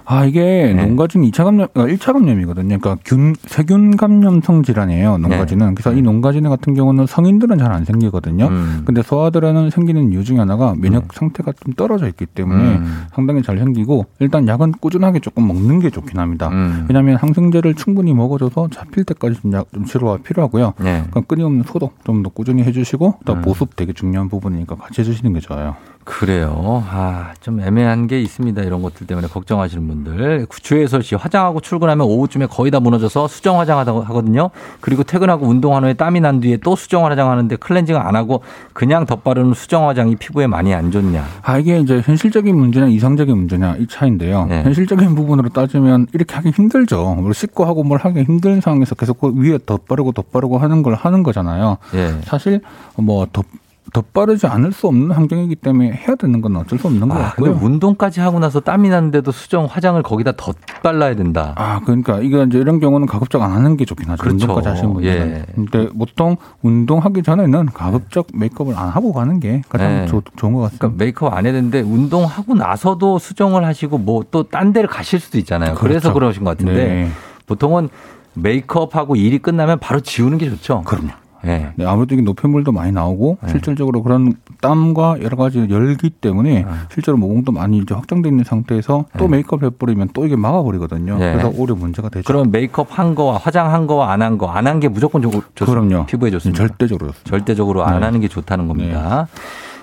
[0.05, 0.85] 아, 이게 네.
[0.85, 2.77] 농가진 2차 감염, 아, 1차 감염이거든요.
[2.79, 5.17] 그러니까 균, 세균 감염성 질환이에요.
[5.17, 5.67] 농가진은.
[5.69, 5.73] 네.
[5.75, 8.47] 그래서 이 농가진 같은 경우는 성인들은 잘 안 생기거든요.
[8.47, 8.81] 음.
[8.85, 13.03] 근데 소아들에는 생기는 이유 중에 하나가 면역 상태가 좀 떨어져 있기 때문에 음.
[13.13, 16.49] 상당히 잘 생기고 일단 약은 꾸준하게 조금 먹는 게 좋긴 합니다.
[16.49, 16.85] 음.
[16.87, 20.73] 왜냐하면 항생제를 충분히 먹어줘서 잡힐 때까지 좀, 약, 좀 치료가 필요하고요.
[20.79, 21.03] 네.
[21.09, 23.41] 그러니까 끊임없는 소독 좀 더 꾸준히 해주시고 또 음.
[23.41, 25.75] 보습 되게 중요한 부분이니까 같이 해주시는 게 좋아요.
[26.05, 26.83] 그래요.
[26.89, 28.61] 아, 좀 애매한 게 있습니다.
[28.63, 30.47] 이런 것들 때문에 걱정하시는 분들.
[30.49, 34.49] 주혜솔 씨, 화장하고 출근하면 오후쯤에 거의 다 무너져서 수정 화장하다고 하거든요.
[34.81, 38.41] 그리고 퇴근하고 운동한 후에 땀이 난 뒤에 또 수정 화장하는데 클렌징 안 하고
[38.73, 41.25] 그냥 덧바르는 수정 화장이 피부에 많이 안 좋냐.
[41.41, 44.45] 아, 이게 이제 현실적인 문제냐 이상적인 문제냐 이 차인데요.
[44.45, 44.63] 네.
[44.63, 47.15] 현실적인 부분으로 따지면 이렇게 하기 힘들죠.
[47.15, 51.23] 뭘 씻고 하고 뭘 하기 힘든 상황에서 계속 그 위에 덧바르고 덧바르고 하는 걸 하는
[51.23, 51.77] 거잖아요.
[51.95, 52.19] 예.
[52.23, 52.61] 사실
[52.95, 53.45] 뭐 덧,
[53.91, 57.49] 덧바르지 않을 수 없는 환경이기 때문에 해야 되는 건 어쩔 수 없는 것 아, 근데
[57.51, 57.67] 같고요.
[57.67, 61.53] 운동까지 하고 나서 땀이 나는데도 수정 화장을 거기다 덧발라야 된다.
[61.57, 64.21] 아, 그러니까 이거 이제 이런 경우는 가급적 안 하는 게 좋긴 하죠.
[64.23, 64.35] 그렇죠.
[64.45, 65.27] 운동까지 하시는 분들은.
[65.35, 65.45] 예.
[65.53, 70.05] 근데 보통 운동하기 전에는 가급적 메이크업을 안 하고 가는 게 가장 네.
[70.07, 70.87] 좋, 좋은 것 같습니다.
[70.87, 75.37] 그러니까 메이크업 안 해야 되는데 운동하고 나서도 수정을 하시고 뭐 또 딴 데를 가실 수도
[75.39, 75.75] 있잖아요.
[75.75, 76.13] 그래서 그렇죠.
[76.13, 77.09] 그러신 것 같은데 네.
[77.47, 77.89] 보통은
[78.35, 80.81] 메이크업하고 일이 끝나면 바로 지우는 게 좋죠.
[80.85, 81.09] 그럼요.
[81.45, 81.71] 예.
[81.75, 83.49] 네, 아무래도 이게 노폐물도 많이 나오고 네.
[83.49, 89.25] 실질적으로 그런 땀과 여러 가지 열기 때문에 실제로 모공도 많이 이제 확장돼 있는 상태에서 또
[89.25, 89.37] 네.
[89.37, 91.17] 메이크업 해버리면 또 이게 막아버리거든요.
[91.17, 91.33] 네.
[91.33, 92.25] 그래서 오히려 문제가 되죠.
[92.25, 95.65] 그럼 메이크업 한 거와 화장한 거와 안 한 거, 안 한 게 무조건 좋, 좋,
[95.65, 96.05] 그럼요.
[96.05, 96.57] 피부에 좋습니다.
[96.67, 97.29] 절대적으로 좋습니다.
[97.29, 98.05] 절대적으로 안 네.
[98.05, 99.27] 하는 게 좋다는 겁니다.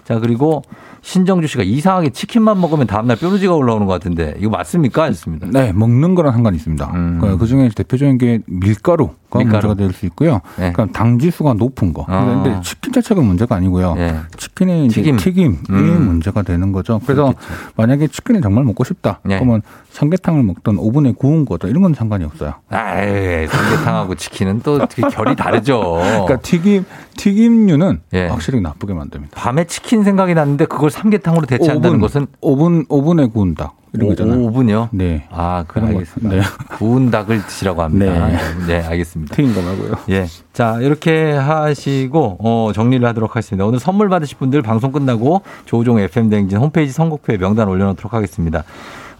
[0.04, 0.62] 자, 그리고
[1.02, 5.04] 신정주 씨가 이상하게 치킨만 먹으면 다음날 뾰루지가 올라오는 것 같은데 이거 맞습니까?
[5.04, 5.46] 했습니다.
[5.50, 6.90] 네, 먹는 거랑 상관이 있습니다.
[6.94, 7.36] 음.
[7.38, 9.44] 그 중에 대표적인 게 밀가루가 밀가루.
[9.68, 10.40] 문제가 될 수 있고요.
[10.56, 10.72] 네.
[10.72, 12.02] 그러니까 당 지수가 높은 거.
[12.08, 12.42] 어.
[12.42, 13.94] 근데 치킨 자체가 문제가 아니고요.
[13.98, 14.16] 예.
[14.36, 15.16] 치킨의 튀김.
[15.16, 15.52] 튀김.
[15.68, 16.06] 이 음.
[16.06, 17.00] 문제가 되는 거죠.
[17.04, 17.72] 그래서 그렇겠죠.
[17.76, 19.20] 만약에 치킨을 정말 먹고 싶다.
[19.24, 19.38] 네.
[19.38, 21.66] 그러면 삼계탕을 먹던 오븐에 구운 거다.
[21.68, 22.54] 이런 건 상관이 없어요.
[22.68, 25.80] 아이, 삼계탕하고 치킨은 또 결이 다르죠.
[25.80, 26.84] 그러니까 튀김
[27.16, 28.26] 튀김류는 예.
[28.28, 29.40] 확실히 나쁘게 만듭니다.
[29.40, 34.08] 밤에 치킨 생각이 났는데 그걸 삼계탕으로 대체한다는 오븐, 것은 오븐 오븐에 구운 닭 이런 오,
[34.10, 34.40] 거잖아요.
[34.44, 34.88] 오븐이요?
[34.92, 35.26] 네.
[35.30, 36.02] 아, 그런 거.
[36.20, 36.40] 네.
[36.76, 38.28] 구운 닭을 드시라고 합니다.
[38.28, 38.38] 네.
[38.66, 39.34] 네, 알겠습니다.
[39.34, 39.94] 튀긴 거 말고요.
[40.10, 40.26] 예.
[40.52, 43.66] 자, 이렇게 하시고, 어, 정리를 하도록 하겠습니다.
[43.66, 48.62] 오늘 선물 받으실 분들 방송 끝나고 조우종 FM대행진 홈페이지 선곡표에 명단 올려 놓도록 하겠습니다.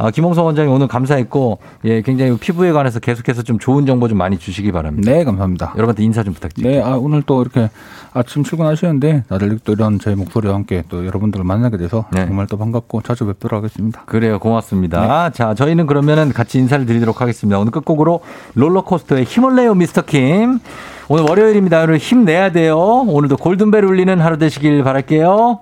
[0.03, 4.39] 아, 김홍석 원장님 오늘 감사했고, 예, 굉장히 피부에 관해서 계속해서 좀 좋은 정보 좀 많이
[4.39, 5.13] 주시기 바랍니다.
[5.13, 5.75] 네, 감사합니다.
[5.77, 6.81] 여러분한테 인사 좀 부탁드립니다.
[6.81, 7.69] 네, 아, 오늘 또 이렇게
[8.15, 12.25] 아침 출근하시는데 다들 또 이런 제 목소리와 함께 또 여러분들을 만나게 돼서 네.
[12.25, 14.03] 정말 또 반갑고 자주 뵙도록 하겠습니다.
[14.07, 14.39] 그래요.
[14.39, 15.31] 고맙습니다.
[15.31, 17.59] 자, 저희는 그러면은 같이 인사를 드리도록 하겠습니다.
[17.59, 18.21] 오늘 끝곡으로
[18.55, 20.61] 롤러코스터의 힘을 내요, 미스터 킴.
[21.09, 21.83] 오늘 월요일입니다.
[21.83, 22.79] 오늘 힘내야 돼요.
[22.79, 25.61] 오늘도 골든벨 울리는 하루 되시길 바랄게요.